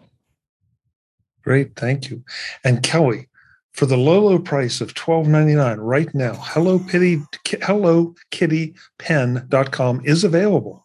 Great, 1.44 1.76
thank 1.76 2.10
you. 2.10 2.24
And 2.64 2.82
Kelly, 2.84 3.28
for 3.74 3.86
the 3.86 3.98
low, 3.98 4.22
low 4.22 4.39
price 4.39 4.82
of 4.82 4.94
$12.99 4.94 5.78
right 5.80 6.14
now, 6.14 6.34
Hello 6.36 6.80
Kitty, 6.80 7.22
Hello 7.64 8.14
Kitty 8.32 8.76
Pen.com 9.00 10.02
is 10.06 10.24
available. 10.24 10.84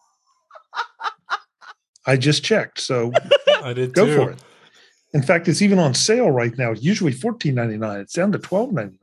I 2.05 2.17
just 2.17 2.43
checked, 2.43 2.79
so 2.79 3.11
i 3.63 3.73
did 3.73 3.93
go 3.93 4.05
too. 4.05 4.15
for 4.15 4.31
it. 4.31 4.39
In 5.13 5.21
fact, 5.21 5.47
it's 5.47 5.61
even 5.61 5.79
on 5.79 5.93
sale 5.93 6.31
right 6.31 6.55
now. 6.57 6.71
Usually 6.71 7.11
$14.99. 7.13 8.01
It's 8.01 8.13
down 8.13 8.31
to 8.31 8.39
$12.99. 8.39 8.95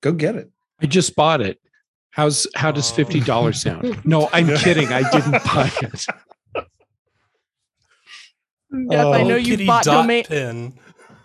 Go 0.00 0.12
get 0.12 0.36
it. 0.36 0.50
I 0.80 0.86
just 0.86 1.14
bought 1.14 1.40
it. 1.42 1.60
How's 2.12 2.46
how 2.56 2.72
does 2.72 2.90
Oh. 2.90 2.94
fifty 2.96 3.20
dollars 3.20 3.62
sound? 3.62 4.00
No, 4.04 4.28
I'm 4.32 4.48
kidding. 4.56 4.88
I 4.92 5.08
didn't 5.10 5.44
buy 5.44 5.70
it. 5.82 6.06
Yep, 8.72 9.06
I 9.06 9.20
Oh, 9.22 9.28
know 9.28 9.36
you've 9.36 9.66
bought 9.66 9.84
domain. 9.84 10.24
pin. 10.24 10.74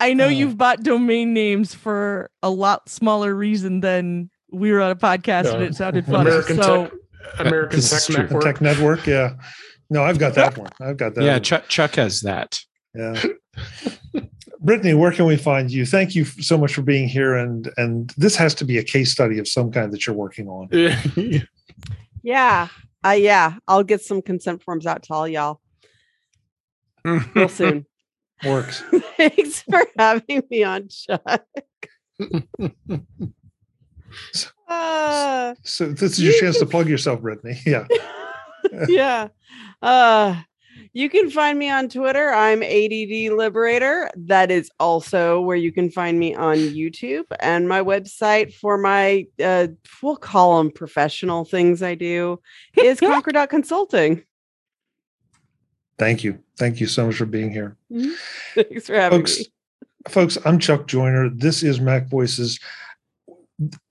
I 0.00 0.12
know 0.14 0.26
Oh. 0.26 0.28
you've 0.28 0.58
bought 0.58 0.82
domain 0.82 1.32
names 1.32 1.74
for 1.74 2.30
a 2.42 2.50
lot 2.50 2.88
smaller 2.88 3.34
reason 3.34 3.80
than 3.80 4.30
we 4.52 4.70
were 4.72 4.80
on 4.80 4.90
a 4.90 4.96
podcast 4.96 5.52
and 5.54 5.62
it 5.62 5.74
sounded 5.74 6.04
funny. 6.06 6.28
American 6.30 6.62
so 6.62 6.84
Tech, 6.86 6.92
American 7.38 7.76
This 7.78 8.06
Tech. 8.06 8.16
Network. 8.18 8.42
Tech 8.44 8.60
Network, 8.60 9.06
yeah. 9.06 9.34
No, 9.90 10.02
I've 10.02 10.18
got 10.18 10.34
that 10.34 10.58
one. 10.58 10.70
I've 10.80 10.96
got 10.96 11.14
that. 11.14 11.24
Yeah, 11.24 11.34
one. 11.34 11.42
Chuck, 11.42 11.68
Chuck 11.68 11.94
has 11.94 12.20
that. 12.22 12.58
Yeah. 12.94 13.22
Brittany, 14.60 14.94
where 14.94 15.12
can 15.12 15.26
we 15.26 15.36
find 15.36 15.70
you? 15.70 15.86
Thank 15.86 16.14
you 16.16 16.24
so 16.24 16.58
much 16.58 16.74
for 16.74 16.82
being 16.82 17.08
here. 17.08 17.36
And 17.36 17.70
and 17.76 18.12
this 18.16 18.34
has 18.36 18.54
to 18.56 18.64
be 18.64 18.78
a 18.78 18.82
case 18.82 19.12
study 19.12 19.38
of 19.38 19.46
some 19.46 19.70
kind 19.70 19.92
that 19.92 20.06
you're 20.06 20.16
working 20.16 20.48
on. 20.48 20.68
Yeah. 22.22 22.66
Uh, 23.04 23.10
yeah. 23.10 23.54
I'll 23.68 23.84
get 23.84 24.00
some 24.00 24.20
consent 24.20 24.60
forms 24.60 24.84
out 24.84 25.04
to 25.04 25.14
all 25.14 25.28
y'all 25.28 25.60
real 27.34 27.48
soon. 27.48 27.86
Works. 28.44 28.82
Thanks 29.16 29.62
for 29.62 29.82
having 29.98 30.42
me 30.50 30.62
on, 30.62 30.88
Chuck. 30.88 31.46
Uh, 34.68 35.54
So 35.62 35.86
this 35.86 36.12
is 36.12 36.22
your 36.22 36.34
chance 36.40 36.58
to 36.58 36.66
plug 36.66 36.88
yourself, 36.88 37.22
Brittany. 37.22 37.58
Yeah. 37.64 37.86
yeah. 38.88 39.28
Uh, 39.80 40.42
you 40.92 41.08
can 41.08 41.30
find 41.30 41.58
me 41.58 41.70
on 41.70 41.88
Twitter. 41.88 42.30
I'm 42.32 42.62
ADD 42.62 43.32
Liberator. 43.32 44.10
That 44.16 44.50
is 44.50 44.70
also 44.80 45.40
where 45.40 45.56
you 45.56 45.72
can 45.72 45.90
find 45.90 46.18
me 46.18 46.34
on 46.34 46.56
YouTube 46.56 47.26
and 47.40 47.68
my 47.68 47.80
website 47.82 48.52
for 48.52 48.76
my, 48.76 49.26
uh, 49.42 49.68
we'll 50.02 50.16
call 50.16 50.58
them 50.58 50.70
professional 50.70 51.44
things 51.44 51.82
I 51.82 51.94
do 51.94 52.40
is 52.76 53.00
conquer.consulting. 53.00 54.24
Thank 55.98 56.24
you. 56.24 56.38
Thank 56.58 56.80
you 56.80 56.86
so 56.86 57.06
much 57.06 57.16
for 57.16 57.26
being 57.26 57.50
here. 57.50 57.76
Thanks 58.54 58.86
for 58.86 58.94
having 58.94 59.20
folks, 59.20 59.38
me. 59.38 59.46
folks, 60.08 60.38
I'm 60.44 60.58
Chuck 60.58 60.86
Joiner. 60.86 61.30
This 61.30 61.62
is 61.62 61.80
Mac 61.80 62.08
Voices. 62.08 62.60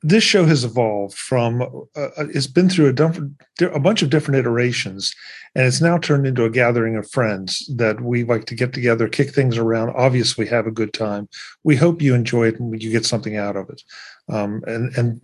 This 0.03 0.23
show 0.23 0.45
has 0.45 0.63
evolved 0.63 1.15
from 1.15 1.63
uh, 1.95 2.09
it's 2.17 2.45
been 2.45 2.69
through 2.69 2.87
a, 2.87 2.93
dump, 2.93 3.17
a 3.59 3.79
bunch 3.79 4.03
of 4.03 4.11
different 4.11 4.37
iterations, 4.39 5.15
and 5.55 5.65
it's 5.65 5.81
now 5.81 5.97
turned 5.97 6.27
into 6.27 6.45
a 6.45 6.51
gathering 6.51 6.95
of 6.95 7.09
friends 7.09 7.67
that 7.75 8.01
we 8.01 8.23
like 8.23 8.45
to 8.45 8.55
get 8.55 8.73
together, 8.73 9.07
kick 9.07 9.33
things 9.33 9.57
around, 9.57 9.89
obviously 9.95 10.45
have 10.45 10.67
a 10.67 10.71
good 10.71 10.93
time. 10.93 11.27
We 11.63 11.75
hope 11.75 11.99
you 11.99 12.13
enjoy 12.13 12.49
it 12.49 12.59
and 12.59 12.79
you 12.79 12.91
get 12.91 13.07
something 13.07 13.37
out 13.37 13.55
of 13.55 13.71
it. 13.71 13.81
Um, 14.29 14.63
and 14.67 14.95
and 14.95 15.21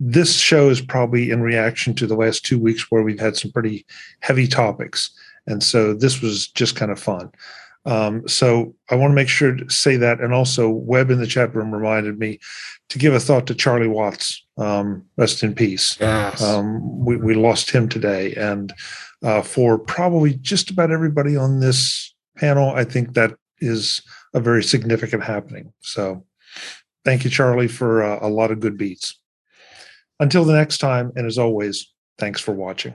this 0.00 0.36
show 0.36 0.68
is 0.68 0.80
probably 0.80 1.30
in 1.30 1.42
reaction 1.42 1.94
to 1.94 2.06
the 2.06 2.16
last 2.16 2.44
two 2.44 2.58
weeks 2.58 2.90
where 2.90 3.02
we've 3.02 3.20
had 3.20 3.36
some 3.36 3.52
pretty 3.52 3.86
heavy 4.20 4.48
topics, 4.48 5.10
and 5.46 5.62
so 5.62 5.94
this 5.94 6.20
was 6.20 6.48
just 6.48 6.76
kind 6.76 6.90
of 6.90 7.00
fun. 7.00 7.30
Um, 7.84 8.26
so 8.28 8.74
I 8.90 8.94
want 8.94 9.10
to 9.10 9.16
make 9.16 9.28
sure 9.28 9.54
to 9.54 9.68
say 9.68 9.96
that. 9.96 10.20
And 10.20 10.32
also, 10.32 10.68
Webb 10.70 11.10
in 11.10 11.18
the 11.18 11.26
chat 11.26 11.54
room 11.54 11.74
reminded 11.74 12.18
me 12.18 12.38
to 12.90 12.98
give 12.98 13.14
a 13.14 13.20
thought 13.20 13.46
to 13.48 13.54
Charlie 13.54 13.88
Watts. 13.88 14.44
Um, 14.56 15.04
rest 15.16 15.42
in 15.42 15.54
peace. 15.54 15.96
Yes. 15.98 16.42
Um, 16.42 17.04
we, 17.04 17.16
we 17.16 17.34
lost 17.34 17.70
him 17.70 17.88
today. 17.88 18.34
And 18.34 18.72
uh, 19.22 19.42
for 19.42 19.78
probably 19.78 20.34
just 20.34 20.70
about 20.70 20.92
everybody 20.92 21.36
on 21.36 21.60
this 21.60 22.14
panel, 22.36 22.70
I 22.70 22.84
think 22.84 23.14
that 23.14 23.34
is 23.58 24.02
a 24.34 24.40
very 24.40 24.62
significant 24.62 25.24
happening. 25.24 25.72
So 25.80 26.24
thank 27.04 27.24
you, 27.24 27.30
Charlie, 27.30 27.68
for 27.68 28.02
uh, 28.02 28.18
a 28.20 28.28
lot 28.28 28.50
of 28.50 28.60
good 28.60 28.78
beats. 28.78 29.18
Until 30.20 30.44
the 30.44 30.52
next 30.52 30.78
time, 30.78 31.10
and 31.16 31.26
as 31.26 31.38
always, 31.38 31.92
thanks 32.18 32.40
for 32.40 32.52
watching. 32.52 32.94